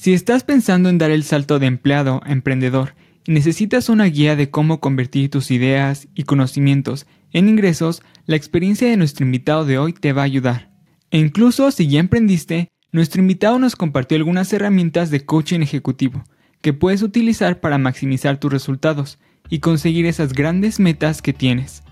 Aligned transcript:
Si 0.00 0.14
estás 0.14 0.44
pensando 0.44 0.88
en 0.88 0.96
dar 0.96 1.10
el 1.10 1.24
salto 1.24 1.58
de 1.58 1.66
empleado 1.66 2.22
a 2.24 2.32
emprendedor 2.32 2.94
y 3.26 3.32
necesitas 3.32 3.90
una 3.90 4.06
guía 4.06 4.34
de 4.34 4.48
cómo 4.48 4.80
convertir 4.80 5.28
tus 5.28 5.50
ideas 5.50 6.08
y 6.14 6.22
conocimientos 6.22 7.06
en 7.34 7.50
ingresos, 7.50 8.02
la 8.24 8.36
experiencia 8.36 8.88
de 8.88 8.96
nuestro 8.96 9.26
invitado 9.26 9.66
de 9.66 9.76
hoy 9.76 9.92
te 9.92 10.14
va 10.14 10.22
a 10.22 10.24
ayudar. 10.24 10.70
E 11.10 11.18
incluso 11.18 11.70
si 11.70 11.86
ya 11.86 12.00
emprendiste, 12.00 12.68
nuestro 12.92 13.20
invitado 13.20 13.58
nos 13.58 13.76
compartió 13.76 14.16
algunas 14.16 14.50
herramientas 14.54 15.10
de 15.10 15.26
coaching 15.26 15.60
ejecutivo 15.60 16.24
que 16.62 16.72
puedes 16.72 17.02
utilizar 17.02 17.60
para 17.60 17.76
maximizar 17.76 18.40
tus 18.40 18.50
resultados 18.50 19.18
y 19.50 19.58
conseguir 19.58 20.06
esas 20.06 20.32
grandes 20.32 20.80
metas 20.80 21.20
que 21.20 21.34
tienes. 21.34 21.82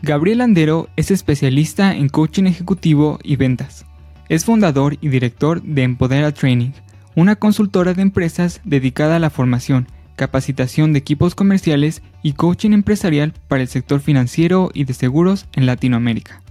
Gabriel 0.00 0.42
Andero 0.42 0.90
es 0.94 1.10
especialista 1.10 1.92
en 1.96 2.08
coaching 2.08 2.44
ejecutivo 2.44 3.18
y 3.24 3.34
ventas. 3.34 3.84
Es 4.28 4.44
fundador 4.44 4.96
y 5.00 5.08
director 5.08 5.60
de 5.62 5.82
Empodera 5.82 6.32
Training, 6.32 6.70
una 7.16 7.34
consultora 7.34 7.94
de 7.94 8.02
empresas 8.02 8.60
dedicada 8.64 9.16
a 9.16 9.18
la 9.18 9.30
formación, 9.30 9.88
capacitación 10.16 10.92
de 10.92 10.98
equipos 10.98 11.34
comerciales 11.34 12.02
y 12.22 12.34
coaching 12.34 12.72
empresarial 12.72 13.32
para 13.48 13.62
el 13.62 13.68
sector 13.68 14.00
financiero 14.00 14.70
y 14.74 14.84
de 14.84 14.92
seguros 14.92 15.46
en 15.54 15.64
Latinoamérica. 15.64 16.42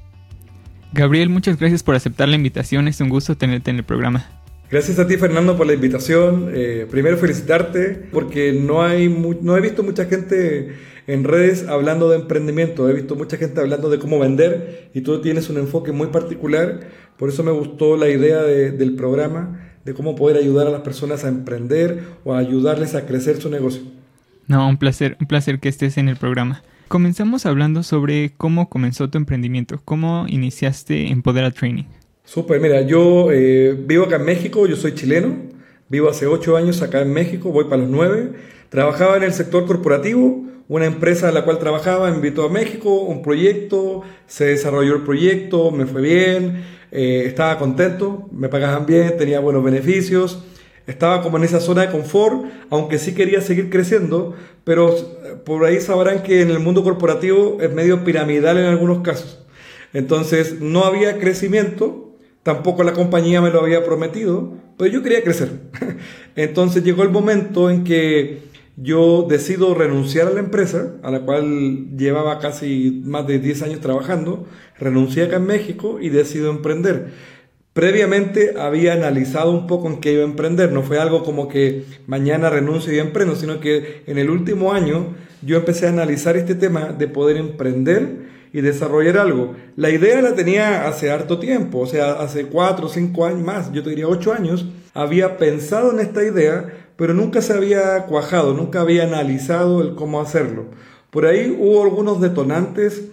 Gabriel, 0.91 1.29
muchas 1.29 1.59
gracias 1.59 1.83
por 1.83 1.93
aceptar 1.93 2.29
la 2.29 2.35
invitación, 2.35 2.87
es 2.87 2.99
un 2.99 3.09
gusto 3.09 3.37
tenerte 3.37 3.69
en 3.69 3.77
el 3.77 3.83
programa. 3.83 4.27
Gracias 4.71 4.97
a 4.97 5.05
ti 5.05 5.17
Fernando 5.17 5.55
por 5.55 5.67
la 5.67 5.73
invitación. 5.73 6.49
Eh, 6.51 6.87
primero 6.89 7.17
felicitarte 7.17 8.09
porque 8.11 8.51
no, 8.51 8.81
hay 8.81 9.07
no 9.41 9.55
he 9.55 9.61
visto 9.61 9.83
mucha 9.83 10.05
gente 10.05 10.73
en 11.05 11.23
redes 11.23 11.67
hablando 11.67 12.09
de 12.09 12.15
emprendimiento, 12.15 12.89
he 12.89 12.93
visto 12.93 13.15
mucha 13.15 13.37
gente 13.37 13.61
hablando 13.61 13.91
de 13.91 13.99
cómo 13.99 14.17
vender 14.17 14.89
y 14.95 15.01
tú 15.01 15.21
tienes 15.21 15.51
un 15.51 15.59
enfoque 15.59 15.91
muy 15.91 16.07
particular, 16.07 16.79
por 17.17 17.29
eso 17.29 17.43
me 17.43 17.51
gustó 17.51 17.95
la 17.97 18.09
idea 18.09 18.41
del 18.41 18.95
programa 18.95 19.64
de 19.85 19.93
cómo 19.93 20.15
poder 20.15 20.37
ayudar 20.37 20.67
a 20.67 20.71
las 20.71 20.81
personas 20.81 21.23
a 21.23 21.29
emprender 21.29 22.03
o 22.23 22.33
a 22.33 22.39
ayudarles 22.39 22.95
a 22.95 23.05
crecer 23.05 23.39
su 23.39 23.49
negocio. 23.49 23.83
No, 24.47 24.67
un 24.67 24.77
placer, 24.77 25.15
un 25.21 25.27
placer 25.27 25.59
que 25.59 25.69
estés 25.69 25.97
en 25.97 26.09
el 26.09 26.17
programa. 26.17 26.63
Comenzamos 26.87 27.45
hablando 27.45 27.83
sobre 27.83 28.33
cómo 28.37 28.69
comenzó 28.69 29.09
tu 29.09 29.17
emprendimiento, 29.17 29.79
cómo 29.85 30.25
iniciaste 30.27 31.07
Empodera 31.07 31.51
Training. 31.51 31.85
Súper, 32.23 32.59
mira, 32.59 32.81
yo 32.81 33.31
eh, 33.31 33.75
vivo 33.77 34.05
acá 34.05 34.17
en 34.17 34.25
México, 34.25 34.67
yo 34.67 34.75
soy 34.75 34.93
chileno, 34.93 35.35
vivo 35.89 36.09
hace 36.09 36.27
ocho 36.27 36.57
años 36.57 36.81
acá 36.81 37.01
en 37.01 37.13
México, 37.13 37.51
voy 37.51 37.65
para 37.65 37.77
los 37.77 37.89
nueve. 37.89 38.33
Trabajaba 38.69 39.17
en 39.17 39.23
el 39.23 39.33
sector 39.33 39.65
corporativo, 39.65 40.43
una 40.67 40.85
empresa 40.85 41.29
en 41.29 41.35
la 41.35 41.43
cual 41.43 41.59
trabajaba 41.59 42.09
me 42.09 42.15
invitó 42.15 42.45
a 42.45 42.49
México, 42.49 43.01
un 43.01 43.21
proyecto, 43.21 44.01
se 44.27 44.45
desarrolló 44.45 44.95
el 44.95 45.03
proyecto, 45.03 45.71
me 45.71 45.85
fue 45.85 46.01
bien, 46.01 46.63
eh, 46.91 47.23
estaba 47.25 47.57
contento, 47.59 48.27
me 48.31 48.49
pagaban 48.49 48.85
bien, 48.85 49.15
tenía 49.17 49.39
buenos 49.39 49.63
beneficios, 49.63 50.43
estaba 50.87 51.21
como 51.21 51.37
en 51.37 51.43
esa 51.43 51.59
zona 51.59 51.81
de 51.81 51.91
confort, 51.91 52.45
aunque 52.69 52.97
sí 52.97 53.13
quería 53.13 53.41
seguir 53.41 53.69
creciendo, 53.69 54.35
pero 54.63 54.95
por 55.45 55.65
ahí 55.65 55.79
sabrán 55.81 56.23
que 56.23 56.41
en 56.41 56.49
el 56.49 56.59
mundo 56.59 56.83
corporativo 56.83 57.57
es 57.61 57.71
medio 57.71 58.03
piramidal 58.03 58.57
en 58.57 58.65
algunos 58.65 59.01
casos. 59.01 59.39
Entonces 59.93 60.61
no 60.61 60.83
había 60.83 61.19
crecimiento, 61.19 62.15
tampoco 62.43 62.83
la 62.83 62.93
compañía 62.93 63.41
me 63.41 63.49
lo 63.49 63.61
había 63.61 63.83
prometido, 63.83 64.53
pero 64.77 64.91
yo 64.91 65.01
quería 65.01 65.23
crecer. 65.23 65.49
Entonces 66.35 66.83
llegó 66.83 67.03
el 67.03 67.09
momento 67.09 67.69
en 67.69 67.83
que 67.83 68.54
yo 68.77 69.25
decido 69.29 69.73
renunciar 69.73 70.27
a 70.27 70.31
la 70.31 70.39
empresa, 70.39 70.95
a 71.01 71.11
la 71.11 71.21
cual 71.21 71.95
llevaba 71.97 72.39
casi 72.39 73.01
más 73.05 73.25
de 73.27 73.39
10 73.39 73.63
años 73.63 73.79
trabajando, 73.79 74.45
renuncié 74.77 75.23
acá 75.23 75.37
en 75.37 75.45
México 75.45 75.99
y 76.01 76.09
decido 76.09 76.49
emprender. 76.49 77.07
Previamente 77.73 78.55
había 78.57 78.93
analizado 78.93 79.51
un 79.51 79.67
poco 79.67 79.87
en 79.87 79.99
qué 79.99 80.13
iba 80.13 80.21
a 80.21 80.27
emprender, 80.27 80.71
no 80.71 80.81
fue 80.81 80.97
algo 80.97 81.23
como 81.23 81.49
que 81.49 81.83
mañana 82.07 82.49
renuncio 82.49 82.93
y 82.93 82.99
emprendo, 82.99 83.35
sino 83.35 83.59
que 83.59 84.03
en 84.07 84.17
el 84.17 84.29
último 84.29 84.71
año 84.71 85.13
yo 85.41 85.57
empecé 85.57 85.85
a 85.85 85.89
analizar 85.89 86.37
este 86.37 86.55
tema 86.55 86.93
de 86.97 87.07
poder 87.07 87.37
emprender 87.37 88.25
y 88.53 88.61
desarrollar 88.61 89.17
algo. 89.17 89.55
La 89.75 89.89
idea 89.89 90.21
la 90.21 90.35
tenía 90.35 90.87
hace 90.87 91.11
harto 91.11 91.39
tiempo, 91.39 91.79
o 91.79 91.87
sea, 91.87 92.13
hace 92.13 92.45
4 92.45 92.85
o 92.85 92.89
5 92.89 93.25
años 93.25 93.41
más, 93.41 93.73
yo 93.73 93.83
te 93.83 93.89
diría 93.89 94.07
8 94.07 94.31
años, 94.31 94.65
había 94.93 95.37
pensado 95.37 95.91
en 95.91 95.99
esta 95.99 96.23
idea, 96.23 96.84
pero 96.97 97.13
nunca 97.13 97.41
se 97.41 97.53
había 97.53 98.05
cuajado, 98.05 98.53
nunca 98.53 98.81
había 98.81 99.03
analizado 99.03 99.81
el 99.81 99.95
cómo 99.95 100.21
hacerlo. 100.21 100.65
Por 101.09 101.25
ahí 101.25 101.55
hubo 101.57 101.83
algunos 101.83 102.21
detonantes 102.21 103.09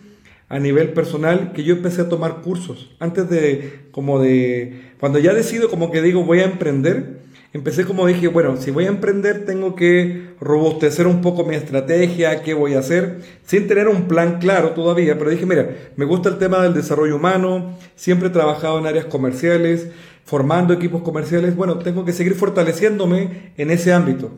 a 0.49 0.59
nivel 0.59 0.93
personal 0.93 1.53
que 1.53 1.65
yo 1.65 1.75
empecé 1.75 2.03
a 2.03 2.09
tomar 2.09 2.43
cursos. 2.43 2.95
Antes 3.01 3.31
de, 3.31 3.87
como 3.91 4.21
de, 4.21 4.93
cuando 5.01 5.19
ya 5.19 5.33
decido 5.33 5.71
como 5.71 5.91
que 5.91 6.03
digo 6.03 6.25
voy 6.25 6.41
a 6.41 6.45
emprender, 6.45 7.23
empecé 7.55 7.85
como 7.85 8.07
dije, 8.07 8.29
bueno, 8.29 8.57
si 8.57 8.71
voy 8.71 8.85
a 8.85 8.89
emprender 8.89 9.45
tengo 9.45 9.75
que 9.75 10.31
robustecer 10.41 11.07
un 11.07 11.21
poco 11.21 11.45
mi 11.45 11.55
estrategia, 11.55 12.43
qué 12.43 12.55
voy 12.55 12.75
a 12.75 12.81
hacer, 12.81 13.21
sin 13.45 13.67
tener 13.67 13.89
un 13.89 14.09
plan 14.09 14.39
claro 14.41 14.71
todavía, 14.71 15.19
pero 15.19 15.31
dije, 15.31 15.47
mira, 15.47 15.71
me 15.97 16.05
gusta 16.05 16.29
el 16.29 16.39
tema 16.39 16.63
del 16.63 16.75
desarrollo 16.75 17.17
humano, 17.17 17.79
siempre 17.95 18.29
he 18.29 18.33
trabajado 18.33 18.79
en 18.79 18.87
áreas 18.87 19.07
comerciales, 19.07 19.89
formando 20.25 20.73
equipos 20.73 21.03
comerciales, 21.03 21.57
bueno, 21.57 21.79
tengo 21.79 22.05
que 22.05 22.13
seguir 22.13 22.35
fortaleciéndome 22.35 23.53
en 23.57 23.71
ese 23.71 23.93
ámbito. 23.93 24.31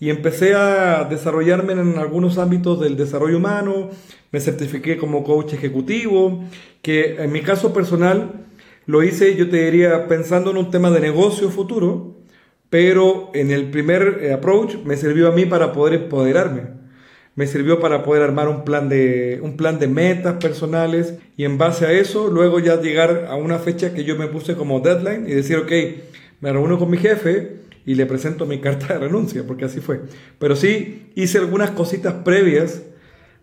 Y 0.00 0.10
empecé 0.10 0.54
a 0.54 1.04
desarrollarme 1.04 1.72
en 1.74 1.98
algunos 1.98 2.38
ámbitos 2.38 2.80
del 2.80 2.96
desarrollo 2.96 3.38
humano, 3.38 3.90
me 4.30 4.40
certifiqué 4.40 4.96
como 4.96 5.24
coach 5.24 5.52
ejecutivo, 5.52 6.44
que 6.80 7.22
en 7.22 7.32
mi 7.32 7.42
caso 7.42 7.72
personal 7.72 8.46
lo 8.86 9.02
hice, 9.02 9.36
yo 9.36 9.48
te 9.48 9.64
diría, 9.64 10.08
pensando 10.08 10.50
en 10.50 10.56
un 10.56 10.70
tema 10.70 10.90
de 10.90 11.00
negocio 11.00 11.50
futuro, 11.50 12.16
pero 12.70 13.30
en 13.34 13.50
el 13.50 13.70
primer 13.70 14.20
eh, 14.22 14.32
approach 14.32 14.76
me 14.84 14.96
sirvió 14.96 15.28
a 15.28 15.32
mí 15.32 15.44
para 15.46 15.72
poder 15.72 16.02
empoderarme 16.02 16.81
me 17.34 17.46
sirvió 17.46 17.80
para 17.80 18.02
poder 18.02 18.22
armar 18.22 18.48
un 18.48 18.64
plan 18.64 18.88
de, 18.88 19.40
un 19.42 19.56
plan 19.56 19.78
de 19.78 19.88
metas 19.88 20.34
personales 20.34 21.14
y 21.36 21.44
en 21.44 21.56
base 21.56 21.86
a 21.86 21.92
eso 21.92 22.28
luego 22.28 22.60
ya 22.60 22.80
llegar 22.80 23.26
a 23.28 23.36
una 23.36 23.58
fecha 23.58 23.94
que 23.94 24.04
yo 24.04 24.16
me 24.16 24.26
puse 24.26 24.54
como 24.54 24.80
deadline 24.80 25.26
y 25.26 25.32
decir, 25.32 25.56
ok, 25.56 25.72
me 26.40 26.52
reúno 26.52 26.78
con 26.78 26.90
mi 26.90 26.98
jefe 26.98 27.62
y 27.86 27.94
le 27.94 28.06
presento 28.06 28.46
mi 28.46 28.58
carta 28.60 28.94
de 28.94 28.98
renuncia, 29.00 29.44
porque 29.46 29.64
así 29.64 29.80
fue. 29.80 30.02
Pero 30.38 30.56
sí 30.56 31.10
hice 31.14 31.38
algunas 31.38 31.70
cositas 31.70 32.14
previas 32.24 32.82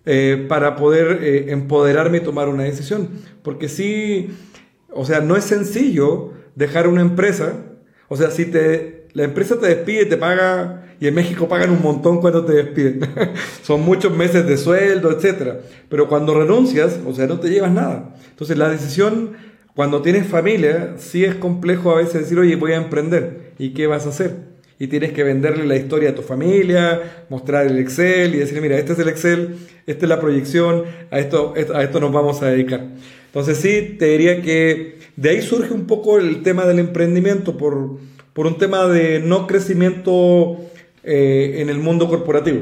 eh, 0.05 0.45
para 0.47 0.75
poder 0.75 1.19
eh, 1.23 1.51
empoderarme 1.51 2.17
y 2.17 2.22
tomar 2.22 2.47
una 2.47 2.63
decisión, 2.63 3.09
porque 3.44 3.67
sí, 3.67 4.29
o 4.91 5.05
sea, 5.05 5.19
no 5.19 5.35
es 5.35 5.44
sencillo 5.44 6.33
dejar 6.55 6.88
una 6.88 7.01
empresa, 7.01 7.53
o 8.07 8.16
sea, 8.16 8.31
si 8.31 8.45
te, 8.45 9.07
la 9.13 9.23
empresa 9.23 9.59
te 9.59 9.67
despide, 9.67 10.05
te 10.05 10.17
paga 10.17 10.88
y 10.99 11.07
en 11.07 11.15
México 11.15 11.47
pagan 11.47 11.69
un 11.69 11.81
montón 11.81 12.19
cuando 12.19 12.43
te 12.43 12.53
despiden. 12.53 13.01
Son 13.63 13.81
muchos 13.81 14.15
meses 14.15 14.45
de 14.45 14.57
sueldo, 14.57 15.11
etc. 15.11 15.59
Pero 15.87 16.09
cuando 16.09 16.37
renuncias, 16.37 16.99
o 17.05 17.13
sea, 17.13 17.25
no 17.25 17.39
te 17.39 17.49
llevas 17.49 17.71
nada. 17.71 18.15
Entonces 18.29 18.57
la 18.57 18.69
decisión, 18.69 19.31
cuando 19.75 20.01
tienes 20.01 20.27
familia, 20.27 20.95
sí 20.97 21.23
es 21.23 21.35
complejo 21.35 21.91
a 21.91 21.95
veces 21.95 22.21
decir, 22.21 22.37
oye, 22.37 22.55
voy 22.57 22.73
a 22.73 22.77
emprender. 22.77 23.53
¿Y 23.57 23.69
qué 23.73 23.87
vas 23.87 24.05
a 24.05 24.09
hacer? 24.09 24.49
Y 24.77 24.87
tienes 24.87 25.13
que 25.13 25.23
venderle 25.23 25.65
la 25.65 25.75
historia 25.75 26.09
a 26.09 26.15
tu 26.15 26.21
familia, 26.21 27.25
mostrar 27.29 27.67
el 27.67 27.77
Excel 27.79 28.35
y 28.35 28.39
decir, 28.39 28.61
mira, 28.61 28.77
este 28.77 28.93
es 28.93 28.99
el 28.99 29.09
Excel, 29.09 29.57
esta 29.85 30.05
es 30.05 30.09
la 30.09 30.19
proyección, 30.19 30.83
a 31.11 31.19
esto, 31.19 31.53
a 31.73 31.83
esto 31.83 31.99
nos 31.99 32.13
vamos 32.13 32.41
a 32.41 32.47
dedicar. 32.47 32.87
Entonces 33.25 33.57
sí, 33.57 33.95
te 33.99 34.05
diría 34.05 34.41
que 34.41 34.99
de 35.16 35.29
ahí 35.29 35.41
surge 35.41 35.73
un 35.73 35.85
poco 35.85 36.17
el 36.17 36.43
tema 36.43 36.66
del 36.66 36.79
emprendimiento 36.79 37.57
por, 37.57 37.97
por 38.33 38.47
un 38.47 38.57
tema 38.57 38.87
de 38.87 39.19
no 39.19 39.47
crecimiento 39.47 40.69
eh, 41.03 41.55
en 41.57 41.69
el 41.69 41.79
mundo 41.79 42.07
corporativo. 42.07 42.61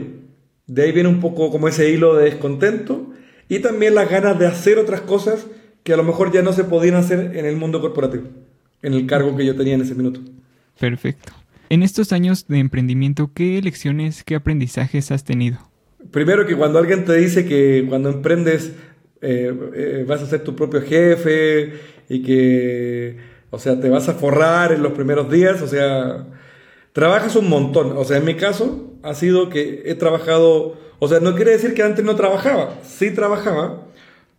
De 0.65 0.83
ahí 0.83 0.91
viene 0.91 1.09
un 1.09 1.19
poco 1.19 1.49
como 1.49 1.67
ese 1.67 1.89
hilo 1.89 2.15
de 2.15 2.25
descontento 2.25 3.11
y 3.49 3.59
también 3.59 3.95
las 3.95 4.09
ganas 4.09 4.37
de 4.37 4.47
hacer 4.47 4.77
otras 4.79 5.01
cosas 5.01 5.47
que 5.83 5.93
a 5.93 5.97
lo 5.97 6.03
mejor 6.03 6.31
ya 6.31 6.41
no 6.41 6.51
se 6.51 6.65
podían 6.65 6.95
hacer 6.95 7.31
en 7.37 7.45
el 7.45 7.55
mundo 7.55 7.79
corporativo, 7.79 8.25
en 8.81 8.93
el 8.93 9.07
cargo 9.07 9.35
que 9.37 9.45
yo 9.45 9.55
tenía 9.55 9.75
en 9.75 9.81
ese 9.81 9.95
minuto. 9.95 10.19
Perfecto. 10.79 11.31
En 11.69 11.83
estos 11.83 12.11
años 12.11 12.47
de 12.47 12.59
emprendimiento, 12.59 13.31
¿qué 13.33 13.61
lecciones, 13.61 14.23
qué 14.23 14.35
aprendizajes 14.35 15.11
has 15.11 15.23
tenido? 15.23 15.57
Primero 16.11 16.45
que 16.45 16.55
cuando 16.55 16.79
alguien 16.79 17.05
te 17.05 17.15
dice 17.15 17.45
que 17.45 17.85
cuando 17.87 18.09
emprendes 18.09 18.73
eh, 19.21 19.53
eh, 19.73 20.05
vas 20.07 20.21
a 20.21 20.27
ser 20.27 20.43
tu 20.43 20.55
propio 20.55 20.81
jefe 20.81 21.73
y 22.07 22.21
que, 22.21 23.17
o 23.49 23.59
sea, 23.59 23.79
te 23.79 23.89
vas 23.89 24.07
a 24.09 24.13
forrar 24.13 24.71
en 24.71 24.83
los 24.83 24.93
primeros 24.93 25.31
días, 25.31 25.61
o 25.61 25.67
sea, 25.67 26.27
Trabajas 26.97 27.35
un 27.35 27.47
montón. 27.47 27.95
O 27.95 28.03
sea, 28.05 28.17
en 28.17 28.25
mi 28.25 28.33
caso 28.33 28.97
ha 29.03 29.13
sido 29.13 29.51
que 29.51 29.83
he 29.85 29.93
trabajado, 29.93 30.79
o 30.97 31.07
sea, 31.07 31.19
no 31.19 31.35
quiere 31.35 31.51
decir 31.51 31.75
que 31.75 31.83
antes 31.83 32.03
no 32.03 32.15
trabajaba, 32.15 32.79
sí 32.81 33.11
trabajaba, 33.11 33.85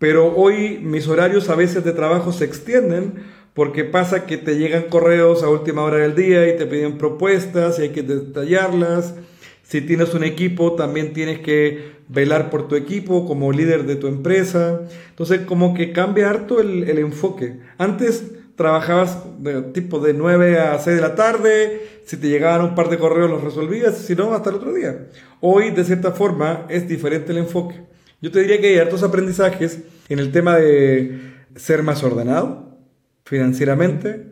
pero 0.00 0.34
hoy 0.34 0.81
mis 0.82 1.06
horarios 1.06 1.50
a 1.50 1.55
veces 1.55 1.84
de 1.84 1.93
trabajo 1.93 2.32
se 2.32 2.44
extienden 2.46 3.22
porque 3.55 3.84
pasa 3.84 4.26
que 4.26 4.38
te 4.38 4.58
llegan 4.58 4.88
correos 4.88 5.44
a 5.44 5.49
última 5.49 5.84
hora 5.84 5.99
del 5.99 6.16
día 6.16 6.52
y 6.52 6.56
te 6.56 6.66
piden 6.66 6.99
propuestas 6.99 7.78
y 7.78 7.82
hay 7.82 7.88
que 7.90 8.02
detallarlas. 8.02 9.14
Si 9.62 9.81
tienes 9.81 10.12
un 10.14 10.25
equipo, 10.25 10.72
también 10.72 11.12
tienes 11.12 11.38
que 11.38 11.93
velar 12.08 12.50
por 12.50 12.66
tu 12.66 12.75
equipo 12.75 13.25
como 13.25 13.52
líder 13.52 13.84
de 13.84 13.94
tu 13.94 14.08
empresa. 14.08 14.81
Entonces, 15.11 15.43
como 15.43 15.75
que 15.75 15.93
cambia 15.93 16.28
harto 16.28 16.61
el, 16.61 16.90
el 16.90 16.99
enfoque. 16.99 17.61
Antes 17.78 18.32
trabajabas 18.58 19.22
de 19.38 19.62
tipo 19.62 20.00
de 20.00 20.12
9 20.12 20.58
a 20.58 20.78
6 20.78 20.96
de 20.96 21.00
la 21.00 21.14
tarde, 21.14 21.81
si 22.05 22.16
te 22.16 22.28
llegaban 22.28 22.60
un 22.62 22.75
par 22.75 22.90
de 22.90 22.99
correos 22.99 23.31
los 23.31 23.43
resolvías, 23.43 23.96
si 23.96 24.16
no, 24.16 24.34
hasta 24.34 24.50
el 24.50 24.56
otro 24.56 24.75
día. 24.75 25.06
Hoy, 25.40 25.70
de 25.70 25.84
cierta 25.84 26.10
forma, 26.10 26.66
es 26.69 26.88
diferente 26.88 27.31
el 27.31 27.38
enfoque. 27.38 27.76
Yo 28.20 28.32
te 28.32 28.40
diría 28.40 28.60
que 28.60 28.66
hay 28.66 28.78
hartos 28.78 29.05
aprendizajes 29.05 29.78
en 30.08 30.19
el 30.19 30.32
tema 30.32 30.56
de 30.56 31.20
ser 31.55 31.84
más 31.84 32.02
ordenado 32.02 32.76
financieramente, 33.25 34.26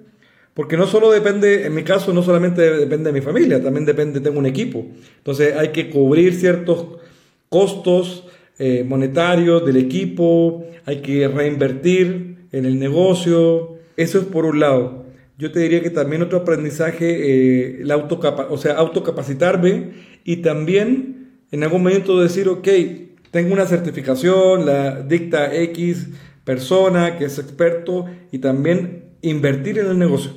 porque 0.54 0.76
no 0.76 0.88
solo 0.88 1.12
depende, 1.12 1.64
en 1.64 1.74
mi 1.74 1.84
caso, 1.84 2.12
no 2.12 2.24
solamente 2.24 2.62
depende 2.62 3.12
de 3.12 3.20
mi 3.20 3.24
familia, 3.24 3.62
también 3.62 3.84
depende, 3.84 4.20
tengo 4.20 4.40
un 4.40 4.46
equipo. 4.46 4.86
Entonces 5.18 5.54
hay 5.54 5.68
que 5.68 5.88
cubrir 5.88 6.34
ciertos 6.34 6.98
costos 7.48 8.26
eh, 8.58 8.84
monetarios 8.84 9.64
del 9.64 9.76
equipo, 9.76 10.64
hay 10.84 11.00
que 11.00 11.28
reinvertir 11.28 12.48
en 12.50 12.64
el 12.64 12.76
negocio. 12.80 13.75
Eso 13.96 14.18
es 14.18 14.24
por 14.24 14.44
un 14.44 14.60
lado. 14.60 15.06
Yo 15.38 15.52
te 15.52 15.60
diría 15.60 15.82
que 15.82 15.90
también 15.90 16.22
otro 16.22 16.38
aprendizaje, 16.38 17.06
eh, 17.08 17.82
el 17.82 17.92
o 17.92 18.58
sea, 18.58 18.74
autocapacitarme 18.74 19.90
y 20.24 20.36
también 20.36 21.40
en 21.50 21.62
algún 21.62 21.82
momento 21.82 22.20
decir, 22.20 22.48
ok, 22.48 22.68
tengo 23.30 23.52
una 23.52 23.66
certificación, 23.66 24.64
la 24.64 25.02
dicta 25.02 25.54
X 25.54 26.08
persona 26.44 27.18
que 27.18 27.24
es 27.24 27.38
experto 27.38 28.06
y 28.30 28.38
también 28.38 29.10
invertir 29.20 29.78
en 29.78 29.86
el 29.88 29.98
negocio. 29.98 30.30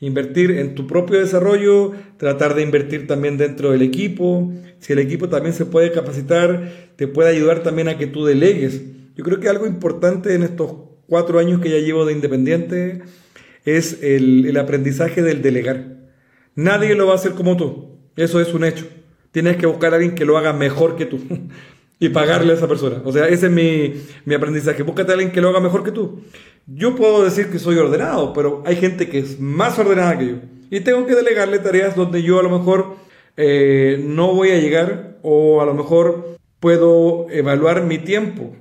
Invertir 0.00 0.50
en 0.50 0.74
tu 0.74 0.86
propio 0.86 1.18
desarrollo, 1.18 1.92
tratar 2.18 2.54
de 2.54 2.62
invertir 2.62 3.06
también 3.06 3.38
dentro 3.38 3.70
del 3.70 3.80
equipo. 3.80 4.52
Si 4.80 4.92
el 4.92 4.98
equipo 4.98 5.28
también 5.30 5.54
se 5.54 5.64
puede 5.64 5.92
capacitar, 5.92 6.70
te 6.96 7.08
puede 7.08 7.30
ayudar 7.30 7.62
también 7.62 7.88
a 7.88 7.96
que 7.96 8.06
tú 8.06 8.26
delegues. 8.26 8.82
Yo 9.16 9.24
creo 9.24 9.40
que 9.40 9.48
algo 9.48 9.66
importante 9.66 10.34
en 10.34 10.42
estos 10.42 10.72
cuatro 11.08 11.38
años 11.38 11.60
que 11.60 11.70
ya 11.70 11.78
llevo 11.78 12.04
de 12.04 12.12
independiente 12.12 13.02
es 13.64 14.02
el, 14.02 14.46
el 14.46 14.56
aprendizaje 14.56 15.22
del 15.22 15.42
delegar. 15.42 15.96
Nadie 16.54 16.94
lo 16.94 17.06
va 17.06 17.12
a 17.12 17.16
hacer 17.16 17.32
como 17.32 17.56
tú. 17.56 17.98
Eso 18.16 18.40
es 18.40 18.54
un 18.54 18.64
hecho. 18.64 18.86
Tienes 19.30 19.56
que 19.56 19.66
buscar 19.66 19.92
a 19.92 19.96
alguien 19.96 20.14
que 20.14 20.24
lo 20.24 20.38
haga 20.38 20.52
mejor 20.52 20.96
que 20.96 21.06
tú. 21.06 21.20
y 21.98 22.08
pagarle 22.10 22.52
a 22.52 22.56
esa 22.56 22.68
persona. 22.68 23.02
O 23.04 23.12
sea, 23.12 23.28
ese 23.28 23.46
es 23.46 23.52
mi, 23.52 23.94
mi 24.24 24.34
aprendizaje. 24.34 24.82
Búscate 24.82 25.12
a 25.12 25.14
alguien 25.14 25.32
que 25.32 25.40
lo 25.40 25.48
haga 25.48 25.60
mejor 25.60 25.82
que 25.82 25.92
tú. 25.92 26.20
Yo 26.66 26.94
puedo 26.94 27.24
decir 27.24 27.50
que 27.50 27.58
soy 27.58 27.76
ordenado, 27.76 28.32
pero 28.32 28.62
hay 28.66 28.76
gente 28.76 29.08
que 29.08 29.18
es 29.18 29.40
más 29.40 29.78
ordenada 29.78 30.18
que 30.18 30.26
yo. 30.26 30.34
Y 30.70 30.80
tengo 30.80 31.06
que 31.06 31.14
delegarle 31.14 31.58
tareas 31.58 31.94
donde 31.94 32.22
yo 32.22 32.40
a 32.40 32.42
lo 32.42 32.50
mejor 32.50 32.96
eh, 33.36 34.02
no 34.04 34.34
voy 34.34 34.50
a 34.50 34.58
llegar 34.58 35.18
o 35.22 35.60
a 35.60 35.66
lo 35.66 35.74
mejor 35.74 36.36
puedo 36.60 37.26
evaluar 37.30 37.84
mi 37.84 37.98
tiempo 37.98 38.54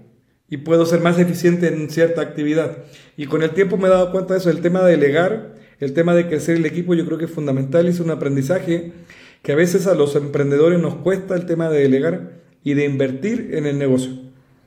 y 0.50 0.58
puedo 0.58 0.86
ser 0.86 1.02
más 1.02 1.18
eficiente 1.20 1.68
en 1.68 1.90
cierta 1.90 2.22
actividad. 2.22 2.78
Y 3.18 3.26
con 3.26 3.44
el 3.44 3.52
tiempo 3.52 3.78
me 3.78 3.88
he 3.88 3.92
dado 3.92 4.12
cuenta 4.12 4.34
de 4.34 4.40
eso. 4.40 4.50
El 4.50 4.62
tema 4.62 4.82
de 4.84 4.92
delegar, 4.92 5.56
el 5.80 5.94
tema 5.94 6.14
de 6.14 6.28
crecer 6.28 6.58
el 6.58 6.66
equipo, 6.66 6.94
yo 6.94 7.06
creo 7.06 7.18
que 7.18 7.26
es 7.26 7.32
fundamental. 7.32 7.88
Es 7.88 8.00
un 8.00 8.12
aprendizaje 8.12 8.92
que 9.42 9.52
a 9.52 9.56
veces 9.56 9.88
a 9.88 9.96
los 9.96 10.16
emprendedores 10.16 10.80
nos 10.80 10.96
cuesta 10.96 11.36
el 11.36 11.46
tema 11.46 11.70
de 11.70 11.80
delegar 11.80 12.32
y 12.64 12.74
de 12.74 12.86
invertir 12.86 13.52
en 13.54 13.66
el 13.66 13.78
negocio. 13.78 14.12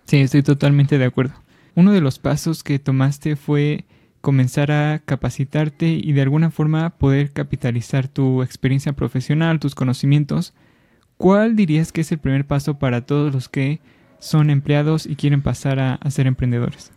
Sí, 0.06 0.18
estoy 0.18 0.42
totalmente 0.42 0.98
de 0.98 1.04
acuerdo. 1.04 1.34
Uno 1.74 1.92
de 1.92 2.00
los 2.00 2.18
pasos 2.18 2.64
que 2.64 2.78
tomaste 2.78 3.36
fue 3.36 3.84
comenzar 4.20 4.72
a 4.72 5.00
capacitarte 5.04 5.88
y 5.88 6.12
de 6.12 6.22
alguna 6.22 6.50
forma 6.50 6.90
poder 6.98 7.30
capitalizar 7.32 8.08
tu 8.08 8.42
experiencia 8.42 8.92
profesional, 8.94 9.60
tus 9.60 9.74
conocimientos. 9.74 10.54
¿Cuál 11.16 11.56
dirías 11.56 11.92
que 11.92 12.00
es 12.00 12.12
el 12.12 12.18
primer 12.18 12.46
paso 12.46 12.78
para 12.78 13.06
todos 13.06 13.32
los 13.32 13.48
que 13.48 13.80
son 14.18 14.50
empleados 14.50 15.06
y 15.06 15.16
quieren 15.16 15.42
pasar 15.42 15.78
a, 15.78 16.10
ser 16.10 16.26
emprendedores? 16.26 16.90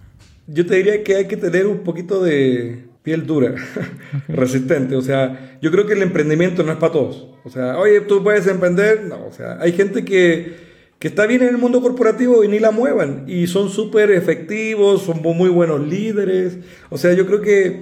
Yo 0.48 0.66
te 0.66 0.76
diría 0.76 1.04
que 1.04 1.16
hay 1.16 1.28
que 1.28 1.38
tener 1.38 1.68
un 1.68 1.80
poquito 1.80 2.22
de 2.24 2.86
piel 3.04 3.26
dura, 3.26 3.56
resistente. 4.28 4.96
O 4.96 5.02
sea, 5.02 5.58
yo 5.62 5.72
creo 5.72 5.86
que 5.86 5.94
el 5.94 6.02
emprendimiento 6.02 6.64
no 6.64 6.72
es 6.72 6.78
para 6.78 6.94
todos. 6.94 7.28
O 7.44 7.50
sea, 7.50 7.78
oye, 7.78 8.02
tú 8.02 8.24
puedes 8.24 8.48
emprender. 8.48 9.04
No, 9.04 9.26
o 9.26 9.32
sea, 9.32 9.58
hay 9.60 9.72
gente 9.72 10.04
que 10.04 10.72
que 11.02 11.08
está 11.08 11.26
bien 11.26 11.42
en 11.42 11.50
el 11.50 11.58
mundo 11.58 11.82
corporativo 11.82 12.44
y 12.44 12.48
ni 12.48 12.60
la 12.60 12.70
muevan. 12.70 13.24
Y 13.26 13.48
son 13.48 13.72
súper 13.72 14.12
efectivos, 14.12 15.02
son 15.02 15.20
muy 15.24 15.50
buenos 15.50 15.82
líderes. 15.82 16.60
O 16.92 16.98
sea, 17.00 17.14
yo 17.14 17.26
creo 17.26 17.42
que 17.42 17.82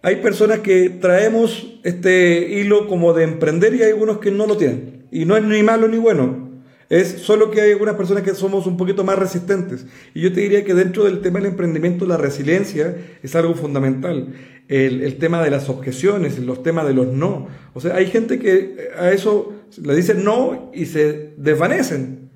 hay 0.00 0.16
personas 0.16 0.60
que 0.60 0.88
traemos 0.88 1.80
este 1.82 2.60
hilo 2.60 2.86
como 2.86 3.14
de 3.14 3.24
emprender 3.24 3.74
y 3.74 3.82
hay 3.82 3.90
algunos 3.90 4.18
que 4.18 4.30
no 4.30 4.46
lo 4.46 4.56
tienen. 4.56 5.06
Y 5.10 5.24
no 5.24 5.36
es 5.36 5.42
ni 5.42 5.60
malo 5.64 5.88
ni 5.88 5.98
bueno. 5.98 6.51
Es 6.92 7.22
solo 7.22 7.50
que 7.50 7.62
hay 7.62 7.72
algunas 7.72 7.94
personas 7.94 8.22
que 8.22 8.34
somos 8.34 8.66
un 8.66 8.76
poquito 8.76 9.02
más 9.02 9.18
resistentes. 9.18 9.86
Y 10.12 10.20
yo 10.20 10.30
te 10.30 10.42
diría 10.42 10.62
que 10.62 10.74
dentro 10.74 11.04
del 11.04 11.22
tema 11.22 11.38
del 11.38 11.48
emprendimiento 11.48 12.04
la 12.04 12.18
resiliencia 12.18 12.94
es 13.22 13.34
algo 13.34 13.54
fundamental. 13.54 14.34
El, 14.68 15.00
el, 15.00 15.16
tema 15.16 15.42
de 15.42 15.50
las 15.50 15.70
objeciones, 15.70 16.38
los 16.38 16.62
temas 16.62 16.86
de 16.86 16.92
los 16.92 17.06
no. 17.06 17.48
O 17.72 17.80
sea, 17.80 17.96
hay 17.96 18.08
gente 18.08 18.38
que 18.38 18.90
a 18.98 19.10
eso 19.10 19.54
le 19.82 19.96
dicen 19.96 20.22
no 20.22 20.70
y 20.74 20.84
se 20.84 21.32
desvanecen. 21.38 22.30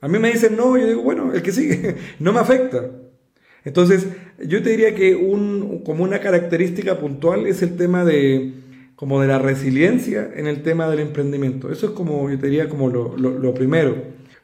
A 0.00 0.06
mí 0.06 0.20
me 0.20 0.30
dicen 0.30 0.56
no, 0.56 0.78
yo 0.78 0.86
digo, 0.86 1.02
bueno, 1.02 1.32
el 1.34 1.42
que 1.42 1.50
sigue, 1.50 1.96
no 2.20 2.32
me 2.32 2.38
afecta. 2.38 2.88
Entonces, 3.64 4.06
yo 4.38 4.62
te 4.62 4.70
diría 4.70 4.94
que 4.94 5.16
un, 5.16 5.82
como 5.84 6.04
una 6.04 6.20
característica 6.20 7.00
puntual 7.00 7.48
es 7.48 7.60
el 7.60 7.76
tema 7.76 8.04
de, 8.04 8.52
como 8.96 9.20
de 9.20 9.28
la 9.28 9.38
resiliencia 9.38 10.30
en 10.34 10.46
el 10.46 10.62
tema 10.62 10.88
del 10.88 11.00
emprendimiento. 11.00 11.70
Eso 11.70 11.86
es 11.86 11.92
como, 11.92 12.28
yo 12.28 12.38
te 12.38 12.46
diría, 12.46 12.68
como 12.68 12.88
lo, 12.88 13.16
lo 13.16 13.54
primero. 13.54 13.94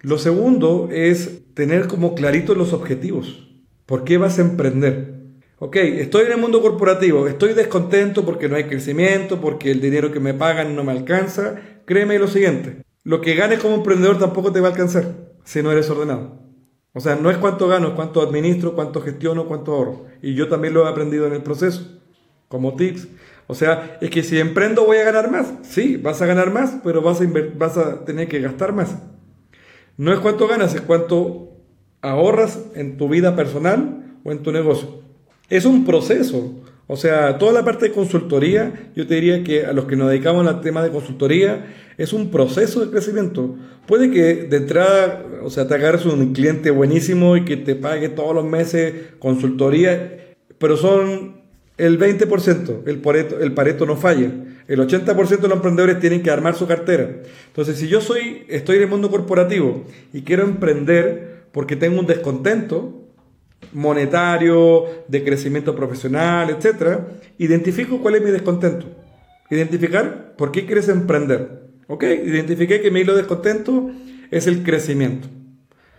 Lo 0.03 0.19
segundo 0.19 0.89
es 0.93 1.43
tener 1.55 1.89
como 1.89 2.15
claritos 2.15 2.57
los 2.57 2.73
objetivos. 2.73 3.49
¿Por 3.87 4.05
qué 4.05 4.19
vas 4.19 4.39
a 4.39 4.43
emprender? 4.43 5.23
Ok, 5.59 5.77
estoy 5.77 6.27
en 6.27 6.33
el 6.33 6.39
mundo 6.39 6.61
corporativo, 6.61 7.29
estoy 7.29 7.55
descontento 7.55 8.25
porque 8.25 8.49
no 8.49 8.57
hay 8.57 8.65
crecimiento, 8.65 9.41
porque 9.41 9.71
el 9.71 9.81
dinero 9.81 10.11
que 10.11 10.19
me 10.19 10.35
pagan 10.35 10.75
no 10.75 10.83
me 10.83 10.91
alcanza. 10.91 11.55
Créeme 11.85 12.19
lo 12.19 12.27
siguiente, 12.27 12.83
lo 13.05 13.21
que 13.21 13.37
ganes 13.37 13.61
como 13.61 13.77
emprendedor 13.77 14.19
tampoco 14.19 14.51
te 14.51 14.61
va 14.61 14.69
a 14.69 14.71
alcanzar 14.73 15.15
si 15.45 15.63
no 15.63 15.71
eres 15.71 15.89
ordenado. 15.89 16.43
O 16.95 17.01
sea, 17.01 17.15
no 17.15 17.31
es 17.31 17.37
cuánto 17.37 17.69
gano, 17.69 17.89
es 17.89 17.95
cuánto 17.95 18.23
administro, 18.23 18.75
cuánto 18.75 19.01
gestiono, 19.03 19.47
cuánto 19.47 19.73
ahorro. 19.73 20.07
Y 20.21 20.35
yo 20.35 20.49
también 20.49 20.75
lo 20.75 20.85
he 20.85 20.91
aprendido 20.91 21.27
en 21.27 21.33
el 21.33 21.43
proceso, 21.43 22.01
como 22.49 22.75
tips. 22.75 23.07
O 23.47 23.55
sea, 23.55 23.99
es 24.01 24.11
que 24.11 24.23
si 24.23 24.39
emprendo 24.39 24.85
voy 24.85 24.99
a 24.99 25.05
ganar 25.05 25.31
más. 25.31 25.53
Sí, 25.63 25.97
vas 25.97 26.23
a 26.23 26.27
ganar 26.27 26.53
más, 26.53 26.79
pero 26.83 27.03
vas 27.03 27.21
a, 27.21 27.25
vas 27.57 27.77
a 27.77 28.05
tener 28.05 28.29
que 28.29 28.41
gastar 28.41 28.73
más. 28.73 28.97
No 29.97 30.13
es 30.13 30.21
cuánto 30.21 30.49
ganas, 30.49 30.75
es 30.75 30.81
cuánto 30.81 31.53
ahorras 32.01 32.59
en 32.75 32.97
tu 32.97 33.09
vida 33.09 33.37
personal 33.37 34.19
o 34.25 34.33
en 34.33 34.43
tu 34.43 34.53
negocio. 34.53 35.03
Es 35.49 35.65
un 35.65 35.85
proceso. 35.85 36.63
O 36.87 36.97
sea, 36.97 37.39
toda 37.39 37.53
la 37.53 37.65
parte 37.65 37.87
de 37.87 37.93
consultoría, 37.93 38.91
yo 38.95 39.07
te 39.07 39.15
diría 39.15 39.45
que 39.45 39.65
a 39.65 39.73
los 39.73 39.87
que 39.87 39.97
nos 39.97 40.11
dedicamos 40.11 40.47
al 40.47 40.61
tema 40.61 40.83
de 40.83 40.91
consultoría, 40.91 41.67
es 41.97 42.13
un 42.13 42.31
proceso 42.31 42.85
de 42.85 42.91
crecimiento. 42.91 43.57
Puede 43.87 44.11
que 44.11 44.47
de 44.47 44.57
entrada, 44.57 45.25
o 45.43 45.51
sea, 45.51 45.69
te 45.69 45.75
agarres 45.75 46.05
un 46.05 46.33
cliente 46.33 46.71
buenísimo 46.71 47.37
y 47.37 47.45
que 47.45 47.57
te 47.57 47.77
pague 47.77 48.09
todos 48.09 48.35
los 48.35 48.45
meses 48.45 48.95
consultoría, 49.19 50.37
pero 50.59 50.77
son 50.77 51.42
el 51.79 51.99
20%, 51.99 52.83
el 52.87 52.99
pareto, 53.01 53.41
el 53.41 53.53
pareto 53.55 53.87
no 53.87 53.97
falla. 53.97 54.31
El 54.69 54.81
80% 54.81 55.41
de 55.41 55.49
los 55.49 55.57
emprendedores 55.57 55.99
tienen 55.99 56.23
que 56.23 56.31
armar 56.31 56.55
su 56.55 56.67
cartera. 56.67 57.09
Entonces, 57.49 57.77
si 57.77 57.89
yo 57.89 58.01
soy, 58.01 58.45
estoy 58.49 58.77
en 58.77 58.83
el 58.83 58.89
mundo 58.89 59.11
corporativo 59.11 59.85
y 60.13 60.23
quiero 60.23 60.45
emprender 60.45 61.45
porque 61.53 61.77
tengo 61.77 62.01
un 62.01 62.07
descontento, 62.07 63.03
monetario, 63.73 64.87
de 65.09 65.25
crecimiento 65.25 65.75
profesional, 65.75 66.51
etc., 66.51 67.01
identifico 67.39 68.01
cuál 68.01 68.17
es 68.17 68.23
mi 68.23 68.31
descontento. 68.31 68.87
Identificar 69.51 70.35
por 70.37 70.53
qué 70.53 70.65
quieres 70.65 70.89
emprender. 70.89 71.63
¿Ok? 71.89 72.05
Identifiqué 72.05 72.81
que 72.81 72.91
mi 72.91 73.01
hilo 73.01 73.15
descontento 73.15 73.91
es 74.31 74.47
el 74.47 74.63
crecimiento. 74.63 75.29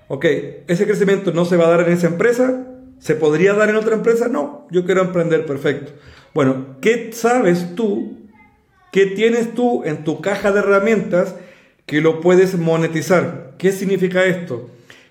¿Ok? 0.07 0.25
Ese 0.67 0.85
crecimiento 0.85 1.31
no 1.31 1.45
se 1.45 1.57
va 1.57 1.67
a 1.67 1.77
dar 1.77 1.87
en 1.87 1.93
esa 1.93 2.07
empresa. 2.07 2.67
¿Se 3.03 3.15
podría 3.15 3.51
dar 3.53 3.69
en 3.69 3.75
otra 3.75 3.95
empresa? 3.95 4.29
No. 4.29 4.65
Yo 4.71 4.85
quiero 4.85 5.01
emprender 5.01 5.45
perfecto. 5.45 5.91
Bueno, 6.33 6.77
¿qué 6.79 7.09
sabes 7.11 7.75
tú? 7.75 8.29
¿Qué 8.93 9.07
tienes 9.07 9.53
tú 9.53 9.83
en 9.83 10.05
tu 10.05 10.21
caja 10.21 10.53
de 10.53 10.59
herramientas 10.59 11.35
que 11.85 11.99
lo 11.99 12.21
puedes 12.21 12.57
monetizar? 12.57 13.55
¿Qué 13.57 13.73
significa 13.73 14.23
esto? 14.23 14.69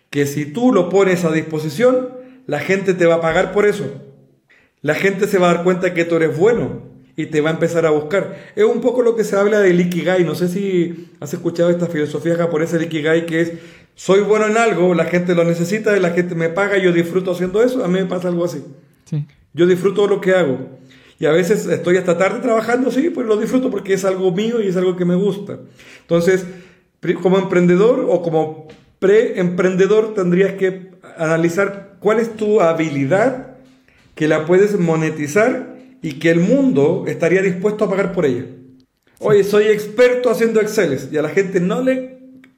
Que 0.08 0.24
si 0.24 0.46
tú 0.46 0.72
lo 0.72 0.88
pones 0.88 1.26
a 1.26 1.32
disposición, 1.32 2.08
la 2.46 2.60
gente 2.60 2.94
te 2.94 3.04
va 3.04 3.16
a 3.16 3.20
pagar 3.20 3.52
por 3.52 3.66
eso. 3.66 3.84
La 4.80 4.94
gente 4.94 5.26
se 5.26 5.36
va 5.36 5.50
a 5.50 5.54
dar 5.54 5.64
cuenta 5.64 5.92
que 5.92 6.06
tú 6.06 6.16
eres 6.16 6.34
bueno 6.34 6.80
y 7.14 7.26
te 7.26 7.42
va 7.42 7.50
a 7.50 7.52
empezar 7.52 7.84
a 7.84 7.90
buscar. 7.90 8.38
Es 8.56 8.64
un 8.64 8.80
poco 8.80 9.02
lo 9.02 9.16
que 9.16 9.24
se 9.24 9.36
habla 9.36 9.60
del 9.60 9.78
Ikigai. 9.78 10.24
No 10.24 10.34
sé 10.34 10.48
si 10.48 11.10
has 11.20 11.34
escuchado 11.34 11.68
esta 11.68 11.88
filosofía 11.88 12.36
japonesa 12.36 12.78
del 12.78 12.86
Ikigai 12.86 13.26
que 13.26 13.42
es 13.42 13.52
soy 13.94 14.20
bueno 14.20 14.46
en 14.46 14.56
algo, 14.56 14.94
la 14.94 15.04
gente 15.04 15.34
lo 15.34 15.44
necesita, 15.44 15.94
la 15.98 16.10
gente 16.10 16.34
me 16.34 16.48
paga, 16.48 16.78
yo 16.78 16.92
disfruto 16.92 17.32
haciendo 17.32 17.62
eso. 17.62 17.84
A 17.84 17.88
mí 17.88 18.00
me 18.00 18.06
pasa 18.06 18.28
algo 18.28 18.44
así. 18.44 18.62
Yo 19.52 19.66
disfruto 19.66 20.06
lo 20.06 20.20
que 20.20 20.32
hago. 20.32 20.58
Y 21.18 21.26
a 21.26 21.30
veces 21.30 21.66
estoy 21.66 21.98
hasta 21.98 22.18
tarde 22.18 22.40
trabajando, 22.40 22.90
sí, 22.90 23.10
pues 23.10 23.26
lo 23.26 23.36
disfruto 23.36 23.70
porque 23.70 23.94
es 23.94 24.04
algo 24.04 24.32
mío 24.32 24.60
y 24.60 24.68
es 24.68 24.76
algo 24.76 24.96
que 24.96 25.04
me 25.04 25.14
gusta. 25.14 25.58
Entonces, 26.00 26.46
como 27.20 27.38
emprendedor 27.38 28.06
o 28.08 28.22
como 28.22 28.68
pre-emprendedor 28.98 30.14
tendrías 30.14 30.54
que 30.54 30.92
analizar 31.16 31.96
cuál 32.00 32.18
es 32.18 32.36
tu 32.36 32.60
habilidad 32.60 33.56
que 34.14 34.28
la 34.28 34.46
puedes 34.46 34.78
monetizar 34.78 35.76
y 36.02 36.14
que 36.14 36.30
el 36.30 36.40
mundo 36.40 37.04
estaría 37.06 37.42
dispuesto 37.42 37.84
a 37.84 37.90
pagar 37.90 38.12
por 38.12 38.26
ella. 38.26 38.46
Oye, 39.18 39.44
soy 39.44 39.64
experto 39.64 40.30
haciendo 40.30 40.60
Exceles 40.60 41.08
y 41.12 41.16
a 41.16 41.22
la 41.22 41.28
gente 41.28 41.60
no 41.60 41.82
le, 41.82 42.11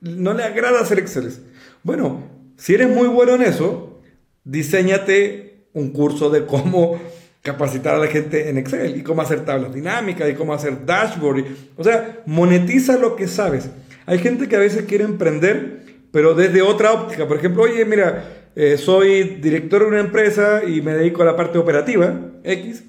no 0.04 0.34
le 0.34 0.44
agrada 0.44 0.80
hacer 0.80 0.98
Exceles. 0.98 1.40
Bueno, 1.82 2.22
si 2.56 2.74
eres 2.74 2.88
muy 2.88 3.08
bueno 3.08 3.34
en 3.34 3.42
eso, 3.42 4.00
diseñate 4.44 5.66
un 5.72 5.90
curso 5.90 6.30
de 6.30 6.46
cómo 6.46 7.00
capacitar 7.42 7.94
a 7.94 7.98
la 7.98 8.06
gente 8.06 8.48
en 8.48 8.56
Excel 8.56 8.96
y 8.96 9.02
cómo 9.02 9.20
hacer 9.20 9.44
tablas 9.44 9.74
dinámicas 9.74 10.30
y 10.30 10.34
cómo 10.34 10.54
hacer 10.54 10.86
dashboard. 10.86 11.44
o 11.76 11.84
sea, 11.84 12.22
monetiza 12.26 12.96
lo 12.96 13.16
que 13.16 13.28
sabes. 13.28 13.68
Hay 14.06 14.18
gente 14.18 14.48
que 14.48 14.56
a 14.56 14.60
veces 14.60 14.84
quiere 14.84 15.04
emprender, 15.04 15.82
pero 16.10 16.34
desde 16.34 16.62
otra 16.62 16.92
óptica. 16.92 17.26
Por 17.26 17.36
ejemplo, 17.36 17.64
oye, 17.64 17.84
mira, 17.84 18.48
eh, 18.56 18.78
soy 18.78 19.38
director 19.42 19.82
de 19.82 19.88
una 19.88 20.00
empresa 20.00 20.62
y 20.64 20.80
me 20.80 20.94
dedico 20.94 21.22
a 21.22 21.26
la 21.26 21.36
parte 21.36 21.58
operativa, 21.58 22.18
X, 22.44 22.84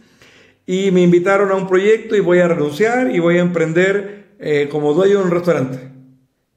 y 0.66 0.92
me 0.92 1.02
invitaron 1.02 1.52
a 1.52 1.56
un 1.56 1.68
proyecto 1.68 2.16
y 2.16 2.20
voy 2.20 2.40
a 2.40 2.48
renunciar 2.48 3.12
y 3.12 3.20
voy 3.20 3.38
a 3.38 3.42
emprender 3.42 4.26
eh, 4.40 4.68
como 4.72 4.94
dueño 4.94 5.20
de 5.20 5.24
un 5.26 5.32
restaurante. 5.32 5.95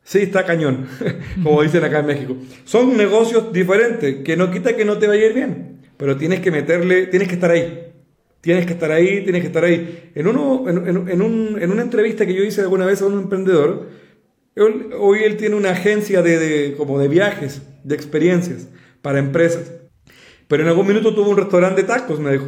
Sí, 0.08 0.20
está 0.20 0.46
cañón, 0.46 0.86
como 1.42 1.62
dicen 1.62 1.84
acá 1.84 1.98
en 1.98 2.06
México. 2.06 2.34
Son 2.64 2.96
negocios 2.96 3.52
diferentes, 3.52 4.24
que 4.24 4.38
no 4.38 4.50
quita 4.50 4.74
que 4.74 4.86
no 4.86 4.96
te 4.96 5.06
vaya 5.06 5.24
a 5.24 5.26
ir 5.26 5.34
bien, 5.34 5.82
pero 5.98 6.16
tienes 6.16 6.40
que 6.40 6.50
meterle, 6.50 7.08
tienes 7.08 7.28
que 7.28 7.34
estar 7.34 7.50
ahí. 7.50 7.92
Tienes 8.40 8.64
que 8.64 8.72
estar 8.72 8.90
ahí, 8.90 9.22
tienes 9.22 9.42
que 9.42 9.48
estar 9.48 9.64
ahí. 9.64 10.10
En, 10.14 10.26
uno, 10.26 10.64
en, 10.66 11.70
una 11.70 11.82
entrevista 11.82 12.24
que 12.24 12.32
yo 12.32 12.42
hice 12.42 12.62
alguna 12.62 12.86
vez 12.86 13.02
a 13.02 13.04
un 13.04 13.18
emprendedor, 13.20 13.90
hoy 14.98 15.24
él 15.24 15.36
tiene 15.36 15.56
una 15.56 15.72
agencia 15.72 16.22
de, 16.22 16.74
como 16.78 16.98
de 16.98 17.08
viajes, 17.08 17.60
de 17.84 17.94
experiencias 17.94 18.66
para 19.02 19.18
empresas. 19.18 19.74
Pero 20.46 20.62
en 20.62 20.70
algún 20.70 20.86
minuto 20.86 21.14
tuvo 21.14 21.28
un 21.28 21.36
restaurante 21.36 21.82
de 21.82 21.86
tacos, 21.86 22.18
me 22.18 22.32
dijo. 22.32 22.46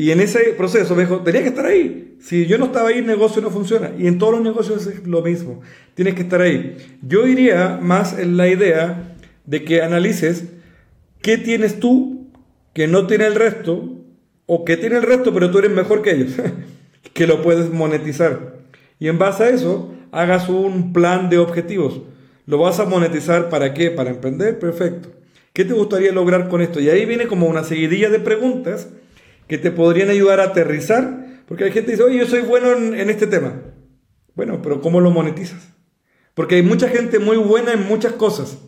Y 0.00 0.12
en 0.12 0.20
ese 0.20 0.54
proceso 0.56 0.96
me 0.96 1.02
dijo, 1.02 1.20
tenía 1.20 1.42
que 1.42 1.48
estar 1.48 1.66
ahí. 1.66 2.16
Si 2.22 2.46
yo 2.46 2.56
no 2.56 2.64
estaba 2.64 2.88
ahí, 2.88 3.00
el 3.00 3.06
negocio 3.06 3.42
no 3.42 3.50
funciona. 3.50 3.92
Y 3.98 4.06
en 4.06 4.16
todos 4.16 4.32
los 4.32 4.42
negocios 4.42 4.86
es 4.86 5.06
lo 5.06 5.20
mismo. 5.20 5.60
Tienes 5.92 6.14
que 6.14 6.22
estar 6.22 6.40
ahí. 6.40 6.78
Yo 7.02 7.26
iría 7.26 7.78
más 7.82 8.18
en 8.18 8.38
la 8.38 8.48
idea 8.48 9.14
de 9.44 9.62
que 9.62 9.82
analices 9.82 10.44
qué 11.20 11.36
tienes 11.36 11.80
tú 11.80 12.30
que 12.72 12.88
no 12.88 13.06
tiene 13.06 13.26
el 13.26 13.34
resto, 13.34 13.98
o 14.46 14.64
que 14.64 14.78
tiene 14.78 14.96
el 14.96 15.02
resto, 15.02 15.34
pero 15.34 15.50
tú 15.50 15.58
eres 15.58 15.70
mejor 15.70 16.00
que 16.00 16.12
ellos, 16.12 16.32
que 17.12 17.26
lo 17.26 17.42
puedes 17.42 17.70
monetizar. 17.70 18.54
Y 18.98 19.08
en 19.08 19.18
base 19.18 19.44
a 19.44 19.48
eso, 19.50 19.92
hagas 20.12 20.48
un 20.48 20.94
plan 20.94 21.28
de 21.28 21.36
objetivos. 21.36 22.00
¿Lo 22.46 22.56
vas 22.56 22.80
a 22.80 22.86
monetizar 22.86 23.50
para 23.50 23.74
qué? 23.74 23.90
Para 23.90 24.08
emprender, 24.08 24.58
perfecto. 24.58 25.10
¿Qué 25.52 25.66
te 25.66 25.74
gustaría 25.74 26.10
lograr 26.10 26.48
con 26.48 26.62
esto? 26.62 26.80
Y 26.80 26.88
ahí 26.88 27.04
viene 27.04 27.26
como 27.26 27.48
una 27.48 27.64
seguidilla 27.64 28.08
de 28.08 28.20
preguntas 28.20 28.88
que 29.50 29.58
te 29.58 29.72
podrían 29.72 30.10
ayudar 30.10 30.38
a 30.38 30.44
aterrizar, 30.44 31.42
porque 31.48 31.64
hay 31.64 31.72
gente 31.72 31.86
que 31.86 31.92
dice, 31.96 32.04
oye, 32.04 32.18
yo 32.18 32.26
soy 32.28 32.42
bueno 32.42 32.70
en, 32.70 33.10
este 33.10 33.26
tema. 33.26 33.60
Bueno, 34.36 34.62
pero 34.62 34.80
¿cómo 34.80 35.00
lo 35.00 35.10
monetizas? 35.10 35.70
Porque 36.34 36.54
hay 36.54 36.62
mucha 36.62 36.88
gente 36.88 37.18
muy 37.18 37.36
buena 37.36 37.72
en 37.72 37.84
muchas 37.84 38.12
cosas, 38.12 38.58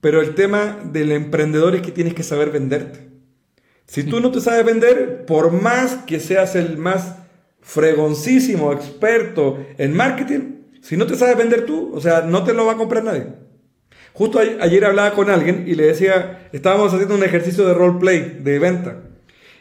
pero 0.00 0.22
el 0.22 0.34
tema 0.34 0.78
del 0.82 1.12
emprendedor 1.12 1.74
es 1.74 1.82
que 1.82 1.92
tienes 1.92 2.14
que 2.14 2.22
saber 2.22 2.48
venderte. 2.48 3.10
Si 3.84 4.02
tú 4.02 4.20
no 4.20 4.30
te 4.30 4.40
sabes 4.40 4.64
vender, 4.64 5.26
por 5.26 5.52
más 5.52 5.96
que 6.06 6.18
seas 6.20 6.56
el 6.56 6.78
más 6.78 7.16
fregoncísimo 7.60 8.72
experto 8.72 9.62
en 9.76 9.94
marketing, 9.94 10.62
si 10.80 10.96
no 10.96 11.06
te 11.06 11.16
sabes 11.16 11.36
vender 11.36 11.66
tú, 11.66 11.92
o 11.94 12.00
sea, 12.00 12.22
no 12.22 12.44
te 12.44 12.54
lo 12.54 12.64
va 12.64 12.72
a 12.72 12.78
comprar 12.78 13.04
nadie. 13.04 13.26
Justo 14.14 14.38
ayer 14.38 14.86
hablaba 14.86 15.14
con 15.14 15.28
alguien 15.28 15.64
y 15.66 15.74
le 15.74 15.84
decía, 15.84 16.48
estábamos 16.52 16.94
haciendo 16.94 17.14
un 17.14 17.24
ejercicio 17.24 17.66
de 17.66 17.74
roleplay, 17.74 18.38
de 18.42 18.58
venta. 18.58 19.02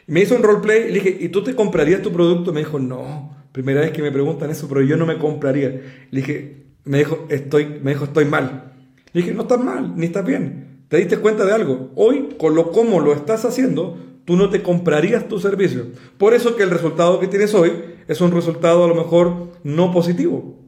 Me 0.08 0.22
hizo 0.22 0.36
un 0.36 0.44
roleplay 0.44 0.84
y 0.84 0.88
le 0.88 0.94
dije, 1.00 1.18
¿y 1.20 1.30
tú 1.30 1.44
te 1.44 1.56
comprarías 1.56 2.02
tu 2.02 2.12
producto? 2.12 2.52
Me 2.52 2.60
dijo, 2.60 2.80
no, 2.80 3.36
primera 3.52 3.82
vez 3.82 3.92
que 3.92 4.02
me 4.02 4.12
preguntan 4.12 4.50
eso, 4.50 4.68
pero 4.68 4.82
yo 4.82 4.98
no 4.98 5.06
me 5.06 5.18
compraría. 5.18 5.70
Le 5.70 6.20
dije, 6.22 6.66
me 6.84 7.00
dijo, 7.00 7.26
estoy, 7.30 7.80
me 7.82 7.92
dijo, 7.92 8.06
estoy 8.06 8.26
mal. 8.26 8.74
Le 9.14 9.22
dije, 9.22 9.34
no 9.34 9.44
estás 9.44 9.60
mal, 9.60 9.94
ni 9.96 10.08
estás 10.08 10.26
bien. 10.26 10.84
¿Te 10.90 10.98
diste 10.98 11.18
cuenta 11.18 11.46
de 11.46 11.54
algo? 11.54 11.92
Hoy, 11.96 12.30
con 12.38 12.56
lo 12.56 12.72
como 12.72 13.00
lo 13.00 13.14
estás 13.14 13.46
haciendo, 13.46 13.98
tú 14.26 14.36
no 14.36 14.50
te 14.50 14.62
comprarías 14.62 15.28
tu 15.28 15.40
servicio. 15.40 15.88
Por 16.18 16.34
eso 16.34 16.56
que 16.56 16.64
el 16.64 16.70
resultado 16.70 17.20
que 17.20 17.28
tienes 17.28 17.54
hoy 17.54 17.72
es 18.08 18.22
un 18.22 18.32
resultado 18.32 18.84
a 18.84 18.88
lo 18.88 18.96
mejor 18.96 19.52
no 19.64 19.92
positivo. 19.92 20.60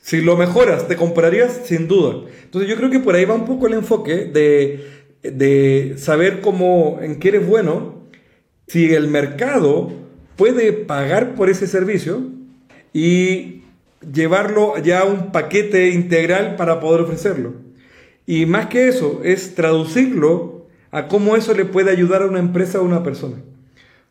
Si 0.00 0.20
lo 0.20 0.36
mejoras, 0.36 0.88
te 0.88 0.96
comprarías 0.96 1.62
sin 1.64 1.88
duda. 1.88 2.22
Entonces 2.44 2.70
yo 2.70 2.76
creo 2.76 2.90
que 2.90 3.00
por 3.00 3.14
ahí 3.14 3.24
va 3.24 3.34
un 3.34 3.44
poco 3.44 3.66
el 3.66 3.74
enfoque 3.74 4.24
de, 4.24 4.86
de 5.22 5.94
saber 5.98 6.40
cómo, 6.40 6.98
en 7.02 7.18
qué 7.18 7.28
eres 7.28 7.46
bueno 7.46 8.07
si 8.68 8.94
el 8.94 9.08
mercado 9.08 9.90
puede 10.36 10.72
pagar 10.72 11.34
por 11.34 11.50
ese 11.50 11.66
servicio 11.66 12.22
y 12.92 13.62
llevarlo 14.12 14.78
ya 14.78 15.00
a 15.00 15.04
un 15.04 15.32
paquete 15.32 15.90
integral 15.90 16.56
para 16.56 16.80
poder 16.80 17.00
ofrecerlo. 17.00 17.54
Y 18.26 18.46
más 18.46 18.66
que 18.66 18.88
eso, 18.88 19.22
es 19.24 19.54
traducirlo 19.54 20.66
a 20.90 21.08
cómo 21.08 21.36
eso 21.36 21.54
le 21.54 21.64
puede 21.64 21.90
ayudar 21.90 22.22
a 22.22 22.26
una 22.26 22.38
empresa 22.38 22.78
o 22.78 22.82
a 22.82 22.84
una 22.84 23.02
persona. 23.02 23.36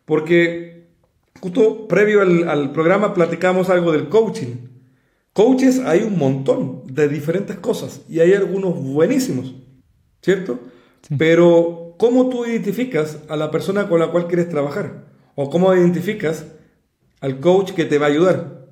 Porque 0.06 0.88
justo 1.40 1.88
previo 1.88 2.22
al, 2.22 2.72
programa 2.72 3.14
platicamos 3.14 3.70
algo 3.70 3.92
del 3.92 4.10
coaching. 4.10 4.56
Coaches 5.34 5.80
hay 5.86 6.02
un 6.02 6.18
montón 6.18 6.82
de 6.88 7.08
diferentes 7.08 7.58
cosas 7.58 8.02
y 8.10 8.20
hay 8.20 8.34
algunos 8.34 8.82
buenísimos, 8.82 9.54
¿cierto? 10.22 10.60
Pero 11.16 11.87
cómo 11.98 12.30
tú 12.30 12.46
identificas 12.46 13.20
a 13.28 13.36
la 13.36 13.52
persona 13.52 13.90
con 13.90 14.00
la 14.00 14.08
cual 14.12 14.28
quieres 14.28 14.50
trabajar 14.50 15.06
o 15.36 15.50
cómo 15.50 15.74
identificas 15.74 16.46
al 17.22 17.40
coach 17.40 17.72
que 17.72 17.86
te 17.86 17.98
va 17.98 18.08
a 18.08 18.10
ayudar. 18.10 18.68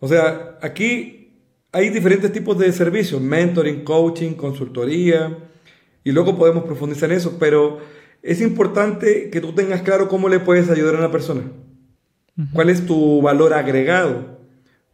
O 0.00 0.08
sea, 0.08 0.58
aquí 0.60 1.38
hay 1.72 1.90
diferentes 1.90 2.32
tipos 2.32 2.58
de 2.58 2.72
servicios, 2.72 3.20
mentoring, 3.20 3.84
coaching, 3.84 4.34
consultoría, 4.34 5.38
y 6.04 6.12
luego 6.12 6.36
podemos 6.36 6.64
profundizar 6.64 7.10
en 7.10 7.16
eso, 7.16 7.36
pero 7.38 7.78
es 8.22 8.40
importante 8.40 9.30
que 9.30 9.40
tú 9.40 9.52
tengas 9.54 9.82
claro 9.82 10.08
cómo 10.08 10.28
le 10.28 10.38
puedes 10.38 10.68
ayudar 10.70 10.96
a 10.96 10.98
una 10.98 11.10
persona. 11.10 11.42
¿Cuál 12.52 12.68
es 12.68 12.84
tu 12.84 13.22
valor 13.22 13.54
agregado? 13.54 14.38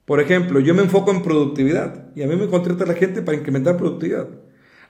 Por 0.05 0.21
ejemplo, 0.21 0.61
yo 0.61 0.75
me 0.75 0.83
enfoco 0.83 1.11
en 1.11 1.23
productividad 1.23 2.15
y 2.15 2.23
a 2.23 2.27
mí 2.27 2.37
me 2.37 2.49
contrata 2.49 2.87
la 2.87 2.95
gente 2.95 3.23
para 3.23 3.39
incrementar 3.39 3.77
productividad. 3.77 4.29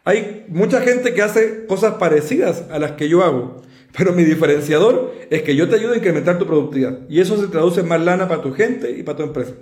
Hay 0.04 0.46
mucha 0.48 0.80
gente 0.80 1.12
que 1.12 1.22
hace 1.22 1.66
cosas 1.66 1.94
parecidas 1.94 2.64
a 2.70 2.78
las 2.78 2.92
que 2.92 3.08
yo 3.08 3.22
hago, 3.22 3.62
pero 3.96 4.12
mi 4.12 4.24
diferenciador 4.24 5.14
es 5.30 5.42
que 5.42 5.54
yo 5.54 5.68
te 5.68 5.76
ayudo 5.76 5.92
a 5.92 5.96
incrementar 5.96 6.38
tu 6.38 6.46
productividad 6.46 7.00
y 7.08 7.20
eso 7.20 7.40
se 7.40 7.48
traduce 7.48 7.80
en 7.80 7.88
más 7.88 8.00
lana 8.00 8.28
para 8.28 8.42
tu 8.42 8.52
gente 8.52 8.90
y 8.90 9.02
para 9.02 9.18
tu 9.18 9.24
empresa. 9.24 9.52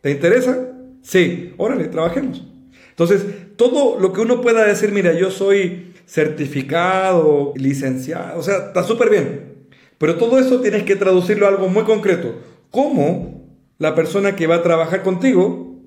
¿Te 0.00 0.10
interesa? 0.10 0.72
Sí, 1.02 1.54
órale, 1.56 1.88
trabajemos. 1.88 2.44
Entonces, 2.90 3.24
todo 3.56 3.98
lo 3.98 4.12
que 4.12 4.20
uno 4.20 4.40
pueda 4.40 4.64
decir, 4.64 4.92
mira, 4.92 5.12
yo 5.12 5.30
soy 5.30 5.92
certificado, 6.06 7.52
licenciado, 7.56 8.38
o 8.38 8.42
sea, 8.42 8.68
está 8.68 8.82
súper 8.82 9.10
bien. 9.10 9.68
Pero 9.98 10.16
todo 10.16 10.38
eso 10.38 10.60
tienes 10.60 10.84
que 10.84 10.96
traducirlo 10.96 11.46
a 11.46 11.48
algo 11.48 11.68
muy 11.68 11.82
concreto. 11.84 12.36
¿Cómo 12.70 13.58
la 13.78 13.94
persona 13.94 14.36
que 14.36 14.46
va 14.46 14.56
a 14.56 14.62
trabajar 14.62 15.02
contigo 15.02 15.80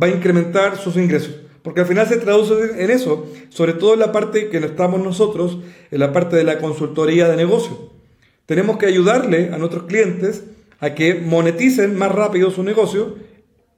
va 0.00 0.08
a 0.08 0.10
incrementar 0.10 0.76
sus 0.76 0.96
ingresos? 0.96 1.40
Porque 1.62 1.80
al 1.80 1.86
final 1.86 2.08
se 2.08 2.16
traduce 2.16 2.82
en 2.82 2.90
eso, 2.90 3.26
sobre 3.48 3.74
todo 3.74 3.94
en 3.94 4.00
la 4.00 4.12
parte 4.12 4.48
que 4.48 4.58
estamos 4.58 5.00
nosotros, 5.02 5.58
en 5.90 6.00
la 6.00 6.12
parte 6.12 6.36
de 6.36 6.44
la 6.44 6.58
consultoría 6.58 7.28
de 7.28 7.36
negocio. 7.36 7.92
Tenemos 8.46 8.78
que 8.78 8.86
ayudarle 8.86 9.50
a 9.52 9.58
nuestros 9.58 9.84
clientes 9.84 10.44
a 10.80 10.94
que 10.94 11.14
moneticen 11.14 11.96
más 11.96 12.10
rápido 12.10 12.50
su 12.50 12.64
negocio 12.64 13.16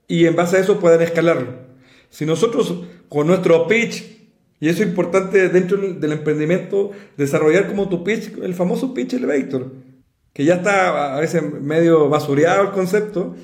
y 0.09 0.25
en 0.25 0.35
base 0.35 0.57
a 0.57 0.61
eso 0.61 0.81
puedan 0.81 1.03
escalarlo. 1.03 1.65
Si 2.09 2.25
nosotros 2.25 2.85
con 3.09 3.27
nuestro 3.27 3.67
pitch, 3.67 4.15
y 4.61 4.69
eso 4.69 4.83
es 4.83 4.89
importante 4.89 5.51
dentro 5.51 5.77
del 5.77 6.13
emprendimiento, 6.13 6.93
desarrollar 7.19 7.69
como 7.69 7.89
tu 7.91 8.03
pitch, 8.03 8.39
el 8.43 8.55
famoso 8.55 8.95
pitch 8.95 9.15
elevator, 9.15 9.73
que 10.33 10.45
ya 10.45 10.55
está 10.55 11.17
a 11.17 11.21
veces 11.21 11.43
medio 11.61 12.09
basureado 12.09 12.63
el 12.63 12.71
concepto, 12.71 13.37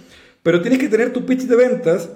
pero 0.43 0.63
tienes 0.63 0.79
que 0.79 0.89
tener 0.89 1.13
tu 1.13 1.27
pitch 1.27 1.43
de 1.43 1.57
ventas 1.57 2.11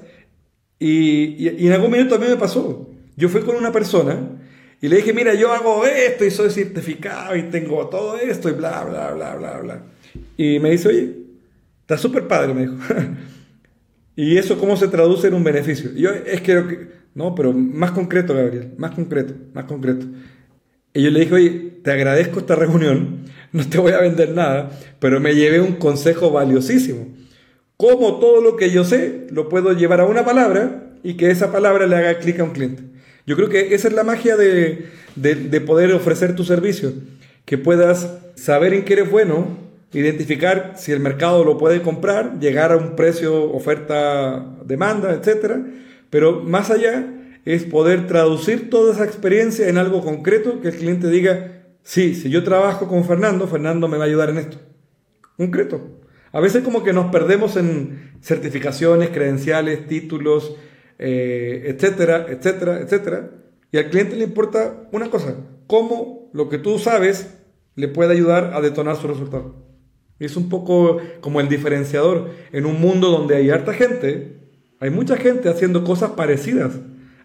y, 0.79 1.67
en 1.67 1.73
algún 1.73 1.91
minuto 1.91 2.15
a 2.15 2.19
mí 2.19 2.27
me 2.29 2.37
pasó. 2.37 2.91
Yo 3.17 3.29
fui 3.29 3.43
con 3.43 3.57
una 3.57 3.73
persona 3.73 4.19
y 4.81 4.89
le 4.89 4.97
dije, 4.97 5.13
mira, 5.13 5.35
yo 5.35 5.53
hago 5.53 5.87
esto 5.87 6.25
y 6.25 6.31
soy 6.31 6.51
certificado 6.51 7.37
y 7.37 7.45
tengo 7.45 7.87
todo 7.89 8.19
esto 8.19 8.49
y 8.49 8.53
bla, 8.53 8.85
bla, 8.85 9.13
bla, 9.13 9.35
bla, 9.37 9.59
bla. 9.61 9.83
Y 10.37 10.59
me 10.59 10.71
dice, 10.71 10.89
oye, 10.89 11.17
está 11.81 11.97
súper 11.97 12.27
padre, 12.27 12.55
me 12.55 12.63
dijo. 12.63 12.77
¿Y 14.17 14.37
eso 14.37 14.59
cómo 14.59 14.77
se 14.77 14.89
traduce 14.89 15.29
en 15.29 15.35
un 15.35 15.45
beneficio? 15.45 15.91
yo, 15.95 16.11
es 16.11 16.41
que, 16.41 16.89
no, 17.15 17.35
pero 17.35 17.53
más 17.53 17.93
concreto, 17.93 18.35
Gabriel, 18.35 18.75
más 18.77 18.93
concreto, 18.93 19.35
más 19.53 19.65
concreto. 19.65 20.07
Y 20.93 21.03
yo 21.03 21.11
le 21.11 21.21
dije, 21.21 21.35
oye, 21.35 21.51
te 21.83 21.91
agradezco 21.91 22.41
esta 22.41 22.55
reunión, 22.55 23.25
no 23.53 23.69
te 23.69 23.79
voy 23.79 23.93
a 23.93 24.01
vender 24.01 24.31
nada, 24.31 24.71
pero 24.99 25.21
me 25.21 25.35
llevé 25.35 25.61
un 25.61 25.75
consejo 25.75 26.31
valiosísimo 26.31 27.09
cómo 27.85 28.19
todo 28.19 28.41
lo 28.41 28.57
que 28.57 28.71
yo 28.71 28.83
sé 28.83 29.27
lo 29.31 29.51
puedo 29.51 29.75
llevar 29.75 30.01
a 30.01 30.07
una 30.07 30.25
palabra 30.25 30.87
y 31.03 31.19
que 31.19 31.31
esa 31.31 31.53
palabra 31.53 31.87
le 31.87 31.97
haga 31.97 32.19
clic 32.19 32.41
a 32.41 32.45
un 32.45 32.53
cliente. 32.53 32.83
Yo 33.27 33.37
creo 33.37 33.51
que 33.51 33.75
esa 33.75 33.89
es 33.89 33.95
la 33.95 34.05
magia 34.05 34.37
de, 34.37 34.87
poder 35.67 35.93
ofrecer 35.93 36.35
tu 36.35 36.45
servicio, 36.45 36.95
que 37.45 37.59
puedas 37.59 38.11
saber 38.37 38.73
en 38.73 38.87
qué 38.87 38.95
eres 38.95 39.11
bueno, 39.11 39.59
identificar 39.93 40.73
si 40.77 40.93
el 40.93 41.01
mercado 41.01 41.45
lo 41.45 41.59
puede 41.59 41.83
comprar, 41.83 42.41
llegar 42.41 42.73
a 42.73 42.79
un 42.79 42.97
precio, 42.97 43.53
oferta, 43.53 44.57
demanda, 44.65 45.13
etc. 45.13 45.57
Pero 46.09 46.41
más 46.41 46.71
allá 46.71 47.07
es 47.45 47.65
poder 47.65 48.07
traducir 48.07 48.71
toda 48.71 48.95
esa 48.95 49.05
experiencia 49.05 49.69
en 49.69 49.77
algo 49.77 50.03
concreto 50.03 50.63
que 50.63 50.69
el 50.69 50.77
cliente 50.77 51.09
diga, 51.09 51.65
sí, 51.83 52.15
si 52.15 52.31
yo 52.31 52.45
trabajo 52.45 52.89
con 52.89 53.05
Fernando, 53.05 53.47
Fernando 53.47 53.89
me 53.89 53.99
va 53.99 54.05
a 54.05 54.07
ayudar 54.07 54.31
en 54.31 54.39
esto. 54.39 54.57
Concreto. 55.37 56.04
A 56.35 56.41
veces 56.41 56.65
como 56.65 56.83
que 56.83 56.93
nos 56.93 57.13
perdemos 57.13 57.57
en 57.57 58.11
certificaciones, 58.21 59.11
credenciales, 59.11 59.87
títulos, 59.87 60.57
eh, 60.99 61.63
etcétera, 61.67 62.27
etcétera, 62.29 62.81
etcétera. 62.81 63.31
Y 63.71 63.79
al 63.79 63.89
cliente 63.89 64.17
le 64.17 64.25
importa 64.25 64.89
una 64.91 65.11
cosa, 65.11 65.37
cómo 65.69 66.29
lo 66.33 66.49
que 66.49 66.59
tú 66.59 66.81
sabes 66.81 67.39
le 67.77 67.87
puede 67.87 68.15
ayudar 68.15 68.51
a 68.53 68.61
detonar 68.61 68.97
su 68.97 69.07
resultado. 69.07 69.55
Es 70.19 70.37
un 70.37 70.49
poco 70.49 70.99
como 71.21 71.41
el 71.41 71.49
diferenciador. 71.49 72.31
En 72.51 72.67
un 72.67 72.81
mundo 72.81 73.11
donde 73.11 73.37
hay 73.37 73.51
harta 73.51 73.73
gente, 73.73 74.39
hay 74.81 74.91
mucha 74.91 75.17
gente 75.17 75.49
haciendo 75.49 75.85
cosas 75.85 76.11
parecidas 76.11 76.73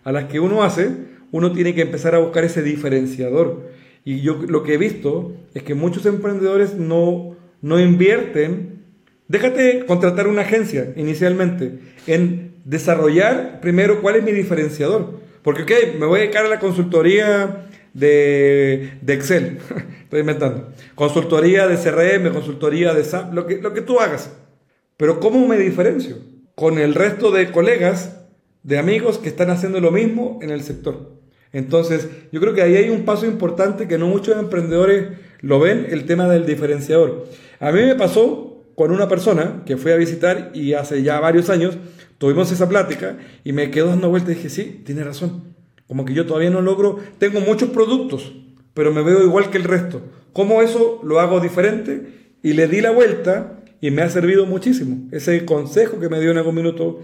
a 0.03 0.11
las 0.11 0.25
que 0.25 0.39
uno 0.39 0.61
hace, 0.61 0.91
uno 1.31 1.51
tiene 1.51 1.73
que 1.73 1.81
empezar 1.81 2.13
a 2.13 2.19
buscar 2.19 2.43
ese 2.43 2.61
diferenciador. 2.61 3.71
Y 4.05 4.21
yo 4.21 4.35
lo 4.47 4.61
que 4.61 4.75
he 4.75 4.77
visto 4.77 5.33
es 5.55 5.63
que 5.63 5.73
muchos 5.73 6.05
emprendedores 6.05 6.75
no, 6.75 7.35
no 7.63 7.79
invierten 7.79 8.78
Déjate 9.29 9.85
contratar 9.85 10.27
una 10.27 10.41
agencia 10.41 10.91
inicialmente 10.95 11.79
en 12.07 12.55
desarrollar 12.65 13.61
primero 13.61 14.01
cuál 14.01 14.15
es 14.15 14.23
mi 14.23 14.31
diferenciador. 14.31 15.19
Porque, 15.43 15.61
ok, 15.63 15.99
me 15.99 16.07
voy 16.07 16.19
a 16.19 16.23
dedicar 16.23 16.45
a 16.45 16.49
la 16.49 16.59
consultoría 16.59 17.67
de, 17.93 18.97
Excel, 19.07 19.59
estoy 20.03 20.21
inventando. 20.21 20.69
Consultoría 20.95 21.67
de 21.67 21.77
CRM, 21.77 22.33
consultoría 22.33 22.95
de 22.95 23.03
SAP, 23.03 23.33
lo 23.35 23.45
que, 23.45 23.61
lo 23.61 23.71
que 23.71 23.81
tú 23.81 23.99
hagas. 23.99 24.33
Pero 24.97 25.19
¿cómo 25.19 25.47
me 25.47 25.57
diferencio? 25.57 26.17
Con 26.55 26.79
el 26.79 26.95
resto 26.95 27.29
de 27.29 27.51
colegas, 27.51 28.17
de 28.63 28.79
amigos 28.79 29.19
que 29.19 29.29
están 29.29 29.51
haciendo 29.51 29.79
lo 29.79 29.91
mismo 29.91 30.39
en 30.41 30.49
el 30.49 30.63
sector. 30.63 31.19
Entonces, 31.53 32.07
yo 32.31 32.41
creo 32.41 32.55
que 32.55 32.63
ahí 32.63 32.75
hay 32.75 32.89
un 32.89 33.05
paso 33.05 33.27
importante 33.27 33.87
que 33.87 33.99
no 33.99 34.07
muchos 34.07 34.37
emprendedores 34.39 35.09
lo 35.41 35.59
ven, 35.59 35.85
el 35.91 36.05
tema 36.05 36.27
del 36.27 36.47
diferenciador. 36.47 37.27
A 37.59 37.71
mí 37.71 37.81
me 37.81 37.95
pasó 37.95 38.48
con 38.79 38.91
una 38.91 39.09
persona 39.09 39.63
que 39.65 39.75
fui 39.75 39.91
a 39.91 39.97
visitar 39.97 40.51
y 40.53 40.71
hace 40.71 41.03
ya 41.03 41.19
varios 41.19 41.49
años 41.49 41.77
tuvimos 42.17 42.49
esa 42.53 42.69
plática 42.69 43.17
y 43.43 43.51
me 43.51 43.71
quedo 43.71 43.87
dando 43.87 44.09
vueltas 44.09 44.31
y 44.31 44.35
dije, 44.35 44.49
sí, 44.49 44.81
tiene 44.85 45.03
razón. 45.03 45.53
Como 45.85 46.05
que 46.05 46.13
yo 46.13 46.25
todavía 46.25 46.49
no 46.49 46.61
logro, 46.61 46.97
tengo 47.17 47.41
muchos 47.41 47.71
productos, 47.71 48.31
pero 48.73 48.93
me 48.93 49.01
veo 49.01 49.21
igual 49.21 49.49
que 49.49 49.57
el 49.57 49.65
resto. 49.65 50.01
¿Cómo 50.31 50.61
eso 50.61 51.01
lo 51.03 51.19
hago 51.19 51.41
diferente? 51.41 52.37
Y 52.41 52.53
le 52.53 52.69
di 52.69 52.79
la 52.79 52.91
vuelta 52.91 53.59
y 53.81 53.91
me 53.91 54.01
ha 54.01 54.09
servido 54.09 54.45
muchísimo. 54.45 55.09
Ese 55.11 55.43
consejo 55.43 55.99
que 55.99 56.07
me 56.07 56.21
dio 56.21 56.31
en 56.31 56.37
algún 56.37 56.55
minuto 56.55 57.01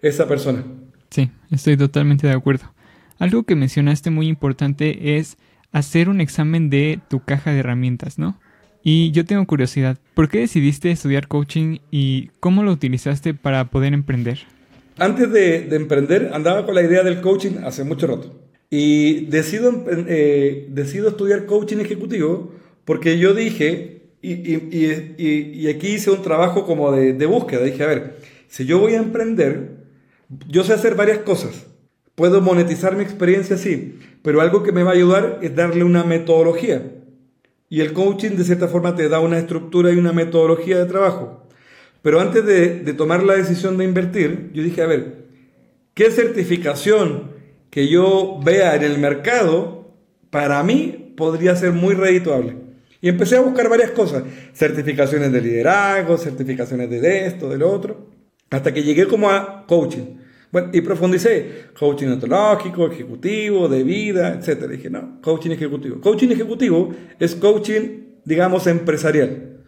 esa 0.00 0.26
persona. 0.26 0.64
Sí, 1.10 1.30
estoy 1.50 1.76
totalmente 1.76 2.28
de 2.28 2.32
acuerdo. 2.32 2.72
Algo 3.18 3.42
que 3.42 3.56
mencionaste 3.56 4.08
muy 4.08 4.26
importante 4.26 5.18
es 5.18 5.36
hacer 5.70 6.08
un 6.08 6.22
examen 6.22 6.70
de 6.70 6.98
tu 7.10 7.20
caja 7.20 7.52
de 7.52 7.58
herramientas, 7.58 8.18
¿no? 8.18 8.40
Y 8.82 9.10
yo 9.10 9.24
tengo 9.24 9.46
curiosidad, 9.46 9.98
¿por 10.14 10.28
qué 10.28 10.40
decidiste 10.40 10.90
estudiar 10.90 11.28
coaching 11.28 11.78
y 11.90 12.30
cómo 12.40 12.62
lo 12.62 12.72
utilizaste 12.72 13.34
para 13.34 13.66
poder 13.66 13.92
emprender? 13.92 14.40
Antes 14.98 15.30
de, 15.32 15.74
emprender 15.74 16.30
andaba 16.32 16.64
con 16.64 16.74
la 16.74 16.82
idea 16.82 17.02
del 17.02 17.20
coaching 17.20 17.58
hace 17.64 17.84
mucho 17.84 18.06
rato. 18.06 18.40
Y 18.70 19.26
decido, 19.26 19.84
eh, 19.88 20.66
decido 20.70 21.08
estudiar 21.08 21.46
coaching 21.46 21.78
ejecutivo 21.78 22.52
porque 22.84 23.18
yo 23.18 23.34
dije, 23.34 24.02
y, 24.22 24.32
y, 24.32 25.14
y, 25.18 25.68
aquí 25.68 25.88
hice 25.88 26.10
un 26.10 26.22
trabajo 26.22 26.66
como 26.66 26.92
de, 26.92 27.12
de 27.12 27.26
búsqueda, 27.26 27.62
dije, 27.62 27.82
a 27.82 27.86
ver, 27.86 28.16
si 28.48 28.66
yo 28.66 28.78
voy 28.78 28.94
a 28.94 28.98
emprender, 28.98 29.76
yo 30.48 30.64
sé 30.64 30.72
hacer 30.72 30.94
varias 30.94 31.18
cosas. 31.18 31.66
Puedo 32.14 32.40
monetizar 32.42 32.96
mi 32.96 33.02
experiencia, 33.02 33.56
sí, 33.56 33.98
pero 34.22 34.40
algo 34.40 34.62
que 34.62 34.72
me 34.72 34.82
va 34.82 34.90
a 34.90 34.94
ayudar 34.94 35.38
es 35.42 35.54
darle 35.54 35.84
una 35.84 36.04
metodología. 36.04 36.82
Y 37.72 37.80
el 37.80 37.92
coaching 37.92 38.32
de 38.32 38.42
cierta 38.42 38.66
forma 38.66 38.96
te 38.96 39.08
da 39.08 39.20
una 39.20 39.38
estructura 39.38 39.92
y 39.92 39.96
una 39.96 40.12
metodología 40.12 40.76
de 40.76 40.86
trabajo. 40.86 41.46
Pero 42.02 42.20
antes 42.20 42.44
de, 42.44 42.92
tomar 42.94 43.22
la 43.22 43.34
decisión 43.34 43.78
de 43.78 43.84
invertir, 43.84 44.50
yo 44.52 44.62
dije, 44.64 44.82
a 44.82 44.86
ver, 44.86 45.26
¿qué 45.94 46.10
certificación 46.10 47.30
que 47.70 47.88
yo 47.88 48.40
vea 48.44 48.74
en 48.74 48.82
el 48.82 48.98
mercado 48.98 49.94
para 50.30 50.62
mí 50.64 51.14
podría 51.16 51.54
ser 51.54 51.70
muy 51.70 51.94
redituable? 51.94 52.56
Y 53.00 53.08
empecé 53.08 53.36
a 53.36 53.40
buscar 53.40 53.68
varias 53.68 53.92
cosas, 53.92 54.24
certificaciones 54.52 55.30
de 55.30 55.40
liderazgo, 55.40 56.18
certificaciones 56.18 56.90
de 56.90 57.26
esto, 57.26 57.48
de 57.48 57.58
lo 57.58 57.70
otro, 57.70 58.08
hasta 58.50 58.74
que 58.74 58.82
llegué 58.82 59.06
como 59.06 59.30
a 59.30 59.64
coaching. 59.68 60.19
Bueno, 60.52 60.70
y 60.72 60.80
profundicé, 60.80 61.66
coaching 61.78 62.08
ontológico, 62.08 62.86
ejecutivo, 62.86 63.68
de 63.68 63.84
vida, 63.84 64.34
etc. 64.34 64.66
Dije, 64.68 64.90
no, 64.90 65.20
coaching 65.22 65.50
ejecutivo. 65.50 66.00
Coaching 66.00 66.30
ejecutivo 66.30 66.92
es 67.20 67.36
coaching, 67.36 68.18
digamos, 68.24 68.66
empresarial. 68.66 69.58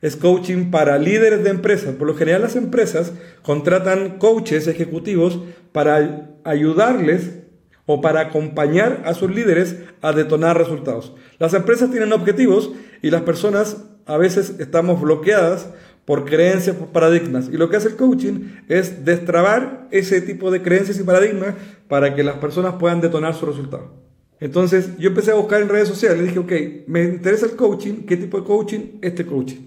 Es 0.00 0.16
coaching 0.16 0.70
para 0.70 0.98
líderes 0.98 1.44
de 1.44 1.50
empresas. 1.50 1.94
Por 1.94 2.06
lo 2.06 2.14
general 2.14 2.40
las 2.40 2.56
empresas 2.56 3.12
contratan 3.42 4.18
coaches 4.18 4.66
ejecutivos 4.66 5.40
para 5.72 6.30
ayudarles 6.44 7.40
o 7.84 8.00
para 8.00 8.20
acompañar 8.20 9.02
a 9.04 9.12
sus 9.12 9.30
líderes 9.30 9.76
a 10.00 10.12
detonar 10.12 10.56
resultados. 10.56 11.12
Las 11.38 11.52
empresas 11.52 11.90
tienen 11.90 12.14
objetivos 12.14 12.70
y 13.02 13.10
las 13.10 13.22
personas 13.22 13.84
a 14.06 14.16
veces 14.16 14.54
estamos 14.58 15.00
bloqueadas 15.00 15.68
por 16.10 16.24
creencias, 16.24 16.74
por 16.74 16.88
paradigmas. 16.88 17.48
Y 17.52 17.56
lo 17.56 17.70
que 17.70 17.76
hace 17.76 17.86
el 17.86 17.94
coaching 17.94 18.48
es 18.68 19.04
destrabar 19.04 19.86
ese 19.92 20.20
tipo 20.20 20.50
de 20.50 20.60
creencias 20.60 20.98
y 20.98 21.04
paradigmas 21.04 21.54
para 21.86 22.16
que 22.16 22.24
las 22.24 22.38
personas 22.38 22.74
puedan 22.80 23.00
detonar 23.00 23.36
su 23.36 23.46
resultado. 23.46 23.94
Entonces 24.40 24.98
yo 24.98 25.10
empecé 25.10 25.30
a 25.30 25.34
buscar 25.34 25.62
en 25.62 25.68
redes 25.68 25.86
sociales 25.86 26.24
dije, 26.24 26.40
ok, 26.40 26.88
me 26.88 27.04
interesa 27.04 27.46
el 27.46 27.52
coaching, 27.52 28.06
¿qué 28.08 28.16
tipo 28.16 28.40
de 28.40 28.44
coaching? 28.44 28.80
Este 29.00 29.24
coaching. 29.24 29.58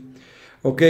Ok, 0.64 0.82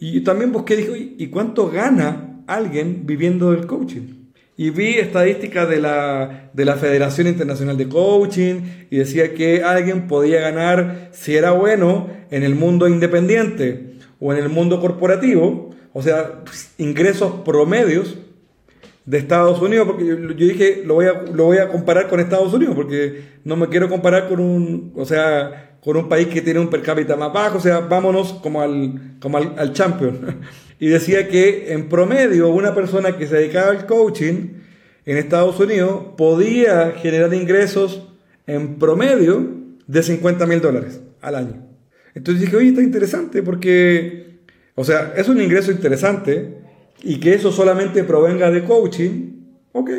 y 0.00 0.22
también 0.22 0.50
busqué, 0.50 0.76
dije, 0.76 1.14
¿y 1.18 1.26
cuánto 1.26 1.68
gana 1.68 2.42
alguien 2.46 3.02
viviendo 3.04 3.50
del 3.50 3.66
coaching? 3.66 4.30
Y 4.56 4.70
vi 4.70 4.94
estadísticas 4.94 5.68
de 5.68 5.78
la, 5.78 6.48
de 6.54 6.64
la 6.64 6.76
Federación 6.76 7.26
Internacional 7.26 7.76
de 7.76 7.86
Coaching 7.86 8.62
y 8.88 8.96
decía 8.96 9.34
que 9.34 9.62
alguien 9.62 10.06
podía 10.08 10.40
ganar, 10.40 11.10
si 11.12 11.36
era 11.36 11.50
bueno, 11.50 12.08
en 12.30 12.44
el 12.44 12.54
mundo 12.54 12.88
independiente 12.88 13.95
o 14.20 14.32
en 14.32 14.38
el 14.38 14.48
mundo 14.48 14.80
corporativo, 14.80 15.70
o 15.92 16.02
sea, 16.02 16.42
ingresos 16.78 17.32
promedios 17.44 18.16
de 19.04 19.18
Estados 19.18 19.62
Unidos, 19.62 19.86
porque 19.86 20.06
yo, 20.06 20.16
dije, 20.16 20.82
lo 20.84 20.94
voy, 20.94 21.06
a, 21.06 21.22
lo 21.32 21.44
voy 21.44 21.58
a 21.58 21.68
comparar 21.68 22.08
con 22.08 22.18
Estados 22.18 22.52
Unidos, 22.52 22.74
porque 22.74 23.22
no 23.44 23.56
me 23.56 23.68
quiero 23.68 23.88
comparar 23.88 24.28
con 24.28 24.40
un, 24.40 24.92
o 24.96 25.04
sea, 25.04 25.78
con 25.80 25.96
un 25.96 26.08
país 26.08 26.26
que 26.26 26.42
tiene 26.42 26.58
un 26.58 26.68
per 26.68 26.82
cápita 26.82 27.14
más 27.14 27.32
bajo, 27.32 27.58
o 27.58 27.60
sea, 27.60 27.80
vámonos 27.80 28.32
como 28.34 28.60
al, 28.60 29.16
como 29.20 29.38
al, 29.38 29.54
al 29.56 29.72
champion. 29.72 30.40
y 30.80 30.88
decía 30.88 31.28
que 31.28 31.72
en 31.72 31.88
promedio 31.88 32.48
una 32.48 32.74
persona 32.74 33.16
que 33.16 33.26
se 33.26 33.36
dedicaba 33.36 33.70
al 33.70 33.86
coaching 33.86 34.54
en 35.04 35.16
Estados 35.16 35.58
Unidos 35.60 36.02
podía 36.16 36.92
generar 36.92 37.32
ingresos 37.32 38.08
en 38.48 38.76
promedio 38.76 39.48
de 39.86 40.02
50 40.02 40.46
mil 40.46 40.60
dólares 40.60 41.00
al 41.20 41.36
año. 41.36 41.65
Entonces 42.16 42.40
dije, 42.40 42.56
oye, 42.56 42.70
está 42.70 42.80
interesante 42.80 43.42
porque, 43.42 44.38
o 44.74 44.84
sea, 44.84 45.12
es 45.18 45.28
un 45.28 45.38
ingreso 45.38 45.70
interesante 45.70 46.56
y 47.02 47.20
que 47.20 47.34
eso 47.34 47.52
solamente 47.52 48.04
provenga 48.04 48.50
de 48.50 48.64
coaching, 48.64 49.32
ok. 49.72 49.90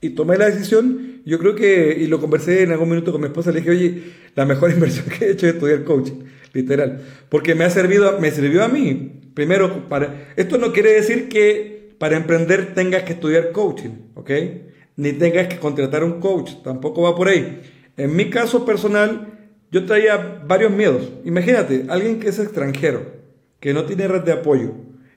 Y 0.00 0.10
tomé 0.10 0.36
la 0.38 0.46
decisión, 0.46 1.22
yo 1.24 1.38
creo 1.38 1.54
que, 1.54 1.96
y 2.00 2.08
lo 2.08 2.20
conversé 2.20 2.64
en 2.64 2.72
algún 2.72 2.88
minuto 2.88 3.12
con 3.12 3.20
mi 3.20 3.28
esposa, 3.28 3.52
le 3.52 3.60
dije, 3.60 3.70
oye, 3.70 4.02
la 4.34 4.44
mejor 4.44 4.70
inversión 4.72 5.06
que 5.06 5.24
he 5.24 5.30
hecho 5.30 5.46
es 5.46 5.54
estudiar 5.54 5.84
coaching, 5.84 6.24
literal. 6.52 7.00
Porque 7.28 7.54
me 7.54 7.62
ha 7.62 7.70
servido, 7.70 8.18
me 8.18 8.32
sirvió 8.32 8.64
a 8.64 8.68
mí. 8.68 9.12
Primero, 9.32 9.88
para, 9.88 10.32
esto 10.34 10.58
no 10.58 10.72
quiere 10.72 10.94
decir 10.94 11.28
que 11.28 11.94
para 11.98 12.16
emprender 12.16 12.74
tengas 12.74 13.04
que 13.04 13.12
estudiar 13.12 13.52
coaching, 13.52 13.90
¿ok? 14.16 14.30
Ni 14.96 15.12
tengas 15.12 15.46
que 15.46 15.60
contratar 15.60 16.02
un 16.02 16.18
coach, 16.18 16.54
tampoco 16.64 17.02
va 17.02 17.14
por 17.14 17.28
ahí. 17.28 17.60
En 17.96 18.16
mi 18.16 18.30
caso 18.30 18.66
personal, 18.66 19.35
yo 19.70 19.84
traía 19.86 20.42
varios 20.46 20.70
miedos. 20.72 21.10
Imagínate, 21.24 21.86
alguien 21.88 22.20
que 22.20 22.28
es 22.28 22.38
extranjero, 22.38 23.02
que 23.60 23.74
no 23.74 23.84
tiene 23.84 24.08
red 24.08 24.22
de 24.22 24.32
apoyo, 24.32 24.72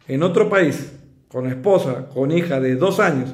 en 0.07 0.23
otro 0.23 0.49
país, 0.49 0.91
con 1.27 1.47
esposa, 1.47 2.09
con 2.09 2.31
hija 2.31 2.59
de 2.59 2.75
dos 2.75 2.99
años, 2.99 3.33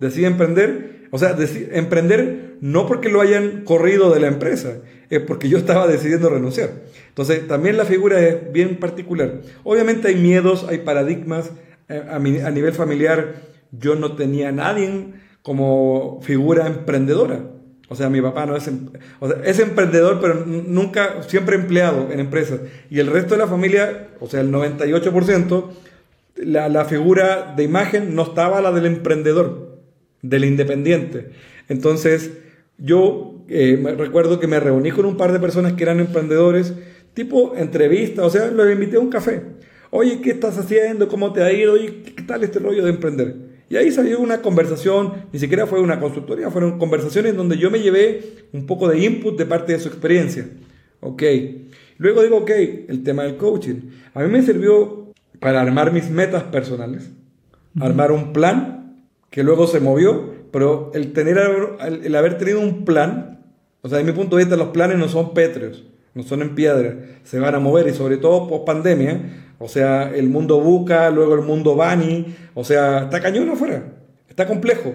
decide 0.00 0.26
emprender. 0.26 1.08
O 1.10 1.18
sea, 1.18 1.36
emprender 1.72 2.56
no 2.60 2.86
porque 2.86 3.08
lo 3.08 3.20
hayan 3.20 3.62
corrido 3.64 4.12
de 4.12 4.20
la 4.20 4.26
empresa, 4.26 4.78
es 5.08 5.20
porque 5.20 5.48
yo 5.48 5.56
estaba 5.58 5.86
decidiendo 5.86 6.28
renunciar. 6.28 6.70
Entonces, 7.08 7.46
también 7.46 7.76
la 7.76 7.84
figura 7.84 8.20
es 8.20 8.52
bien 8.52 8.76
particular. 8.78 9.40
Obviamente 9.64 10.08
hay 10.08 10.16
miedos, 10.16 10.66
hay 10.68 10.78
paradigmas. 10.78 11.50
Eh, 11.88 12.02
a, 12.06 12.16
a 12.16 12.50
nivel 12.50 12.74
familiar, 12.74 13.36
yo 13.72 13.94
no 13.94 14.16
tenía 14.16 14.50
a 14.50 14.52
nadie 14.52 15.14
como 15.42 16.20
figura 16.22 16.66
emprendedora. 16.66 17.57
O 17.88 17.96
sea, 17.96 18.10
mi 18.10 18.20
papá 18.20 18.44
no 18.44 18.56
es, 18.56 18.68
em, 18.68 18.90
es 19.44 19.58
emprendedor, 19.58 20.18
pero 20.20 20.44
nunca, 20.44 21.22
siempre 21.22 21.56
empleado 21.56 22.08
en 22.12 22.20
empresas. 22.20 22.60
Y 22.90 22.98
el 22.98 23.06
resto 23.06 23.34
de 23.34 23.38
la 23.38 23.46
familia, 23.46 24.08
o 24.20 24.28
sea, 24.28 24.40
el 24.40 24.50
98%, 24.52 25.70
la, 26.36 26.68
la 26.68 26.84
figura 26.84 27.54
de 27.56 27.64
imagen 27.64 28.14
no 28.14 28.22
estaba 28.22 28.60
la 28.60 28.72
del 28.72 28.86
emprendedor, 28.86 29.78
del 30.22 30.44
independiente. 30.44 31.30
Entonces, 31.68 32.32
yo 32.76 33.44
eh, 33.48 33.82
recuerdo 33.96 34.38
que 34.38 34.46
me 34.46 34.60
reuní 34.60 34.90
con 34.90 35.06
un 35.06 35.16
par 35.16 35.32
de 35.32 35.40
personas 35.40 35.72
que 35.72 35.82
eran 35.82 36.00
emprendedores, 36.00 36.74
tipo 37.14 37.56
entrevista, 37.56 38.24
o 38.24 38.30
sea, 38.30 38.50
los 38.50 38.70
invité 38.70 38.96
a 38.96 39.00
un 39.00 39.10
café. 39.10 39.42
Oye, 39.90 40.20
¿qué 40.20 40.30
estás 40.30 40.58
haciendo? 40.58 41.08
¿Cómo 41.08 41.32
te 41.32 41.42
ha 41.42 41.52
ido? 41.52 41.72
Oye, 41.72 42.02
¿qué 42.14 42.22
tal 42.22 42.44
este 42.44 42.58
rollo 42.58 42.84
de 42.84 42.90
emprender? 42.90 43.47
Y 43.70 43.76
ahí 43.76 43.90
salió 43.90 44.18
una 44.20 44.40
conversación, 44.40 45.12
ni 45.32 45.38
siquiera 45.38 45.66
fue 45.66 45.80
una 45.80 46.00
consultoría, 46.00 46.50
fueron 46.50 46.78
conversaciones 46.78 47.36
donde 47.36 47.58
yo 47.58 47.70
me 47.70 47.80
llevé 47.80 48.46
un 48.52 48.66
poco 48.66 48.88
de 48.88 48.98
input 48.98 49.36
de 49.36 49.44
parte 49.46 49.72
de 49.72 49.80
su 49.80 49.88
experiencia. 49.88 50.48
Ok. 51.00 51.22
Luego 51.98 52.22
digo, 52.22 52.38
ok, 52.38 52.50
el 52.88 53.02
tema 53.02 53.24
del 53.24 53.36
coaching. 53.36 53.90
A 54.14 54.22
mí 54.22 54.28
me 54.30 54.42
sirvió 54.42 55.12
para 55.40 55.60
armar 55.60 55.92
mis 55.92 56.10
metas 56.10 56.44
personales, 56.44 57.10
armar 57.80 58.12
un 58.12 58.32
plan 58.32 59.04
que 59.30 59.42
luego 59.42 59.66
se 59.66 59.80
movió, 59.80 60.34
pero 60.50 60.90
el, 60.94 61.12
tener, 61.12 61.38
el 61.80 62.14
haber 62.14 62.38
tenido 62.38 62.60
un 62.60 62.84
plan, 62.84 63.44
o 63.82 63.88
sea, 63.88 63.98
de 63.98 64.04
mi 64.04 64.12
punto 64.12 64.36
de 64.36 64.44
vista 64.44 64.56
los 64.56 64.68
planes 64.68 64.98
no 64.98 65.08
son 65.08 65.34
pétreos, 65.34 65.84
no 66.18 66.24
son 66.24 66.42
en 66.42 66.54
piedra, 66.54 66.96
se 67.22 67.38
van 67.38 67.54
a 67.54 67.58
mover 67.58 67.88
y 67.88 67.94
sobre 67.94 68.18
todo 68.18 68.46
post 68.48 68.66
pandemia 68.66 69.46
o 69.58 69.68
sea, 69.68 70.10
el 70.14 70.28
mundo 70.28 70.60
Buca, 70.60 71.10
luego 71.10 71.34
el 71.34 71.42
mundo 71.42 71.74
Bani. 71.74 72.34
O 72.54 72.64
sea, 72.64 73.04
está 73.04 73.20
cañón 73.20 73.50
afuera. 73.50 73.92
Está 74.28 74.46
complejo. 74.46 74.94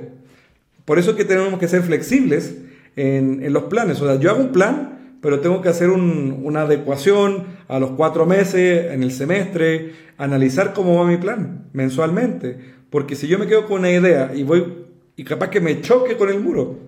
Por 0.86 1.00
eso 1.00 1.12
es 1.12 1.18
que 1.18 1.26
tenemos 1.26 1.60
que 1.60 1.68
ser 1.68 1.82
flexibles 1.84 2.58
en, 2.96 3.52
los 3.52 3.64
planes. 3.64 4.02
O 4.02 4.08
sea, 4.08 4.20
yo 4.20 4.32
hago 4.32 4.42
un 4.42 4.52
plan, 4.52 5.18
pero 5.22 5.42
tengo 5.42 5.62
que 5.62 5.70
hacer 5.70 5.90
una 5.90 6.62
adecuación 6.62 7.46
a 7.68 7.80
los 7.80 7.92
cuatro 7.92 8.26
meses, 8.26 8.92
en 8.92 9.04
el 9.04 9.12
semestre, 9.12 9.92
analizar 10.18 10.74
cómo 10.74 10.96
va 10.96 11.08
mi 11.08 11.18
plan 11.18 11.66
mensualmente. 11.74 12.58
Porque 12.90 13.16
si 13.16 13.28
yo 13.28 13.40
me 13.40 13.48
quedo 13.48 13.66
con 13.66 13.80
una 13.80 13.92
idea 13.92 14.32
y 14.34 14.44
voy, 14.44 14.86
y 15.18 15.24
capaz 15.26 15.50
que 15.50 15.60
me 15.60 15.82
choque 15.82 16.16
con 16.16 16.30
el 16.30 16.40
muro, 16.40 16.80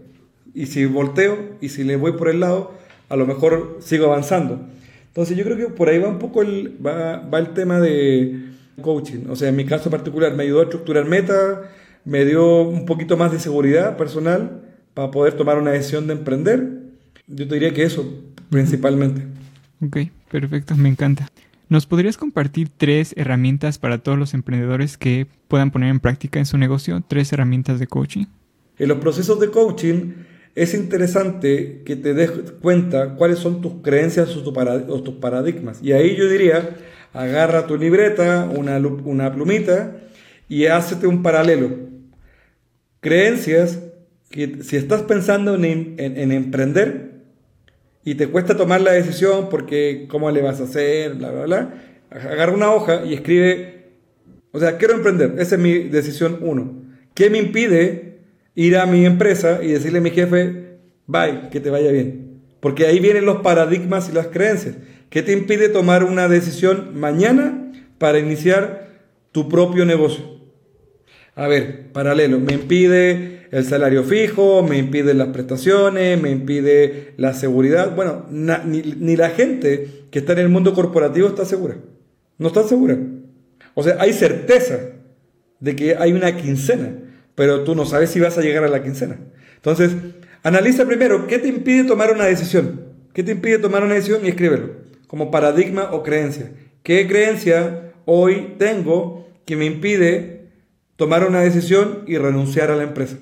y 0.53 0.67
si 0.67 0.85
volteo 0.85 1.37
y 1.59 1.69
si 1.69 1.83
le 1.83 1.97
voy 1.97 2.13
por 2.13 2.29
el 2.29 2.39
lado, 2.39 2.73
a 3.09 3.15
lo 3.15 3.25
mejor 3.25 3.77
sigo 3.81 4.05
avanzando. 4.05 4.59
Entonces 5.07 5.37
yo 5.37 5.43
creo 5.43 5.57
que 5.57 5.67
por 5.67 5.89
ahí 5.89 5.99
va 5.99 6.09
un 6.09 6.19
poco 6.19 6.41
el, 6.41 6.77
va, 6.85 7.19
va 7.19 7.39
el 7.39 7.53
tema 7.53 7.79
de 7.79 8.49
coaching. 8.81 9.29
O 9.29 9.35
sea, 9.35 9.49
en 9.49 9.55
mi 9.55 9.65
caso 9.65 9.89
particular 9.89 10.33
me 10.35 10.43
ayudó 10.43 10.61
a 10.61 10.63
estructurar 10.63 11.05
meta, 11.05 11.71
me 12.03 12.25
dio 12.25 12.61
un 12.61 12.85
poquito 12.85 13.17
más 13.17 13.31
de 13.31 13.39
seguridad 13.39 13.97
personal 13.97 14.61
para 14.93 15.11
poder 15.11 15.33
tomar 15.33 15.57
una 15.57 15.71
decisión 15.71 16.07
de 16.07 16.13
emprender. 16.13 16.83
Yo 17.27 17.47
te 17.47 17.55
diría 17.55 17.73
que 17.73 17.83
eso, 17.83 18.05
principalmente. 18.49 19.23
Ok, 19.85 19.97
perfecto, 20.29 20.75
me 20.75 20.89
encanta. 20.89 21.27
¿Nos 21.67 21.87
podrías 21.87 22.17
compartir 22.17 22.69
tres 22.75 23.13
herramientas 23.17 23.79
para 23.79 23.97
todos 23.97 24.19
los 24.19 24.33
emprendedores 24.35 24.97
que 24.97 25.25
puedan 25.47 25.71
poner 25.71 25.89
en 25.89 25.99
práctica 25.99 26.37
en 26.37 26.45
su 26.45 26.57
negocio? 26.57 27.03
Tres 27.07 27.33
herramientas 27.33 27.79
de 27.79 27.87
coaching. 27.87 28.25
En 28.77 28.89
los 28.89 28.99
procesos 28.99 29.39
de 29.39 29.49
coaching 29.49 30.11
es 30.55 30.73
interesante 30.73 31.81
que 31.85 31.97
te 31.97 32.13
des 32.13 32.31
cuenta 32.61 33.15
cuáles 33.15 33.39
son 33.39 33.61
tus 33.61 33.81
creencias 33.81 34.35
o 34.37 35.03
tus 35.03 35.15
paradigmas. 35.15 35.79
Y 35.83 35.91
ahí 35.91 36.15
yo 36.15 36.29
diría, 36.29 36.77
agarra 37.13 37.67
tu 37.67 37.77
libreta, 37.77 38.49
una, 38.55 38.77
una 38.77 39.33
plumita 39.33 39.97
y 40.47 40.67
hácete 40.67 41.07
un 41.07 41.23
paralelo. 41.23 41.71
Creencias 43.01 43.79
que 44.29 44.63
si 44.63 44.77
estás 44.77 45.01
pensando 45.03 45.55
en, 45.55 45.95
en, 45.97 46.31
emprender 46.31 47.21
y 48.03 48.15
te 48.15 48.27
cuesta 48.27 48.55
tomar 48.55 48.81
la 48.81 48.93
decisión 48.93 49.49
porque 49.49 50.07
cómo 50.09 50.31
le 50.31 50.41
vas 50.41 50.61
a 50.61 50.63
hacer, 50.63 51.15
bla, 51.15 51.31
bla, 51.31 51.43
bla, 51.43 51.73
agarra 52.09 52.53
una 52.53 52.71
hoja 52.71 53.05
y 53.05 53.13
escribe, 53.13 53.91
o 54.51 54.59
sea, 54.59 54.77
quiero 54.77 54.95
emprender, 54.95 55.35
esa 55.37 55.55
es 55.55 55.61
mi 55.61 55.79
decisión 55.89 56.39
uno. 56.41 56.81
¿Qué 57.13 57.29
me 57.29 57.37
impide 57.37 58.14
ir 58.55 58.77
a 58.77 58.85
mi 58.85 59.05
empresa 59.05 59.59
y 59.61 59.67
decirle 59.67 59.99
a 59.99 60.01
mi 60.01 60.11
jefe, 60.11 60.77
bye, 61.05 61.49
que 61.51 61.59
te 61.59 61.69
vaya 61.69 61.91
bien. 61.91 62.39
Porque 62.59 62.87
ahí 62.87 62.99
vienen 62.99 63.25
los 63.25 63.41
paradigmas 63.41 64.09
y 64.09 64.13
las 64.13 64.27
creencias. 64.27 64.75
¿Qué 65.09 65.21
te 65.21 65.33
impide 65.33 65.69
tomar 65.69 66.03
una 66.03 66.27
decisión 66.27 66.99
mañana 66.99 67.71
para 67.99 68.17
iniciar 68.17 68.89
tu 69.31 69.47
propio 69.49 69.85
negocio? 69.85 70.25
A 71.35 71.47
ver, 71.47 71.91
paralelo, 71.91 72.39
me 72.39 72.53
impide 72.53 73.47
el 73.51 73.65
salario 73.65 74.03
fijo, 74.03 74.63
me 74.63 74.77
impide 74.77 75.13
las 75.13 75.27
prestaciones, 75.27 76.19
me 76.19 76.31
impide 76.31 77.13
la 77.17 77.33
seguridad. 77.33 77.93
Bueno, 77.95 78.25
ni, 78.29 78.81
ni 78.81 79.15
la 79.15 79.29
gente 79.29 80.05
que 80.11 80.19
está 80.19 80.33
en 80.33 80.39
el 80.39 80.49
mundo 80.49 80.73
corporativo 80.73 81.27
está 81.27 81.45
segura. 81.45 81.77
No 82.37 82.47
está 82.47 82.63
segura. 82.63 82.97
O 83.73 83.83
sea, 83.83 83.97
hay 83.99 84.13
certeza 84.13 84.79
de 85.59 85.75
que 85.75 85.95
hay 85.95 86.13
una 86.13 86.35
quincena 86.37 86.93
pero 87.35 87.63
tú 87.63 87.75
no 87.75 87.85
sabes 87.85 88.09
si 88.09 88.19
vas 88.19 88.37
a 88.37 88.41
llegar 88.41 88.63
a 88.63 88.69
la 88.69 88.81
quincena. 88.81 89.17
Entonces, 89.55 89.91
analiza 90.43 90.85
primero 90.85 91.27
qué 91.27 91.37
te 91.37 91.47
impide 91.47 91.83
tomar 91.83 92.11
una 92.11 92.25
decisión. 92.25 92.85
¿Qué 93.13 93.23
te 93.23 93.31
impide 93.31 93.59
tomar 93.59 93.83
una 93.83 93.95
decisión? 93.95 94.25
Y 94.25 94.29
escríbelo 94.29 94.85
como 95.07 95.31
paradigma 95.31 95.89
o 95.91 96.03
creencia. 96.03 96.51
¿Qué 96.83 97.07
creencia 97.07 97.93
hoy 98.05 98.55
tengo 98.57 99.29
que 99.45 99.55
me 99.55 99.65
impide 99.65 100.49
tomar 100.95 101.25
una 101.25 101.41
decisión 101.41 102.03
y 102.07 102.17
renunciar 102.17 102.71
a 102.71 102.75
la 102.75 102.83
empresa? 102.83 103.17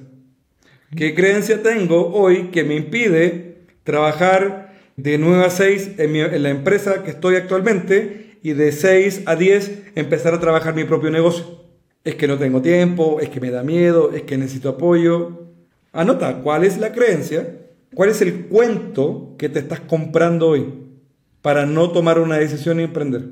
¿Qué 0.95 1.13
creencia 1.15 1.62
tengo 1.62 2.13
hoy 2.13 2.49
que 2.49 2.63
me 2.63 2.76
impide 2.76 3.58
trabajar 3.84 4.73
de 4.95 5.17
9 5.17 5.45
a 5.45 5.49
6 5.49 5.91
en, 5.97 6.43
la 6.43 6.49
empresa 6.49 7.04
que 7.04 7.12
estoy 7.12 7.36
actualmente 7.36 8.38
y 8.43 8.54
de 8.54 8.71
6 8.71 9.23
a 9.26 9.36
10 9.36 9.91
empezar 9.95 10.34
a 10.34 10.39
trabajar 10.39 10.76
mi 10.76 10.84
propio 10.84 11.10
negocio? 11.10 11.62
Es 12.04 12.16
que 12.16 12.28
no 12.28 12.38
tengo 12.38 12.62
tiempo, 12.62 13.20
es 13.22 13.30
que 13.30 13.39
me 13.39 13.50
da 13.50 13.63
miedo, 13.63 14.12
es 14.12 14.24
que 14.24 14.38
necesito 14.38 14.70
apoyo. 14.70 15.44
Anota 15.94 16.42
cuál 16.42 16.63
es 16.63 16.78
la 16.78 16.92
creencia, 16.92 17.60
cuál 17.94 18.10
es 18.10 18.22
el 18.22 18.48
cuento 18.48 19.36
que 19.38 19.50
te 19.50 19.60
estás 19.60 19.80
comprando 19.80 20.50
hoy 20.50 20.66
para 21.42 21.66
no 21.66 21.92
tomar 21.92 22.20
una 22.20 22.38
decisión 22.38 22.80
y 22.80 22.84
emprender. 22.84 23.24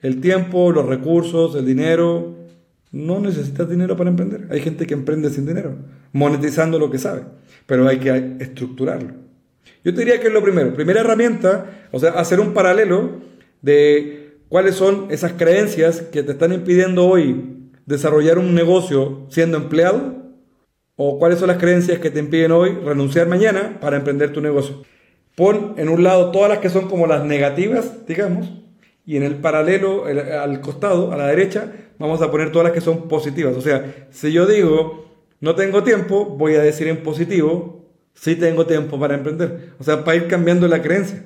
El 0.00 0.20
tiempo, 0.20 0.72
los 0.72 0.86
recursos, 0.86 1.54
el 1.54 1.64
dinero. 1.64 2.36
No 2.90 3.20
necesitas 3.20 3.70
dinero 3.70 3.96
para 3.96 4.10
emprender. 4.10 4.48
Hay 4.50 4.60
gente 4.60 4.86
que 4.86 4.92
emprende 4.92 5.30
sin 5.30 5.46
dinero, 5.46 5.76
monetizando 6.12 6.78
lo 6.78 6.90
que 6.90 6.98
sabe, 6.98 7.22
pero 7.64 7.88
hay 7.88 7.98
que 7.98 8.36
estructurarlo. 8.40 9.14
Yo 9.82 9.94
te 9.94 10.00
diría 10.00 10.20
que 10.20 10.26
es 10.26 10.32
lo 10.32 10.42
primero. 10.42 10.74
Primera 10.74 11.00
herramienta, 11.00 11.88
o 11.90 11.98
sea, 11.98 12.10
hacer 12.10 12.40
un 12.40 12.52
paralelo 12.52 13.20
de 13.62 14.36
cuáles 14.50 14.74
son 14.74 15.06
esas 15.10 15.32
creencias 15.32 16.02
que 16.02 16.22
te 16.22 16.32
están 16.32 16.52
impidiendo 16.52 17.06
hoy 17.06 17.61
desarrollar 17.86 18.38
un 18.38 18.54
negocio 18.54 19.26
siendo 19.28 19.56
empleado? 19.56 20.22
¿O 20.96 21.18
cuáles 21.18 21.38
son 21.38 21.48
las 21.48 21.58
creencias 21.58 21.98
que 21.98 22.10
te 22.10 22.18
impiden 22.18 22.52
hoy 22.52 22.70
renunciar 22.84 23.26
mañana 23.26 23.78
para 23.80 23.96
emprender 23.96 24.32
tu 24.32 24.40
negocio? 24.40 24.82
Pon 25.34 25.74
en 25.78 25.88
un 25.88 26.02
lado 26.02 26.30
todas 26.30 26.50
las 26.50 26.58
que 26.58 26.68
son 26.68 26.88
como 26.88 27.06
las 27.06 27.24
negativas, 27.24 28.06
digamos, 28.06 28.50
y 29.04 29.16
en 29.16 29.22
el 29.24 29.36
paralelo, 29.36 30.04
al 30.04 30.60
costado, 30.60 31.12
a 31.12 31.16
la 31.16 31.26
derecha, 31.26 31.72
vamos 31.98 32.22
a 32.22 32.30
poner 32.30 32.52
todas 32.52 32.64
las 32.64 32.72
que 32.72 32.80
son 32.80 33.08
positivas. 33.08 33.56
O 33.56 33.60
sea, 33.60 34.06
si 34.10 34.32
yo 34.32 34.46
digo, 34.46 35.06
no 35.40 35.54
tengo 35.54 35.82
tiempo, 35.82 36.24
voy 36.24 36.54
a 36.54 36.62
decir 36.62 36.86
en 36.86 37.02
positivo, 37.02 37.90
sí 38.14 38.36
tengo 38.36 38.66
tiempo 38.66 39.00
para 39.00 39.14
emprender. 39.14 39.72
O 39.78 39.84
sea, 39.84 40.04
para 40.04 40.16
ir 40.16 40.28
cambiando 40.28 40.68
la 40.68 40.82
creencia. 40.82 41.24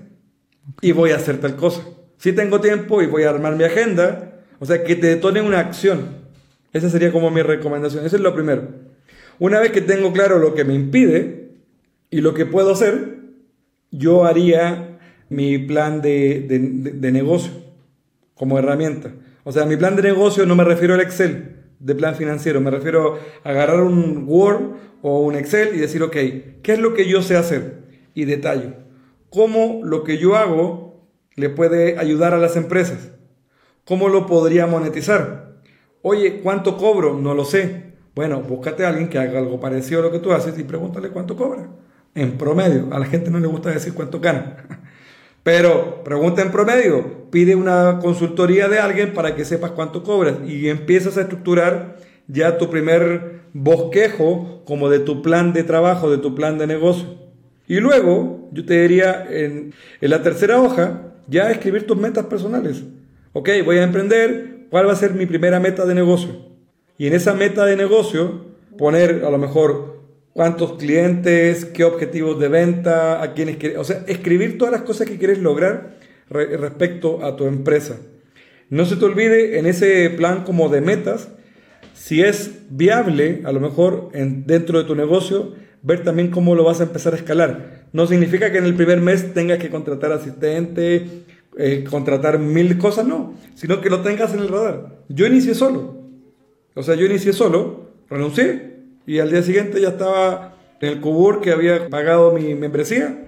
Y 0.81 0.92
voy 0.92 1.11
a 1.11 1.16
hacer 1.16 1.38
tal 1.38 1.57
cosa. 1.57 1.83
Sí 2.16 2.33
tengo 2.33 2.61
tiempo 2.61 3.03
y 3.03 3.07
voy 3.07 3.25
a 3.25 3.31
armar 3.31 3.57
mi 3.57 3.64
agenda. 3.64 4.40
O 4.59 4.64
sea, 4.64 4.83
que 4.83 4.97
te 4.97 5.09
detone 5.09 5.42
una 5.42 5.61
acción. 5.61 6.26
Esa 6.77 6.91
sería 6.91 7.12
como 7.12 7.31
mi 7.31 7.43
recomendación. 7.43 8.05
Eso 8.05 8.17
es 8.17 8.23
lo 8.23 8.35
primero. 8.35 8.69
Una 9.39 9.61
vez 9.61 9.73
que 9.73 9.81
tengo 9.81 10.12
claro 10.12 10.39
lo 10.39 10.55
que 10.55 10.65
me 10.65 10.75
impide 10.75 11.51
y 12.11 12.21
lo 12.21 12.35
que 12.35 12.47
puedo 12.47 12.73
hacer, 12.73 13.17
yo 13.91 14.25
haría 14.25 14.99
mi 15.29 15.59
plan 15.59 16.01
de, 16.03 17.11
negocio 17.12 17.53
como 18.35 18.59
herramienta. 18.59 19.12
O 19.45 19.53
sea, 19.53 19.65
mi 19.65 19.77
plan 19.77 19.97
de 19.97 20.03
negocio 20.03 20.47
no 20.47 20.55
me 20.55 20.65
refiero 20.65 20.95
al 20.95 21.01
Excel 21.01 21.57
de 21.79 21.95
plan 21.95 22.15
financiero, 22.15 22.61
me 22.61 22.71
refiero 22.71 23.19
a 23.45 23.51
agarrar 23.51 23.83
un 23.83 24.25
Word 24.27 24.77
o 25.03 25.21
un 25.21 25.35
Excel 25.35 25.75
y 25.75 25.79
decir, 25.79 26.03
ok, 26.03 26.17
¿qué 26.62 26.73
es 26.73 26.79
lo 26.79 26.95
que 26.95 27.09
yo 27.09 27.23
sé 27.23 27.37
hacer? 27.37 27.83
Y 28.15 28.25
detalle. 28.25 28.75
¿Cómo 29.31 29.81
lo 29.85 30.05
que 30.05 30.19
yo 30.19 30.37
hago 30.37 31.07
le 31.35 31.51
puede 31.51 31.99
ayudar 31.99 32.35
a 32.35 32.39
las 32.39 32.57
empresas? 32.57 33.12
¿Cómo 33.85 34.09
lo 34.09 34.27
podría 34.27 34.67
monetizar? 34.67 35.56
Oye, 36.09 36.38
¿cuánto 36.40 36.77
cobro? 36.77 37.19
No 37.19 37.35
lo 37.35 37.45
sé. 37.45 37.83
Bueno, 38.14 38.40
búscate 38.40 38.85
a 38.85 38.90
alguien 38.90 39.09
que 39.09 39.19
haga 39.19 39.40
algo 39.40 39.59
parecido 39.59 39.99
a 39.99 40.05
lo 40.05 40.12
que 40.12 40.21
tú 40.21 40.31
haces 40.31 40.57
y 40.57 40.62
pregúntale 40.62 41.09
cuánto 41.09 41.35
cobra. 41.35 41.66
En 42.14 42.38
promedio. 42.38 42.87
A 42.92 43.01
la 43.01 43.07
gente 43.07 43.29
no 43.29 43.40
le 43.40 43.49
gusta 43.49 43.71
decir 43.71 43.92
cuánto 43.92 44.21
gana. 44.21 44.69
Pero 45.42 46.05
pregunta 46.05 46.42
en 46.42 46.53
promedio. 46.53 47.29
Pide 47.33 47.57
una 47.57 47.99
consultoría 47.99 48.69
de 48.69 48.79
alguien 48.79 49.14
para 49.14 49.35
que 49.35 49.45
sepas 49.45 49.73
cuánto 49.73 50.05
cobras 50.05 50.37
y 50.47 50.69
empiezas 50.69 51.19
a 51.19 51.23
estructurar 51.23 51.97
ya 52.29 52.57
tu 52.57 52.71
primer 52.71 53.40
bosquejo 53.53 54.62
como 54.64 54.88
de 54.88 55.01
tu 55.01 55.23
plan 55.23 55.53
de 55.53 55.64
trabajo, 55.64 56.09
de 56.09 56.19
tu 56.19 56.37
plan 56.37 56.57
de 56.57 56.69
negocio. 56.69 57.16
Y 57.66 57.81
luego, 57.81 58.49
yo 58.53 58.64
te 58.64 58.81
diría, 58.83 59.27
en, 59.29 59.75
la 60.01 60.23
tercera 60.23 60.61
hoja, 60.61 61.14
ya 61.27 61.51
escribir 61.51 61.85
tus 61.85 61.97
metas 61.97 62.27
personales. 62.27 62.85
Ok, 63.33 63.49
voy 63.64 63.79
a 63.79 63.83
emprender, 63.83 64.56
¿cuál 64.70 64.88
va 64.88 64.92
a 64.92 64.96
ser 64.96 65.14
mi 65.14 65.26
primera 65.26 65.61
meta 65.61 65.85
de 65.87 65.94
negocio? 65.94 66.31
Y 66.98 67.07
en 67.07 67.14
esa 67.14 67.35
meta 67.35 67.64
de 67.66 67.76
negocio, 67.76 68.46
poner 68.79 69.24
a 69.24 69.31
lo 69.31 69.38
mejor 69.38 70.02
cuántos 70.33 70.74
clientes, 70.74 71.64
qué 71.64 71.85
objetivos 71.85 72.38
de 72.38 72.48
venta, 72.48 73.22
a 73.22 73.35
quiénes 73.35 73.57
quieres, 73.57 73.79
o 73.79 73.85
sea, 73.85 74.05
escribir 74.07 74.59
todas 74.59 74.72
las 74.72 74.83
cosas 74.83 75.09
que 75.09 75.18
quieres 75.18 75.38
lograr 75.38 75.98
respecto 76.29 77.24
a 77.24 77.37
tu 77.37 77.46
empresa. 77.46 77.96
No 78.68 78.85
se 78.85 78.96
te 78.96 79.05
olvide 79.05 79.59
en 79.59 79.66
ese 79.66 80.11
plan 80.11 80.44
como 80.44 80.68
de 80.68 80.81
metas, 80.81 81.29
si 81.94 82.22
es 82.22 82.50
viable, 82.68 83.42
a 83.44 83.52
lo 83.52 83.61
mejor 83.61 84.11
en, 84.12 84.46
dentro 84.46 84.79
de 84.79 84.85
tu 84.85 84.94
negocio, 84.94 85.55
ver 85.83 86.02
también 86.02 86.31
cómo 86.31 86.55
lo 86.55 86.64
vas 86.64 86.81
a 86.81 86.85
empezar 86.85 87.14
a 87.14 87.16
escalar. 87.16 87.87
No 87.92 88.07
significa 88.07 88.52
que 88.52 88.59
en 88.59 88.64
el 88.64 88.74
primer 88.74 89.00
mes 89.00 89.33
tengas 89.33 89.59
que 89.59 89.70
contratar 89.70 90.12
asistente, 90.12 91.07
eh, 91.57 91.85
contratar 91.88 92.38
mil 92.38 92.79
cosas, 92.79 93.07
no, 93.07 93.35
sino 93.55 93.81
que 93.81 93.90
lo 93.90 94.01
tengas 94.01 94.33
en 94.35 94.40
el 94.40 94.49
radar. 94.49 94.99
Yo 95.09 95.27
inicié 95.27 95.55
solo. 95.55 95.97
O 96.75 96.83
sea, 96.83 96.95
yo 96.95 97.07
inicié 97.07 97.33
solo, 97.33 97.90
renuncié 98.09 98.77
y 99.07 99.19
al 99.19 99.31
día 99.31 99.42
siguiente 99.42 99.81
ya 99.81 99.88
estaba 99.88 100.55
en 100.81 100.88
el 100.90 101.01
Cubur 101.01 101.40
que 101.40 101.53
había 101.53 101.88
pagado 101.88 102.33
mi 102.33 102.55
membresía 102.55 103.27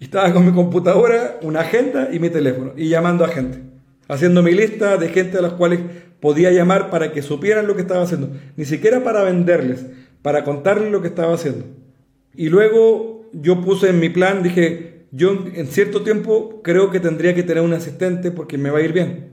estaba 0.00 0.32
con 0.32 0.44
mi 0.44 0.52
computadora, 0.52 1.38
una 1.42 1.60
agenda 1.60 2.10
y 2.12 2.18
mi 2.18 2.28
teléfono 2.28 2.72
y 2.76 2.88
llamando 2.88 3.24
a 3.24 3.28
gente, 3.28 3.60
haciendo 4.08 4.42
mi 4.42 4.52
lista 4.52 4.96
de 4.96 5.08
gente 5.08 5.38
a 5.38 5.42
las 5.42 5.54
cuales 5.54 5.80
podía 6.20 6.50
llamar 6.50 6.90
para 6.90 7.12
que 7.12 7.22
supieran 7.22 7.66
lo 7.66 7.76
que 7.76 7.82
estaba 7.82 8.02
haciendo, 8.02 8.30
ni 8.56 8.64
siquiera 8.64 9.02
para 9.02 9.22
venderles, 9.22 9.86
para 10.22 10.44
contarles 10.44 10.92
lo 10.92 11.00
que 11.00 11.08
estaba 11.08 11.34
haciendo. 11.34 11.64
Y 12.34 12.48
luego 12.48 13.30
yo 13.32 13.62
puse 13.62 13.90
en 13.90 14.00
mi 14.00 14.08
plan, 14.08 14.42
dije, 14.42 14.95
yo 15.10 15.44
en 15.54 15.66
cierto 15.66 16.02
tiempo 16.02 16.60
creo 16.62 16.90
que 16.90 17.00
tendría 17.00 17.34
que 17.34 17.42
tener 17.42 17.62
un 17.62 17.72
asistente 17.72 18.30
porque 18.30 18.58
me 18.58 18.70
va 18.70 18.78
a 18.78 18.82
ir 18.82 18.92
bien. 18.92 19.30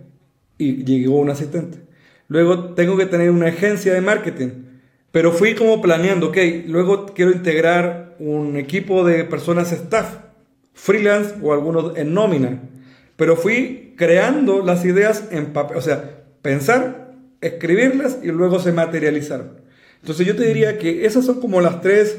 Y 0.58 0.84
llegó 0.84 1.20
un 1.20 1.30
asistente. 1.30 1.80
Luego 2.28 2.74
tengo 2.74 2.98
que 2.98 3.06
tener 3.06 3.32
una 3.32 3.48
agencia 3.48 3.94
de 3.94 4.02
marketing. 4.02 4.50
Pero 5.12 5.32
fui 5.32 5.54
como 5.54 5.82
planeando, 5.82 6.30
ok, 6.30 6.38
luego 6.68 7.06
quiero 7.08 7.32
integrar 7.32 8.16
un 8.20 8.58
equipo 8.58 9.04
de 9.04 9.24
personas 9.24 9.72
staff, 9.72 10.18
freelance 10.74 11.36
o 11.42 11.54
algunos 11.54 11.96
en 11.98 12.14
nómina. 12.14 12.62
Pero 13.16 13.36
fui 13.36 13.94
creando 13.96 14.64
las 14.66 14.84
ideas 14.86 15.28
en 15.32 15.54
papel, 15.54 15.78
o 15.78 15.82
sea, 15.82 16.24
pensar, 16.42 17.14
escribirlas 17.42 18.18
y 18.24 18.28
luego 18.28 18.60
se 18.60 18.72
materializaron. 18.72 19.62
Entonces 20.02 20.26
yo 20.26 20.36
te 20.36 20.46
diría 20.46 20.80
que 20.80 21.06
esas 21.06 21.26
son 21.26 21.40
como 21.40 21.62
las 21.62 21.82
tres 21.82 22.18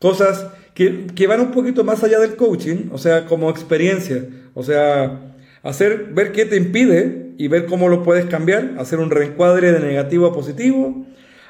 cosas 0.00 0.48
que, 0.74 1.06
que 1.14 1.26
van 1.26 1.40
un 1.40 1.52
poquito 1.52 1.84
más 1.84 2.02
allá 2.04 2.18
del 2.18 2.36
coaching, 2.36 2.90
o 2.92 2.98
sea, 2.98 3.26
como 3.26 3.50
experiencia, 3.50 4.26
o 4.54 4.62
sea, 4.62 5.34
hacer, 5.62 6.10
ver 6.12 6.32
qué 6.32 6.44
te 6.44 6.56
impide 6.56 7.32
y 7.38 7.48
ver 7.48 7.66
cómo 7.66 7.88
lo 7.88 8.02
puedes 8.02 8.26
cambiar, 8.26 8.74
hacer 8.78 8.98
un 8.98 9.10
reencuadre 9.10 9.72
de 9.72 9.80
negativo 9.80 10.26
a 10.26 10.34
positivo, 10.34 11.06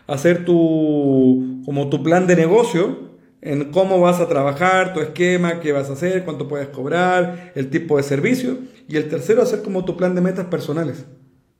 hacer 0.06 0.44
tu, 0.44 1.62
como 1.64 1.88
tu 1.88 2.02
plan 2.02 2.26
de 2.26 2.36
negocio 2.36 3.14
en 3.44 3.70
cómo 3.72 4.00
vas 4.00 4.20
a 4.20 4.28
trabajar, 4.28 4.94
tu 4.94 5.00
esquema, 5.00 5.60
qué 5.60 5.72
vas 5.72 5.90
a 5.90 5.92
hacer, 5.92 6.24
cuánto 6.24 6.48
puedes 6.48 6.68
cobrar, 6.68 7.52
el 7.54 7.68
tipo 7.68 7.98
de 7.98 8.02
servicio. 8.02 8.56
Y 8.88 8.96
el 8.96 9.08
tercero, 9.08 9.42
hacer 9.42 9.62
como 9.62 9.84
tu 9.84 9.98
plan 9.98 10.14
de 10.14 10.22
metas 10.22 10.46
personales. 10.46 11.04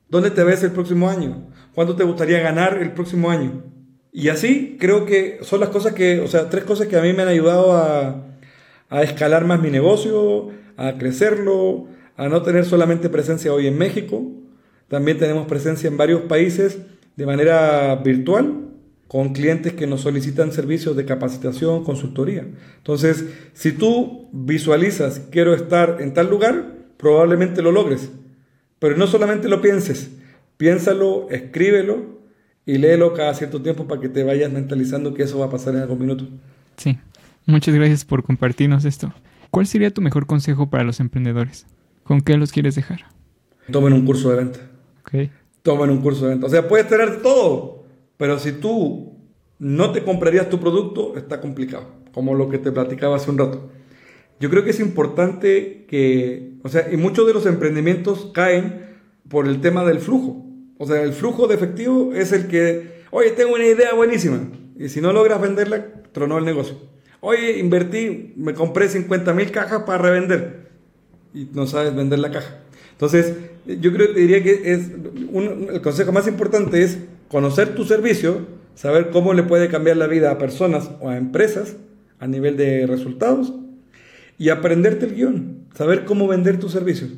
¿Dónde 0.09 0.31
te 0.31 0.43
ves 0.43 0.63
el 0.63 0.71
próximo 0.71 1.09
año? 1.09 1.47
¿Cuánto 1.75 1.95
te 1.95 2.03
gustaría 2.03 2.39
ganar 2.39 2.79
el 2.81 2.91
próximo 2.93 3.29
año? 3.29 3.63
Y 4.17 4.29
así 4.29 4.77
creo 4.79 5.05
que 5.05 5.39
son 5.41 5.59
las 5.59 5.67
cosas 5.67 5.91
que, 5.91 6.21
o 6.21 6.27
sea, 6.29 6.49
tres 6.49 6.63
cosas 6.63 6.87
que 6.87 6.95
a 6.95 7.01
mí 7.01 7.11
me 7.11 7.23
han 7.23 7.27
ayudado 7.27 7.73
a, 7.73 8.23
a 8.89 9.03
escalar 9.03 9.43
más 9.43 9.61
mi 9.61 9.69
negocio, 9.69 10.51
a 10.77 10.97
crecerlo, 10.97 11.87
a 12.15 12.29
no 12.29 12.41
tener 12.41 12.63
solamente 12.63 13.09
presencia 13.09 13.51
hoy 13.51 13.67
en 13.67 13.77
México, 13.77 14.23
también 14.87 15.17
tenemos 15.17 15.47
presencia 15.47 15.89
en 15.89 15.97
varios 15.97 16.21
países 16.21 16.77
de 17.17 17.25
manera 17.25 17.93
virtual 17.97 18.69
con 19.09 19.33
clientes 19.33 19.73
que 19.73 19.85
nos 19.85 19.99
solicitan 19.99 20.53
servicios 20.53 20.95
de 20.95 21.03
capacitación, 21.03 21.83
consultoría. 21.83 22.47
Entonces, 22.77 23.25
si 23.51 23.73
tú 23.73 24.29
visualizas, 24.31 25.23
quiero 25.29 25.53
estar 25.53 25.97
en 25.99 26.13
tal 26.13 26.29
lugar, 26.29 26.77
probablemente 26.95 27.61
lo 27.61 27.73
logres. 27.73 28.09
Pero 28.79 28.95
no 28.95 29.07
solamente 29.07 29.49
lo 29.49 29.59
pienses, 29.59 30.11
piénsalo, 30.55 31.27
escríbelo 31.31 32.14
y 32.65 32.77
léelo 32.77 33.13
cada 33.13 33.33
cierto 33.33 33.61
tiempo 33.61 33.87
para 33.87 34.01
que 34.01 34.09
te 34.09 34.23
vayas 34.23 34.51
mentalizando 34.51 35.13
que 35.13 35.23
eso 35.23 35.39
va 35.39 35.45
a 35.45 35.49
pasar 35.49 35.75
en 35.75 35.81
algún 35.81 35.99
minuto. 35.99 36.27
Sí, 36.77 36.97
muchas 37.45 37.75
gracias 37.75 38.05
por 38.05 38.23
compartirnos 38.23 38.85
esto. 38.85 39.13
¿Cuál 39.51 39.67
sería 39.67 39.91
tu 39.91 40.01
mejor 40.01 40.25
consejo 40.25 40.69
para 40.69 40.83
los 40.83 40.99
emprendedores? 40.99 41.65
¿Con 42.03 42.21
qué 42.21 42.37
los 42.37 42.51
quieres 42.51 42.75
dejar? 42.75 43.05
Tomen 43.71 43.93
un 43.93 44.05
curso 44.05 44.29
de 44.29 44.37
venta. 44.37 44.59
Okay. 45.01 45.31
Tomen 45.61 45.89
un 45.89 46.01
curso 46.01 46.25
de 46.25 46.31
venta. 46.31 46.47
O 46.47 46.49
sea, 46.49 46.67
puedes 46.67 46.87
tener 46.87 47.21
todo, 47.21 47.85
pero 48.17 48.39
si 48.39 48.51
tú 48.51 49.15
no 49.59 49.91
te 49.91 50.03
comprarías 50.03 50.49
tu 50.49 50.59
producto, 50.59 51.15
está 51.17 51.39
complicado, 51.41 51.87
como 52.11 52.33
lo 52.33 52.49
que 52.49 52.57
te 52.57 52.71
platicaba 52.71 53.15
hace 53.15 53.31
un 53.31 53.37
rato. 53.37 53.69
Yo 54.39 54.49
creo 54.49 54.63
que 54.63 54.71
es 54.71 54.79
importante 54.79 55.85
que, 55.87 56.57
o 56.63 56.69
sea, 56.69 56.91
y 56.91 56.97
muchos 56.97 57.25
de 57.25 57.33
los 57.33 57.45
emprendimientos 57.45 58.31
caen 58.33 58.97
por 59.29 59.47
el 59.47 59.61
tema 59.61 59.85
del 59.85 59.99
flujo. 59.99 60.44
O 60.77 60.85
sea, 60.85 61.01
el 61.01 61.13
flujo 61.13 61.47
de 61.47 61.55
efectivo 61.55 62.13
es 62.13 62.31
el 62.31 62.47
que, 62.47 63.03
oye, 63.11 63.31
tengo 63.31 63.53
una 63.55 63.65
idea 63.65 63.93
buenísima, 63.93 64.39
y 64.77 64.89
si 64.89 65.01
no 65.01 65.13
logras 65.13 65.41
venderla, 65.41 65.85
tronó 66.11 66.37
el 66.37 66.45
negocio. 66.45 66.77
Oye, 67.21 67.57
invertí, 67.59 68.33
me 68.35 68.53
compré 68.53 68.89
50 68.89 69.33
mil 69.33 69.51
cajas 69.51 69.83
para 69.83 69.97
revender 69.97 70.65
y 71.33 71.49
no 71.53 71.67
sabes 71.67 71.95
vender 71.95 72.19
la 72.19 72.31
caja. 72.31 72.59
Entonces, 72.91 73.33
yo 73.65 73.91
creo 73.93 74.13
que 74.13 74.19
diría 74.19 74.43
que 74.43 74.73
es 74.73 74.91
el 75.33 75.81
consejo 75.81 76.11
más 76.11 76.27
importante 76.27 76.81
es 76.81 76.99
conocer 77.27 77.75
tu 77.75 77.83
servicio, 77.83 78.45
saber 78.75 79.09
cómo 79.09 79.33
le 79.33 79.43
puede 79.43 79.69
cambiar 79.69 79.97
la 79.97 80.07
vida 80.07 80.31
a 80.31 80.37
personas 80.37 80.91
o 81.01 81.09
a 81.09 81.17
empresas 81.17 81.75
a 82.19 82.27
nivel 82.27 82.55
de 82.57 82.87
resultados 82.87 83.53
y 84.37 84.49
aprenderte 84.49 85.05
el 85.05 85.15
guion, 85.15 85.65
saber 85.73 86.05
cómo 86.05 86.27
vender 86.27 86.59
tus 86.59 86.71
servicios. 86.71 87.11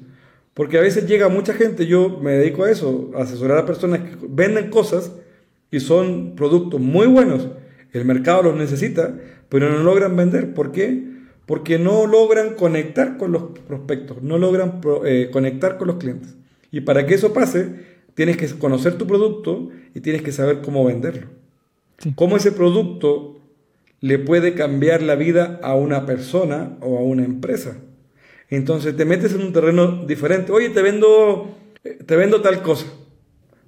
Porque 0.58 0.78
a 0.78 0.82
veces 0.82 1.08
llega 1.08 1.30
mucha 1.30 1.54
gente, 1.54 1.86
yo 1.86 2.20
me 2.20 2.32
dedico 2.32 2.65
a 2.65 2.72
eso, 2.72 3.12
a 3.15 3.22
asesorar 3.22 3.60
a 3.60 3.65
personas 3.65 4.02
que 4.02 4.17
venden 4.28 4.70
cosas 4.70 5.13
y 5.72 5.80
son 5.80 6.34
productos 6.36 6.82
muy 6.82 7.08
buenos, 7.08 7.48
el 7.93 8.04
mercado 8.04 8.43
los 8.43 8.58
necesita, 8.58 9.15
pero 9.48 9.70
no 9.70 9.84
logran 9.84 10.17
vender. 10.17 10.54
¿Por 10.54 10.74
qué? 10.74 11.08
porque 11.48 11.80
no 11.80 12.06
logran 12.06 12.56
conectar 12.56 13.17
con 13.17 13.32
los 13.32 13.43
prospectos, 13.65 14.22
no 14.22 14.38
logran 14.38 14.82
eh, 15.06 15.30
conectar 15.32 15.78
con 15.78 15.88
los 15.88 15.96
clientes. 15.96 16.36
Y 16.72 16.82
para 16.82 17.06
que 17.08 17.15
eso 17.15 17.34
pase, 17.34 17.70
tienes 18.15 18.36
que 18.36 18.48
conocer 18.60 18.98
tu 18.98 19.08
producto 19.08 19.70
y 19.96 20.02
tienes 20.02 20.22
que 20.22 20.34
saber 20.34 20.62
cómo 20.62 20.84
venderlo. 20.84 21.28
Cómo 22.15 22.36
ese 22.36 22.52
producto 22.52 23.39
le 24.02 24.20
puede 24.20 24.56
cambiar 24.56 25.02
la 25.02 25.15
vida 25.15 25.60
a 25.63 25.74
una 25.74 26.06
persona 26.06 26.78
o 26.82 26.98
a 26.98 27.02
una 27.02 27.24
empresa. 27.24 27.78
Entonces 28.50 28.96
te 28.96 29.06
metes 29.06 29.34
en 29.34 29.42
un 29.42 29.54
terreno 29.54 30.06
diferente. 30.06 30.52
Oye, 30.52 30.70
te 30.70 30.82
vendo, 30.82 31.58
te 32.06 32.16
vendo 32.16 32.42
tal 32.42 32.62
cosa. 32.62 32.86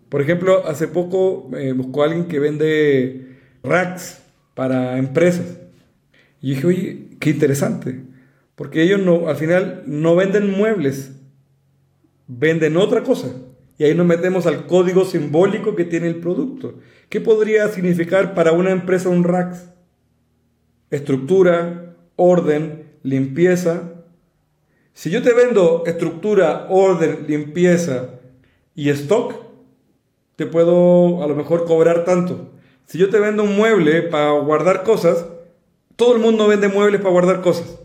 Por 0.10 0.22
ejemplo, 0.22 0.66
hace 0.66 0.88
poco 0.88 1.50
eh, 1.56 1.74
buscó 1.74 2.04
alguien 2.04 2.28
que 2.28 2.40
vende 2.40 3.38
racks 3.64 4.22
para 4.56 4.98
empresas. 4.98 5.60
Y 6.42 6.52
dije, 6.52 6.68
oye, 6.68 7.08
qué 7.20 7.30
interesante, 7.32 8.02
porque 8.56 8.82
ellos 8.82 9.02
no, 9.02 9.28
al 9.28 9.36
final 9.36 9.84
no 9.86 10.16
venden 10.16 10.50
muebles, 10.50 11.12
venden 12.28 12.78
otra 12.78 13.04
cosa. 13.04 13.30
Y 13.78 13.84
ahí 13.84 13.96
nos 13.96 14.06
metemos 14.06 14.46
al 14.46 14.66
código 14.68 15.06
simbólico 15.06 15.76
que 15.76 15.86
tiene 15.86 16.08
el 16.08 16.18
producto. 16.18 16.80
¿Qué 17.08 17.22
podría 17.22 17.68
significar 17.70 18.34
para 18.34 18.52
una 18.52 18.72
empresa 18.72 19.10
un 19.10 19.24
RAX? 19.24 19.70
Estructura, 20.92 21.96
orden, 22.16 22.84
limpieza. 23.04 23.99
Si 24.94 25.10
yo 25.10 25.22
te 25.22 25.34
vendo 25.34 25.84
estructura, 25.86 26.68
orden, 26.70 27.26
limpieza 27.28 28.10
y 28.76 28.90
stock, 28.90 29.36
te 30.36 30.46
puedo 30.46 31.24
a 31.24 31.28
lo 31.28 31.36
mejor 31.36 31.66
cobrar 31.66 32.06
tanto. 32.06 32.50
Si 32.86 32.98
yo 32.98 33.10
te 33.10 33.20
vendo 33.20 33.44
un 33.44 33.56
mueble 33.56 34.02
para 34.04 34.32
guardar 34.32 34.84
cosas, 34.84 35.26
todo 35.96 36.16
el 36.16 36.22
mundo 36.22 36.48
vende 36.48 36.70
muebles 36.70 37.02
para 37.02 37.12
guardar 37.12 37.42
cosas. 37.42 37.80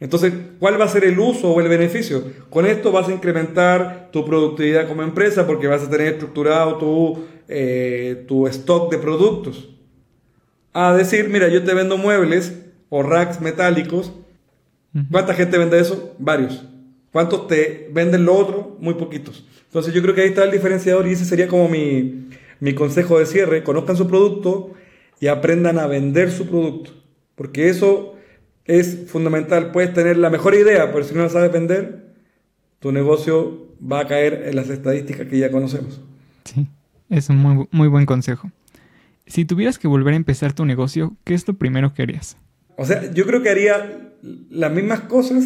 Entonces, 0.00 0.32
¿cuál 0.58 0.80
va 0.80 0.86
a 0.86 0.88
ser 0.88 1.04
el 1.04 1.16
uso 1.20 1.52
o 1.52 1.60
el 1.60 1.68
beneficio? 1.68 2.24
Con 2.50 2.66
esto 2.66 2.90
vas 2.90 3.08
a 3.08 3.12
incrementar 3.12 4.08
tu 4.10 4.24
productividad 4.24 4.88
como 4.88 5.04
empresa 5.04 5.46
porque 5.46 5.68
vas 5.68 5.82
a 5.82 5.90
tener 5.90 6.14
estructurado 6.14 6.76
tu, 6.76 7.24
eh, 7.46 8.24
tu 8.26 8.48
stock 8.48 8.90
de 8.90 8.98
productos. 8.98 9.68
A 10.72 10.92
decir, 10.92 11.28
mira, 11.28 11.46
yo 11.46 11.62
te 11.62 11.72
vendo 11.72 11.98
muebles 11.98 12.52
o 12.88 13.04
racks 13.04 13.40
metálicos. 13.40 14.12
¿Cuánta 15.10 15.34
gente 15.34 15.58
vende 15.58 15.80
eso? 15.80 16.14
Varios. 16.18 16.64
¿Cuántos 17.12 17.46
te 17.46 17.90
venden 17.92 18.24
lo 18.24 18.34
otro? 18.34 18.76
Muy 18.80 18.94
poquitos. 18.94 19.46
Entonces 19.66 19.94
yo 19.94 20.02
creo 20.02 20.14
que 20.14 20.22
ahí 20.22 20.28
está 20.28 20.44
el 20.44 20.50
diferenciador 20.50 21.06
y 21.06 21.12
ese 21.12 21.24
sería 21.24 21.48
como 21.48 21.68
mi, 21.68 22.28
mi 22.60 22.74
consejo 22.74 23.18
de 23.18 23.26
cierre. 23.26 23.62
Conozcan 23.62 23.96
su 23.96 24.06
producto 24.06 24.72
y 25.20 25.28
aprendan 25.28 25.78
a 25.78 25.86
vender 25.86 26.30
su 26.30 26.46
producto. 26.46 26.90
Porque 27.34 27.68
eso 27.68 28.16
es 28.64 29.06
fundamental. 29.06 29.72
Puedes 29.72 29.94
tener 29.94 30.16
la 30.16 30.30
mejor 30.30 30.54
idea, 30.54 30.92
pero 30.92 31.04
si 31.04 31.14
no 31.14 31.22
la 31.22 31.28
sabes 31.28 31.52
vender, 31.52 32.14
tu 32.78 32.92
negocio 32.92 33.68
va 33.80 34.00
a 34.00 34.06
caer 34.06 34.44
en 34.46 34.56
las 34.56 34.68
estadísticas 34.68 35.26
que 35.26 35.38
ya 35.38 35.50
conocemos. 35.50 36.00
Sí, 36.44 36.66
es 37.08 37.28
un 37.28 37.36
muy, 37.36 37.66
muy 37.70 37.88
buen 37.88 38.06
consejo. 38.06 38.50
Si 39.26 39.44
tuvieras 39.44 39.78
que 39.78 39.88
volver 39.88 40.14
a 40.14 40.16
empezar 40.16 40.52
tu 40.52 40.66
negocio, 40.66 41.16
¿qué 41.24 41.34
es 41.34 41.46
lo 41.46 41.54
primero 41.54 41.94
que 41.94 42.02
harías? 42.02 42.36
O 42.76 42.84
sea, 42.84 43.12
yo 43.12 43.26
creo 43.26 43.42
que 43.42 43.50
haría 43.50 44.11
las 44.22 44.72
mismas 44.72 45.00
cosas, 45.00 45.44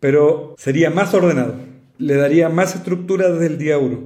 pero 0.00 0.54
sería 0.58 0.90
más 0.90 1.14
ordenado. 1.14 1.54
Le 1.98 2.14
daría 2.14 2.48
más 2.48 2.74
estructura 2.74 3.30
desde 3.30 3.46
el 3.46 3.58
día 3.58 3.78
uno. 3.78 4.00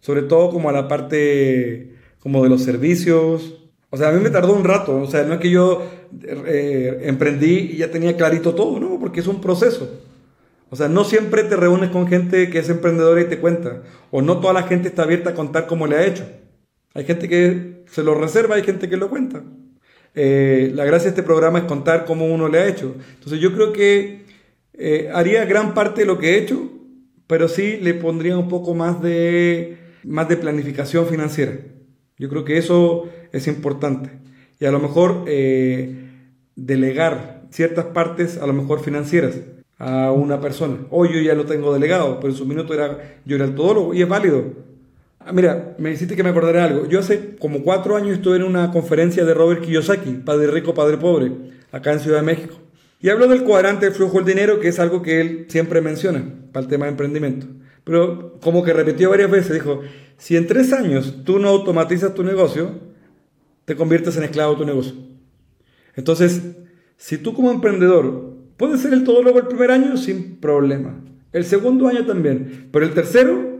Sobre 0.00 0.22
todo 0.22 0.50
como 0.50 0.68
a 0.68 0.72
la 0.72 0.88
parte 0.88 1.96
como 2.20 2.42
de 2.42 2.50
los 2.50 2.62
servicios. 2.62 3.58
O 3.90 3.96
sea, 3.96 4.08
a 4.08 4.12
mí 4.12 4.20
me 4.20 4.30
tardó 4.30 4.52
un 4.52 4.64
rato. 4.64 5.00
O 5.00 5.06
sea, 5.06 5.22
no 5.24 5.34
es 5.34 5.40
que 5.40 5.50
yo 5.50 5.82
eh, 6.22 7.00
emprendí 7.04 7.70
y 7.72 7.76
ya 7.78 7.90
tenía 7.90 8.16
clarito 8.16 8.54
todo, 8.54 8.80
¿no? 8.80 8.98
Porque 8.98 9.20
es 9.20 9.26
un 9.26 9.40
proceso. 9.40 9.88
O 10.70 10.76
sea, 10.76 10.88
no 10.88 11.04
siempre 11.04 11.44
te 11.44 11.56
reúnes 11.56 11.90
con 11.90 12.06
gente 12.06 12.50
que 12.50 12.58
es 12.58 12.68
emprendedora 12.68 13.20
y 13.20 13.26
te 13.26 13.38
cuenta. 13.38 13.82
O 14.10 14.22
no 14.22 14.40
toda 14.40 14.52
la 14.52 14.64
gente 14.64 14.88
está 14.88 15.02
abierta 15.02 15.30
a 15.30 15.34
contar 15.34 15.66
cómo 15.66 15.86
le 15.86 15.96
ha 15.96 16.06
hecho. 16.06 16.24
Hay 16.94 17.04
gente 17.04 17.28
que 17.28 17.84
se 17.86 18.02
lo 18.02 18.14
reserva, 18.14 18.56
hay 18.56 18.62
gente 18.62 18.88
que 18.88 18.96
lo 18.96 19.08
cuenta. 19.08 19.42
Eh, 20.14 20.70
la 20.74 20.84
gracia 20.84 21.04
de 21.04 21.10
este 21.10 21.22
programa 21.22 21.60
es 21.60 21.64
contar 21.64 22.04
cómo 22.04 22.26
uno 22.26 22.48
le 22.48 22.58
ha 22.58 22.68
hecho. 22.68 22.94
Entonces 23.14 23.40
yo 23.40 23.52
creo 23.52 23.72
que 23.72 24.22
eh, 24.74 25.10
haría 25.12 25.44
gran 25.44 25.74
parte 25.74 26.02
de 26.02 26.06
lo 26.06 26.18
que 26.18 26.30
he 26.30 26.38
hecho, 26.38 26.70
pero 27.26 27.48
sí 27.48 27.78
le 27.80 27.94
pondría 27.94 28.36
un 28.36 28.48
poco 28.48 28.74
más 28.74 29.02
de, 29.02 29.78
más 30.04 30.28
de 30.28 30.36
planificación 30.36 31.06
financiera. 31.06 31.58
Yo 32.18 32.28
creo 32.28 32.44
que 32.44 32.58
eso 32.58 33.08
es 33.32 33.46
importante. 33.46 34.10
Y 34.60 34.66
a 34.66 34.70
lo 34.70 34.80
mejor 34.80 35.24
eh, 35.26 35.96
delegar 36.54 37.42
ciertas 37.50 37.86
partes, 37.86 38.38
a 38.38 38.46
lo 38.46 38.52
mejor 38.52 38.80
financieras, 38.80 39.40
a 39.78 40.12
una 40.12 40.40
persona. 40.40 40.86
Hoy 40.90 41.10
yo 41.12 41.20
ya 41.20 41.34
lo 41.34 41.46
tengo 41.46 41.72
delegado, 41.72 42.20
pero 42.20 42.32
en 42.32 42.38
su 42.38 42.46
minuto 42.46 42.74
era, 42.74 43.20
yo 43.24 43.36
era 43.36 43.44
el 43.44 43.54
todólogo 43.54 43.94
y 43.94 44.02
es 44.02 44.08
válido. 44.08 44.71
Ah, 45.24 45.32
mira, 45.32 45.74
me 45.78 45.92
hiciste 45.92 46.16
que 46.16 46.22
me 46.22 46.30
acordara 46.30 46.64
algo. 46.64 46.86
Yo 46.86 46.98
hace 46.98 47.36
como 47.36 47.62
cuatro 47.62 47.96
años 47.96 48.16
estuve 48.16 48.36
en 48.36 48.42
una 48.42 48.70
conferencia 48.70 49.24
de 49.24 49.34
Robert 49.34 49.62
Kiyosaki, 49.62 50.22
Padre 50.24 50.48
Rico, 50.48 50.74
Padre 50.74 50.98
Pobre, 50.98 51.32
acá 51.70 51.92
en 51.92 52.00
Ciudad 52.00 52.18
de 52.18 52.26
México. 52.26 52.56
Y 53.00 53.08
habló 53.08 53.28
del 53.28 53.42
cuadrante 53.42 53.86
del 53.86 53.94
flujo 53.94 54.18
del 54.18 54.26
dinero, 54.26 54.60
que 54.60 54.68
es 54.68 54.78
algo 54.78 55.02
que 55.02 55.20
él 55.20 55.46
siempre 55.48 55.80
menciona 55.80 56.24
para 56.52 56.64
el 56.64 56.70
tema 56.70 56.86
de 56.86 56.92
emprendimiento. 56.92 57.46
Pero 57.84 58.38
como 58.40 58.62
que 58.62 58.72
repitió 58.72 59.10
varias 59.10 59.30
veces, 59.30 59.54
dijo, 59.54 59.80
si 60.18 60.36
en 60.36 60.46
tres 60.46 60.72
años 60.72 61.22
tú 61.24 61.38
no 61.38 61.48
automatizas 61.48 62.14
tu 62.14 62.22
negocio, 62.22 62.78
te 63.64 63.76
conviertes 63.76 64.16
en 64.16 64.24
esclavo 64.24 64.52
de 64.52 64.58
tu 64.58 64.64
negocio. 64.64 64.94
Entonces, 65.96 66.42
si 66.96 67.18
tú 67.18 67.34
como 67.34 67.50
emprendedor 67.50 68.32
puedes 68.56 68.80
ser 68.80 68.92
el 68.92 69.02
todólogo 69.04 69.40
el 69.40 69.48
primer 69.48 69.72
año, 69.72 69.96
sin 69.96 70.36
problema. 70.36 71.00
El 71.32 71.44
segundo 71.44 71.88
año 71.88 72.06
también. 72.06 72.68
Pero 72.72 72.84
el 72.84 72.94
tercero, 72.94 73.51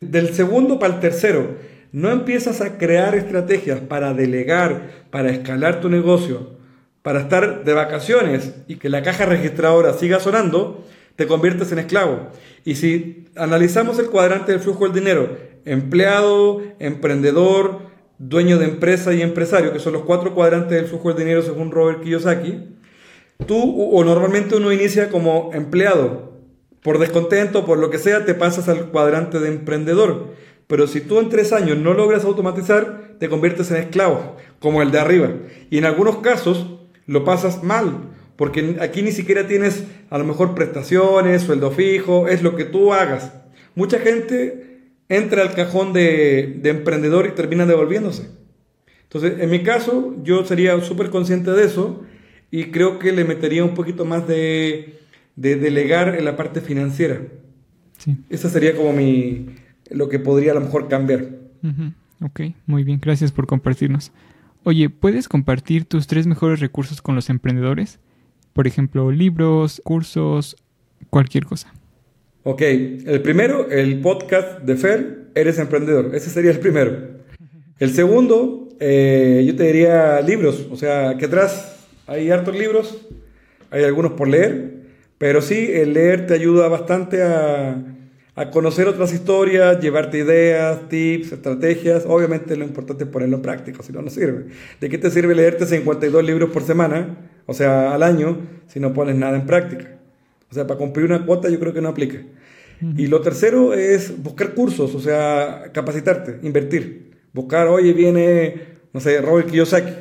del 0.00 0.34
segundo 0.34 0.78
para 0.78 0.94
el 0.94 1.00
tercero, 1.00 1.56
no 1.92 2.10
empiezas 2.10 2.60
a 2.60 2.78
crear 2.78 3.14
estrategias 3.14 3.80
para 3.80 4.12
delegar, 4.12 4.90
para 5.10 5.30
escalar 5.30 5.80
tu 5.80 5.88
negocio, 5.88 6.56
para 7.02 7.20
estar 7.20 7.64
de 7.64 7.72
vacaciones 7.72 8.54
y 8.66 8.76
que 8.76 8.88
la 8.88 9.02
caja 9.02 9.26
registradora 9.26 9.94
siga 9.94 10.20
sonando, 10.20 10.84
te 11.14 11.26
conviertes 11.26 11.72
en 11.72 11.78
esclavo. 11.78 12.28
Y 12.64 12.74
si 12.74 13.28
analizamos 13.36 13.98
el 13.98 14.10
cuadrante 14.10 14.52
del 14.52 14.60
flujo 14.60 14.84
del 14.84 14.92
dinero, 14.92 15.36
empleado, 15.64 16.62
emprendedor, 16.78 17.80
dueño 18.18 18.58
de 18.58 18.66
empresa 18.66 19.14
y 19.14 19.22
empresario, 19.22 19.72
que 19.72 19.78
son 19.78 19.92
los 19.92 20.02
cuatro 20.02 20.34
cuadrantes 20.34 20.76
del 20.76 20.86
flujo 20.86 21.08
del 21.08 21.18
dinero 21.18 21.42
según 21.42 21.70
Robert 21.70 22.02
Kiyosaki, 22.02 22.76
tú 23.46 23.90
o 23.92 24.04
normalmente 24.04 24.56
uno 24.56 24.72
inicia 24.72 25.08
como 25.08 25.50
empleado, 25.54 26.35
por 26.86 27.00
descontento, 27.00 27.66
por 27.66 27.78
lo 27.78 27.90
que 27.90 27.98
sea, 27.98 28.24
te 28.24 28.32
pasas 28.32 28.68
al 28.68 28.90
cuadrante 28.92 29.40
de 29.40 29.48
emprendedor. 29.48 30.28
Pero 30.68 30.86
si 30.86 31.00
tú 31.00 31.18
en 31.18 31.30
tres 31.30 31.52
años 31.52 31.76
no 31.78 31.94
logras 31.94 32.24
automatizar, 32.24 33.16
te 33.18 33.28
conviertes 33.28 33.72
en 33.72 33.78
esclavo, 33.78 34.36
como 34.60 34.82
el 34.82 34.92
de 34.92 35.00
arriba. 35.00 35.32
Y 35.68 35.78
en 35.78 35.84
algunos 35.84 36.18
casos 36.18 36.78
lo 37.06 37.24
pasas 37.24 37.64
mal, 37.64 38.10
porque 38.36 38.76
aquí 38.80 39.02
ni 39.02 39.10
siquiera 39.10 39.48
tienes 39.48 39.82
a 40.10 40.18
lo 40.18 40.22
mejor 40.22 40.54
prestaciones, 40.54 41.42
sueldo 41.42 41.72
fijo, 41.72 42.28
es 42.28 42.44
lo 42.44 42.54
que 42.54 42.62
tú 42.62 42.94
hagas. 42.94 43.32
Mucha 43.74 43.98
gente 43.98 44.92
entra 45.08 45.42
al 45.42 45.56
cajón 45.56 45.92
de, 45.92 46.60
emprendedor 46.62 47.26
y 47.26 47.32
termina 47.34 47.66
devolviéndose. 47.66 48.28
Entonces, 49.02 49.40
en 49.40 49.50
mi 49.50 49.64
caso, 49.64 50.14
yo 50.22 50.44
sería 50.44 50.80
súper 50.82 51.10
consciente 51.10 51.50
de 51.50 51.64
eso 51.64 52.04
y 52.52 52.66
creo 52.66 53.00
que 53.00 53.10
le 53.10 53.24
metería 53.24 53.64
un 53.64 53.74
poquito 53.74 54.04
más 54.04 54.28
de 54.28 55.00
de 55.36 55.56
delegar 55.56 56.16
en 56.16 56.24
la 56.24 56.36
parte 56.36 56.60
financiera. 56.60 57.20
Sí. 57.98 58.16
Esa 58.28 58.50
sería 58.50 58.74
como 58.74 58.92
mi, 58.92 59.46
lo 59.90 60.08
que 60.08 60.18
podría 60.18 60.52
a 60.52 60.54
lo 60.54 60.62
mejor 60.62 60.88
cambiar. 60.88 61.26
Ok, 62.20 62.40
muy 62.66 62.84
bien, 62.84 62.98
gracias 63.00 63.32
por 63.32 63.46
compartirnos. 63.46 64.12
Oye, 64.64 64.90
¿puedes 64.90 65.28
compartir 65.28 65.84
tus 65.84 66.06
tres 66.06 66.26
mejores 66.26 66.60
recursos 66.60 67.02
con 67.02 67.14
los 67.14 67.30
emprendedores? 67.30 68.00
Por 68.52 68.66
ejemplo, 68.66 69.10
libros, 69.10 69.80
cursos, 69.84 70.56
cualquier 71.10 71.44
cosa. 71.44 71.72
Ok, 72.42 72.62
el 72.62 73.20
primero, 73.22 73.70
el 73.70 74.00
podcast 74.00 74.62
de 74.62 74.76
Fer, 74.76 75.30
Eres 75.34 75.58
Emprendedor. 75.58 76.14
Ese 76.14 76.30
sería 76.30 76.50
el 76.50 76.58
primero. 76.58 77.16
El 77.78 77.90
segundo, 77.90 78.68
eh, 78.80 79.44
yo 79.46 79.54
te 79.56 79.64
diría 79.64 80.20
libros. 80.20 80.66
O 80.70 80.76
sea, 80.76 81.16
que 81.18 81.26
atrás 81.26 81.86
hay 82.06 82.30
hartos 82.30 82.56
libros, 82.56 83.06
hay 83.70 83.84
algunos 83.84 84.12
por 84.12 84.28
leer. 84.28 84.75
Pero 85.18 85.40
sí, 85.40 85.70
el 85.72 85.94
leer 85.94 86.26
te 86.26 86.34
ayuda 86.34 86.68
bastante 86.68 87.22
a, 87.22 87.92
conocer 88.52 88.86
otras 88.86 89.14
historias, 89.14 89.80
llevarte 89.80 90.18
ideas, 90.18 90.88
tips, 90.90 91.32
estrategias. 91.32 92.04
Obviamente 92.06 92.54
lo 92.54 92.64
importante 92.64 93.04
es 93.04 93.10
ponerlo 93.10 93.36
en 93.36 93.42
práctica, 93.42 93.82
si 93.82 93.92
no, 93.92 94.02
no 94.02 94.10
sirve. 94.10 94.46
¿De 94.78 94.90
qué 94.90 94.98
te 94.98 95.10
sirve 95.10 95.34
leerte 95.34 95.64
52 95.64 96.22
libros 96.22 96.50
por 96.50 96.62
semana, 96.62 97.16
o 97.46 97.54
sea, 97.54 97.94
al 97.94 98.02
año, 98.02 98.38
si 98.66 98.78
no 98.78 98.92
pones 98.92 99.16
nada 99.16 99.36
en 99.36 99.46
práctica? 99.46 99.98
O 100.50 100.54
sea, 100.54 100.66
para 100.66 100.78
cumplir 100.78 101.06
una 101.06 101.24
cuota 101.24 101.48
yo 101.48 101.58
creo 101.58 101.72
que 101.72 101.80
no 101.80 101.88
aplica. 101.88 102.18
Y 102.96 103.06
lo 103.06 103.22
tercero 103.22 103.72
es 103.72 104.22
buscar 104.22 104.52
cursos, 104.52 104.94
o 104.94 105.00
sea, 105.00 105.70
capacitarte, 105.72 106.40
invertir. 106.46 107.12
Buscar, 107.32 107.68
oye, 107.68 107.94
viene, 107.94 108.54
no 108.92 109.00
sé, 109.00 109.22
Robert 109.22 109.48
Kiyosaki, 109.48 109.94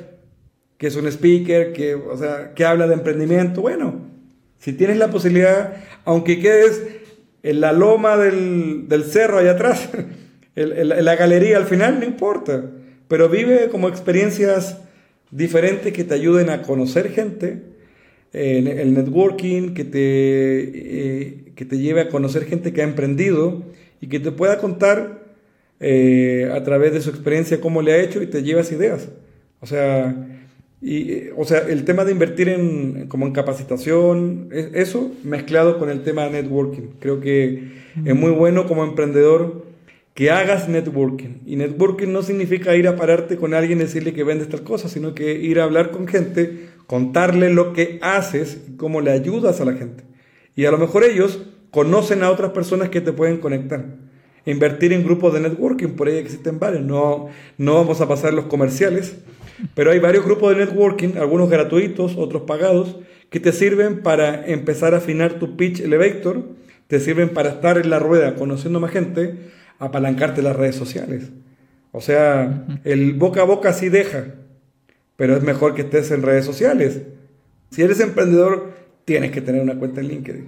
que 0.77 0.87
es 0.87 0.95
un 0.97 1.07
speaker, 1.07 1.71
que, 1.71 1.95
o 1.95 2.17
sea, 2.17 2.53
que 2.53 2.65
habla 2.65 2.85
de 2.87 2.95
emprendimiento. 2.95 3.61
Bueno, 3.61 4.14
si 4.59 4.73
tienes 4.73 4.97
la 4.97 5.09
posibilidad, 5.09 5.75
aunque 6.05 6.39
quedes 6.39 6.81
en 7.43 7.61
la 7.61 7.71
loma 7.71 8.17
del, 8.17 9.03
cerro 9.05 9.37
allá 9.37 9.51
atrás, 9.51 9.89
en, 10.55 11.05
la 11.05 11.15
galería 11.15 11.57
al 11.57 11.65
final, 11.65 11.99
no 11.99 12.05
importa. 12.05 12.71
Pero 13.07 13.29
vive 13.29 13.69
como 13.69 13.87
experiencias 13.87 14.79
diferentes 15.31 15.93
que 15.93 16.03
te 16.03 16.15
ayuden 16.15 16.49
a 16.49 16.63
conocer 16.63 17.11
gente, 17.11 17.61
el 18.33 18.93
networking, 18.93 19.73
que 19.73 19.85
te, 19.85 19.99
eh, 20.01 21.45
que 21.55 21.65
te 21.65 21.77
lleve 21.77 22.01
a 22.01 22.09
conocer 22.09 22.45
gente 22.45 22.73
que 22.73 22.81
ha 22.81 22.85
emprendido 22.85 23.63
y 24.01 24.07
que 24.07 24.19
te 24.19 24.31
pueda 24.31 24.57
contar 24.57 25.23
eh, 25.79 26.49
a 26.53 26.63
través 26.63 26.93
de 26.93 27.01
su 27.01 27.09
experiencia 27.09 27.61
cómo 27.61 27.81
le 27.81 27.93
ha 27.93 28.01
hecho 28.01 28.21
y 28.21 28.27
te 28.27 28.43
llevas 28.43 28.71
ideas. 28.71 29.09
O 29.61 29.67
sea, 29.67 30.44
y, 30.81 31.29
o 31.35 31.45
sea, 31.45 31.59
el 31.59 31.85
tema 31.85 32.05
de 32.05 32.11
invertir 32.11 32.49
en, 32.49 33.07
como 33.07 33.25
en 33.25 33.33
capacitación, 33.33 34.49
eso 34.51 35.11
mezclado 35.23 35.79
con 35.79 35.89
el 35.89 36.03
tema 36.03 36.25
de 36.25 36.41
networking. 36.41 36.89
Creo 36.99 37.19
que 37.19 37.71
es 38.03 38.15
muy 38.15 38.31
bueno 38.31 38.67
como 38.67 38.83
emprendedor 38.83 39.65
que 40.13 40.31
hagas 40.31 40.69
networking. 40.69 41.41
Y 41.45 41.55
networking 41.55 42.09
no 42.09 42.23
significa 42.23 42.75
ir 42.75 42.87
a 42.87 42.95
pararte 42.95 43.37
con 43.37 43.53
alguien 43.53 43.79
y 43.79 43.83
decirle 43.83 44.13
que 44.13 44.23
vendes 44.23 44.49
tal 44.49 44.63
cosa, 44.63 44.89
sino 44.89 45.13
que 45.13 45.33
ir 45.33 45.59
a 45.59 45.63
hablar 45.63 45.91
con 45.91 46.07
gente, 46.07 46.69
contarle 46.87 47.49
lo 47.49 47.73
que 47.73 47.99
haces 48.01 48.61
y 48.67 48.77
cómo 48.77 49.01
le 49.01 49.11
ayudas 49.11 49.61
a 49.61 49.65
la 49.65 49.73
gente. 49.73 50.03
Y 50.55 50.65
a 50.65 50.71
lo 50.71 50.77
mejor 50.77 51.03
ellos 51.03 51.41
conocen 51.71 52.23
a 52.23 52.31
otras 52.31 52.51
personas 52.51 52.89
que 52.89 53.01
te 53.01 53.11
pueden 53.11 53.37
conectar. 53.37 53.85
Invertir 54.45 54.93
en 54.93 55.03
grupos 55.03 55.33
de 55.33 55.41
networking, 55.41 55.89
por 55.89 56.07
ahí 56.07 56.17
existen 56.17 56.59
varios. 56.59 56.83
No, 56.83 57.27
no 57.57 57.73
vamos 57.73 57.99
a 57.99 58.07
pasar 58.07 58.33
los 58.33 58.45
comerciales 58.45 59.17
pero 59.73 59.91
hay 59.91 59.99
varios 59.99 60.25
grupos 60.25 60.55
de 60.55 60.65
networking, 60.65 61.17
algunos 61.17 61.49
gratuitos, 61.49 62.15
otros 62.17 62.43
pagados, 62.43 62.97
que 63.29 63.39
te 63.39 63.51
sirven 63.51 64.01
para 64.01 64.45
empezar 64.45 64.93
a 64.93 64.97
afinar 64.97 65.39
tu 65.39 65.57
pitch 65.57 65.81
elevator, 65.81 66.43
te 66.87 66.99
sirven 66.99 67.29
para 67.29 67.49
estar 67.49 67.77
en 67.77 67.89
la 67.89 67.99
rueda 67.99 68.35
conociendo 68.35 68.79
más 68.79 68.91
gente, 68.91 69.35
apalancarte 69.79 70.41
las 70.41 70.55
redes 70.55 70.75
sociales. 70.75 71.31
O 71.91 72.01
sea, 72.01 72.65
el 72.83 73.13
boca 73.13 73.41
a 73.41 73.45
boca 73.45 73.73
sí 73.73 73.89
deja, 73.89 74.35
pero 75.15 75.35
es 75.35 75.43
mejor 75.43 75.75
que 75.75 75.83
estés 75.83 76.11
en 76.11 76.21
redes 76.21 76.45
sociales. 76.45 77.01
Si 77.71 77.81
eres 77.81 77.99
emprendedor, 77.99 78.73
tienes 79.05 79.31
que 79.31 79.41
tener 79.41 79.61
una 79.61 79.75
cuenta 79.75 80.01
en 80.01 80.09
LinkedIn. 80.09 80.47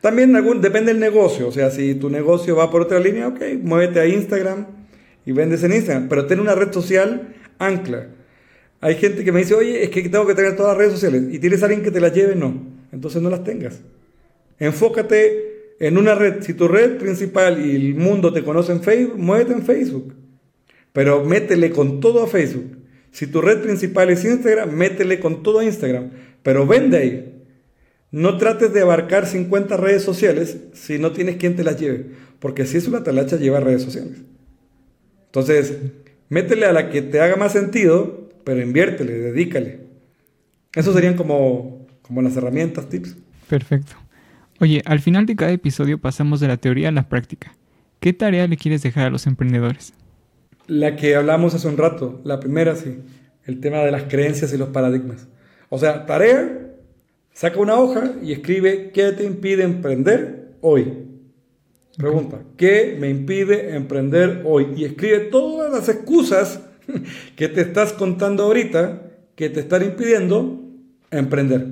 También 0.00 0.36
algún, 0.36 0.60
depende 0.60 0.92
del 0.92 1.00
negocio, 1.00 1.48
o 1.48 1.52
sea, 1.52 1.70
si 1.70 1.94
tu 1.96 2.08
negocio 2.08 2.54
va 2.54 2.70
por 2.70 2.82
otra 2.82 3.00
línea, 3.00 3.26
ok, 3.28 3.40
muévete 3.60 3.98
a 3.98 4.06
Instagram 4.06 4.66
y 5.26 5.32
vendes 5.32 5.64
en 5.64 5.72
Instagram, 5.72 6.08
pero 6.08 6.26
ten 6.26 6.38
una 6.38 6.54
red 6.54 6.72
social 6.72 7.34
ancla. 7.58 8.06
Hay 8.80 8.94
gente 8.96 9.24
que 9.24 9.32
me 9.32 9.40
dice, 9.40 9.54
oye, 9.54 9.82
es 9.82 9.90
que 9.90 10.02
tengo 10.08 10.26
que 10.26 10.34
tener 10.34 10.56
todas 10.56 10.70
las 10.70 10.78
redes 10.78 10.92
sociales. 10.92 11.24
Y 11.30 11.38
tienes 11.38 11.62
alguien 11.62 11.82
que 11.82 11.90
te 11.90 12.00
las 12.00 12.14
lleve, 12.14 12.34
no. 12.34 12.54
Entonces 12.92 13.20
no 13.20 13.30
las 13.30 13.44
tengas. 13.44 13.80
Enfócate 14.58 15.76
en 15.80 15.98
una 15.98 16.14
red. 16.14 16.42
Si 16.42 16.54
tu 16.54 16.68
red 16.68 16.96
principal 16.98 17.64
y 17.64 17.74
el 17.74 17.94
mundo 17.94 18.32
te 18.32 18.44
conocen 18.44 18.76
en 18.76 18.82
Facebook, 18.82 19.18
muévete 19.18 19.52
en 19.52 19.62
Facebook. 19.62 20.14
Pero 20.92 21.24
métele 21.24 21.70
con 21.70 22.00
todo 22.00 22.22
a 22.22 22.28
Facebook. 22.28 22.78
Si 23.10 23.26
tu 23.26 23.40
red 23.40 23.60
principal 23.60 24.10
es 24.10 24.24
Instagram, 24.24 24.70
métele 24.72 25.20
con 25.20 25.42
todo 25.42 25.60
a 25.60 25.64
Instagram. 25.64 26.10
Pero 26.42 26.66
vende 26.66 26.98
ahí. 26.98 27.34
No 28.10 28.38
trates 28.38 28.72
de 28.72 28.80
abarcar 28.80 29.26
50 29.26 29.76
redes 29.76 30.02
sociales 30.02 30.56
si 30.72 30.98
no 30.98 31.12
tienes 31.12 31.36
quien 31.36 31.56
te 31.56 31.64
las 31.64 31.78
lleve. 31.78 32.06
Porque 32.38 32.64
si 32.64 32.78
es 32.78 32.88
una 32.88 33.02
talacha, 33.02 33.36
lleva 33.36 33.60
redes 33.60 33.82
sociales. 33.82 34.18
Entonces, 35.26 35.74
métele 36.28 36.66
a 36.66 36.72
la 36.72 36.90
que 36.90 37.02
te 37.02 37.20
haga 37.20 37.36
más 37.36 37.52
sentido, 37.52 38.17
pero 38.48 38.62
inviértele, 38.62 39.12
dedícale. 39.12 39.80
Eso 40.74 40.94
serían 40.94 41.18
como, 41.18 41.86
como 42.00 42.22
las 42.22 42.34
herramientas, 42.34 42.88
tips. 42.88 43.14
Perfecto. 43.46 43.92
Oye, 44.58 44.80
al 44.86 45.00
final 45.00 45.26
de 45.26 45.36
cada 45.36 45.52
episodio 45.52 45.98
pasamos 45.98 46.40
de 46.40 46.48
la 46.48 46.56
teoría 46.56 46.88
a 46.88 46.92
la 46.92 47.10
práctica. 47.10 47.54
¿Qué 48.00 48.14
tarea 48.14 48.46
le 48.46 48.56
quieres 48.56 48.82
dejar 48.82 49.08
a 49.08 49.10
los 49.10 49.26
emprendedores? 49.26 49.92
La 50.66 50.96
que 50.96 51.14
hablamos 51.14 51.52
hace 51.52 51.68
un 51.68 51.76
rato, 51.76 52.22
la 52.24 52.40
primera 52.40 52.74
sí, 52.74 53.00
el 53.44 53.60
tema 53.60 53.80
de 53.80 53.90
las 53.90 54.04
creencias 54.04 54.50
y 54.54 54.56
los 54.56 54.70
paradigmas. 54.70 55.28
O 55.68 55.78
sea, 55.78 56.06
tarea, 56.06 56.70
saca 57.34 57.60
una 57.60 57.74
hoja 57.74 58.14
y 58.22 58.32
escribe 58.32 58.92
qué 58.94 59.12
te 59.12 59.24
impide 59.24 59.62
emprender 59.62 60.54
hoy. 60.62 60.90
Pregunta, 61.98 62.38
¿qué 62.56 62.96
me 62.98 63.10
impide 63.10 63.76
emprender 63.76 64.40
hoy? 64.46 64.68
Y 64.74 64.86
escribe 64.86 65.18
todas 65.18 65.70
las 65.70 65.90
excusas 65.90 66.62
que 67.36 67.48
te 67.48 67.60
estás 67.60 67.92
contando 67.92 68.44
ahorita 68.44 69.02
que 69.34 69.50
te 69.50 69.60
están 69.60 69.84
impidiendo 69.84 70.60
emprender. 71.10 71.66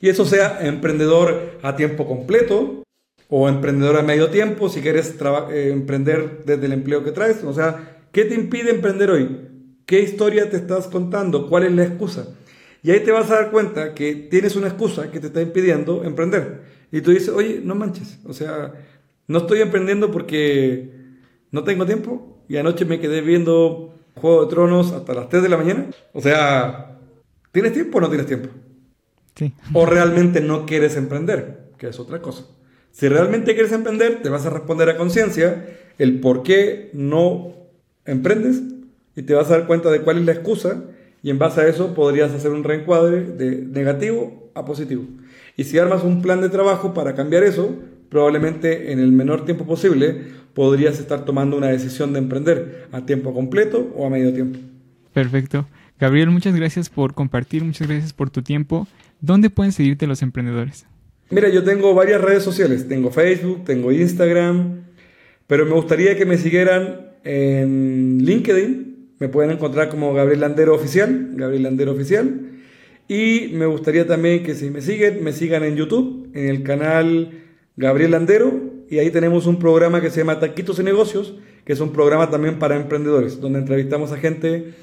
Y 0.00 0.08
eso 0.08 0.24
sea 0.24 0.66
emprendedor 0.66 1.58
a 1.62 1.76
tiempo 1.76 2.06
completo 2.06 2.82
o 3.28 3.48
emprendedor 3.48 3.96
a 3.96 4.02
medio 4.02 4.30
tiempo 4.30 4.68
si 4.68 4.80
quieres 4.80 5.14
eh, 5.50 5.70
emprender 5.72 6.42
desde 6.44 6.66
el 6.66 6.72
empleo 6.72 7.04
que 7.04 7.12
traes. 7.12 7.44
O 7.44 7.52
sea, 7.52 8.00
¿qué 8.12 8.24
te 8.24 8.34
impide 8.34 8.70
emprender 8.70 9.10
hoy? 9.10 9.38
¿Qué 9.86 10.00
historia 10.00 10.50
te 10.50 10.56
estás 10.56 10.86
contando? 10.86 11.48
¿Cuál 11.48 11.64
es 11.64 11.72
la 11.72 11.84
excusa? 11.84 12.28
Y 12.82 12.90
ahí 12.90 13.00
te 13.00 13.12
vas 13.12 13.30
a 13.30 13.34
dar 13.34 13.50
cuenta 13.50 13.94
que 13.94 14.14
tienes 14.14 14.56
una 14.56 14.68
excusa 14.68 15.10
que 15.10 15.20
te 15.20 15.28
está 15.28 15.40
impidiendo 15.40 16.04
emprender. 16.04 16.62
Y 16.90 17.00
tú 17.00 17.12
dices, 17.12 17.28
oye, 17.28 17.60
no 17.62 17.74
manches. 17.74 18.18
O 18.24 18.32
sea, 18.32 18.72
no 19.28 19.38
estoy 19.38 19.60
emprendiendo 19.60 20.10
porque 20.10 20.90
no 21.50 21.62
tengo 21.62 21.86
tiempo 21.86 22.42
y 22.48 22.56
anoche 22.56 22.84
me 22.84 22.98
quedé 22.98 23.20
viendo 23.20 23.94
Juego 24.16 24.44
de 24.44 24.50
Tronos 24.50 24.92
hasta 24.92 25.14
las 25.14 25.28
3 25.28 25.42
de 25.42 25.48
la 25.48 25.56
mañana. 25.56 25.86
O 26.12 26.20
sea, 26.20 26.98
¿tienes 27.50 27.72
tiempo 27.72 27.98
o 27.98 28.00
no 28.00 28.08
tienes 28.08 28.26
tiempo? 28.26 28.48
Sí. 29.34 29.54
O 29.72 29.86
realmente 29.86 30.40
no 30.40 30.66
quieres 30.66 30.96
emprender, 30.96 31.70
que 31.78 31.88
es 31.88 31.98
otra 31.98 32.20
cosa. 32.20 32.44
Si 32.90 33.08
realmente 33.08 33.54
quieres 33.54 33.72
emprender, 33.72 34.20
te 34.22 34.28
vas 34.28 34.44
a 34.44 34.50
responder 34.50 34.90
a 34.90 34.96
conciencia 34.96 35.66
el 35.98 36.20
por 36.20 36.42
qué 36.42 36.90
no 36.92 37.54
emprendes 38.04 38.62
y 39.16 39.22
te 39.22 39.34
vas 39.34 39.50
a 39.50 39.58
dar 39.58 39.66
cuenta 39.66 39.90
de 39.90 40.02
cuál 40.02 40.18
es 40.18 40.26
la 40.26 40.32
excusa 40.32 40.84
y 41.22 41.30
en 41.30 41.38
base 41.38 41.60
a 41.60 41.68
eso 41.68 41.94
podrías 41.94 42.32
hacer 42.32 42.50
un 42.50 42.64
reencuadre 42.64 43.22
de 43.22 43.62
negativo 43.62 44.50
a 44.54 44.64
positivo. 44.64 45.04
Y 45.56 45.64
si 45.64 45.78
armas 45.78 46.02
un 46.02 46.20
plan 46.20 46.40
de 46.40 46.48
trabajo 46.48 46.92
para 46.92 47.14
cambiar 47.14 47.44
eso, 47.44 47.74
probablemente 48.08 48.92
en 48.92 48.98
el 48.98 49.12
menor 49.12 49.44
tiempo 49.44 49.64
posible 49.64 50.26
podrías 50.54 50.98
estar 50.98 51.24
tomando 51.24 51.56
una 51.56 51.68
decisión 51.68 52.12
de 52.12 52.18
emprender 52.18 52.88
a 52.92 53.04
tiempo 53.06 53.32
completo 53.32 53.92
o 53.96 54.06
a 54.06 54.10
medio 54.10 54.32
tiempo. 54.32 54.58
Perfecto. 55.12 55.66
Gabriel, 55.98 56.30
muchas 56.30 56.54
gracias 56.54 56.88
por 56.88 57.14
compartir, 57.14 57.64
muchas 57.64 57.86
gracias 57.86 58.12
por 58.12 58.30
tu 58.30 58.42
tiempo. 58.42 58.88
¿Dónde 59.20 59.50
pueden 59.50 59.72
seguirte 59.72 60.06
los 60.06 60.22
emprendedores? 60.22 60.86
Mira, 61.30 61.48
yo 61.48 61.62
tengo 61.62 61.94
varias 61.94 62.20
redes 62.20 62.42
sociales. 62.42 62.88
Tengo 62.88 63.10
Facebook, 63.10 63.64
tengo 63.64 63.92
Instagram, 63.92 64.82
pero 65.46 65.64
me 65.64 65.72
gustaría 65.72 66.16
que 66.16 66.26
me 66.26 66.36
siguieran 66.36 67.12
en 67.24 68.18
LinkedIn. 68.22 69.14
Me 69.18 69.28
pueden 69.28 69.52
encontrar 69.52 69.88
como 69.88 70.12
Gabriel 70.12 70.40
Landero 70.40 70.74
Oficial, 70.74 71.30
Gabriel 71.34 71.62
Landero 71.62 71.92
Oficial. 71.92 72.50
Y 73.06 73.52
me 73.54 73.66
gustaría 73.66 74.06
también 74.06 74.42
que 74.42 74.54
si 74.54 74.70
me 74.70 74.80
siguen, 74.80 75.22
me 75.22 75.32
sigan 75.32 75.62
en 75.62 75.76
YouTube, 75.76 76.30
en 76.34 76.48
el 76.48 76.62
canal 76.62 77.30
Gabriel 77.76 78.10
Landero, 78.10 78.71
y 78.90 78.98
ahí 78.98 79.10
tenemos 79.10 79.46
un 79.46 79.58
programa 79.58 80.00
que 80.00 80.10
se 80.10 80.18
llama 80.20 80.38
Taquitos 80.38 80.78
y 80.78 80.82
Negocios, 80.82 81.34
que 81.64 81.72
es 81.72 81.80
un 81.80 81.92
programa 81.92 82.30
también 82.30 82.58
para 82.58 82.76
emprendedores, 82.76 83.40
donde 83.40 83.60
entrevistamos 83.60 84.12
a 84.12 84.16
gente 84.16 84.74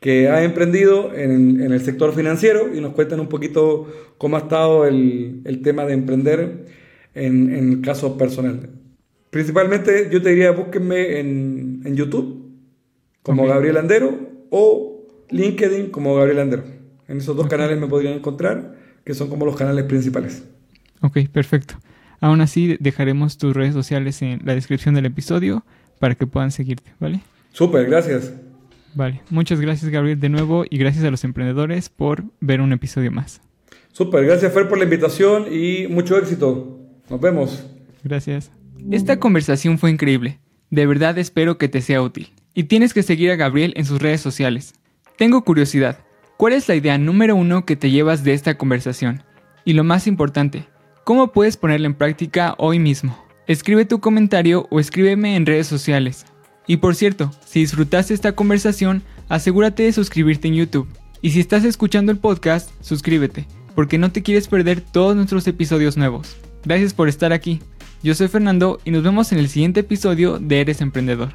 que 0.00 0.28
ha 0.28 0.44
emprendido 0.44 1.14
en, 1.14 1.60
el 1.60 1.80
sector 1.80 2.14
financiero 2.14 2.74
y 2.74 2.80
nos 2.80 2.92
cuentan 2.92 3.20
un 3.20 3.28
poquito 3.28 3.88
cómo 4.16 4.36
ha 4.36 4.40
estado 4.40 4.86
el, 4.86 5.60
tema 5.62 5.84
de 5.84 5.94
emprender 5.94 6.66
en, 7.14 7.52
el 7.52 7.80
caso 7.80 8.16
personal. 8.16 8.70
Principalmente 9.30 10.08
yo 10.10 10.22
te 10.22 10.30
diría, 10.30 10.52
búsquenme 10.52 11.18
en, 11.18 11.96
YouTube 11.96 12.46
como 13.22 13.46
Gabriel 13.46 13.74
Landero 13.74 14.16
o 14.50 15.06
LinkedIn 15.30 15.90
como 15.90 16.14
Gabriel 16.14 16.36
Landero. 16.36 16.64
En 17.08 17.18
esos 17.18 17.36
dos 17.36 17.48
canales 17.48 17.78
me 17.78 17.86
podrían 17.86 18.14
encontrar, 18.14 18.76
que 19.04 19.14
son 19.14 19.28
como 19.28 19.44
los 19.46 19.56
canales 19.56 19.84
principales. 19.84 20.44
Ok, 21.00 21.18
perfecto. 21.32 21.74
Aún 22.20 22.40
así, 22.40 22.76
dejaremos 22.80 23.38
tus 23.38 23.54
redes 23.54 23.74
sociales 23.74 24.20
en 24.22 24.40
la 24.44 24.54
descripción 24.54 24.94
del 24.94 25.06
episodio 25.06 25.64
para 25.98 26.14
que 26.14 26.26
puedan 26.26 26.50
seguirte, 26.50 26.92
¿vale? 26.98 27.20
Súper, 27.52 27.86
gracias. 27.86 28.32
Vale, 28.94 29.20
muchas 29.30 29.60
gracias 29.60 29.90
Gabriel 29.90 30.18
de 30.18 30.28
nuevo 30.28 30.64
y 30.68 30.78
gracias 30.78 31.04
a 31.04 31.10
los 31.10 31.22
emprendedores 31.24 31.88
por 31.88 32.24
ver 32.40 32.60
un 32.60 32.72
episodio 32.72 33.12
más. 33.12 33.40
Súper, 33.92 34.24
gracias 34.24 34.52
Fer 34.52 34.68
por 34.68 34.78
la 34.78 34.84
invitación 34.84 35.46
y 35.52 35.86
mucho 35.88 36.16
éxito. 36.16 36.80
Nos 37.08 37.20
vemos. 37.20 37.64
Gracias. 38.02 38.50
Esta 38.90 39.18
conversación 39.18 39.78
fue 39.78 39.90
increíble. 39.90 40.38
De 40.70 40.86
verdad 40.86 41.18
espero 41.18 41.58
que 41.58 41.68
te 41.68 41.80
sea 41.80 42.02
útil. 42.02 42.32
Y 42.54 42.64
tienes 42.64 42.94
que 42.94 43.02
seguir 43.02 43.30
a 43.30 43.36
Gabriel 43.36 43.72
en 43.76 43.84
sus 43.84 44.00
redes 44.00 44.20
sociales. 44.20 44.74
Tengo 45.16 45.44
curiosidad. 45.44 45.98
¿Cuál 46.36 46.52
es 46.52 46.68
la 46.68 46.76
idea 46.76 46.98
número 46.98 47.34
uno 47.34 47.64
que 47.64 47.76
te 47.76 47.90
llevas 47.90 48.24
de 48.24 48.32
esta 48.32 48.56
conversación? 48.56 49.22
Y 49.64 49.72
lo 49.72 49.84
más 49.84 50.06
importante, 50.06 50.66
¿Cómo 51.08 51.32
puedes 51.32 51.56
ponerla 51.56 51.86
en 51.86 51.94
práctica 51.94 52.54
hoy 52.58 52.78
mismo? 52.78 53.16
Escribe 53.46 53.86
tu 53.86 53.98
comentario 53.98 54.68
o 54.70 54.78
escríbeme 54.78 55.36
en 55.36 55.46
redes 55.46 55.66
sociales. 55.66 56.26
Y 56.66 56.76
por 56.76 56.94
cierto, 56.94 57.30
si 57.46 57.60
disfrutaste 57.60 58.12
esta 58.12 58.32
conversación, 58.32 59.02
asegúrate 59.30 59.84
de 59.84 59.94
suscribirte 59.94 60.48
en 60.48 60.56
YouTube. 60.56 60.86
Y 61.22 61.30
si 61.30 61.40
estás 61.40 61.64
escuchando 61.64 62.12
el 62.12 62.18
podcast, 62.18 62.70
suscríbete, 62.82 63.46
porque 63.74 63.96
no 63.96 64.12
te 64.12 64.22
quieres 64.22 64.48
perder 64.48 64.82
todos 64.82 65.16
nuestros 65.16 65.46
episodios 65.46 65.96
nuevos. 65.96 66.36
Gracias 66.62 66.92
por 66.92 67.08
estar 67.08 67.32
aquí. 67.32 67.62
Yo 68.02 68.14
soy 68.14 68.28
Fernando 68.28 68.78
y 68.84 68.90
nos 68.90 69.02
vemos 69.02 69.32
en 69.32 69.38
el 69.38 69.48
siguiente 69.48 69.80
episodio 69.80 70.38
de 70.38 70.60
Eres 70.60 70.82
Emprendedor. 70.82 71.30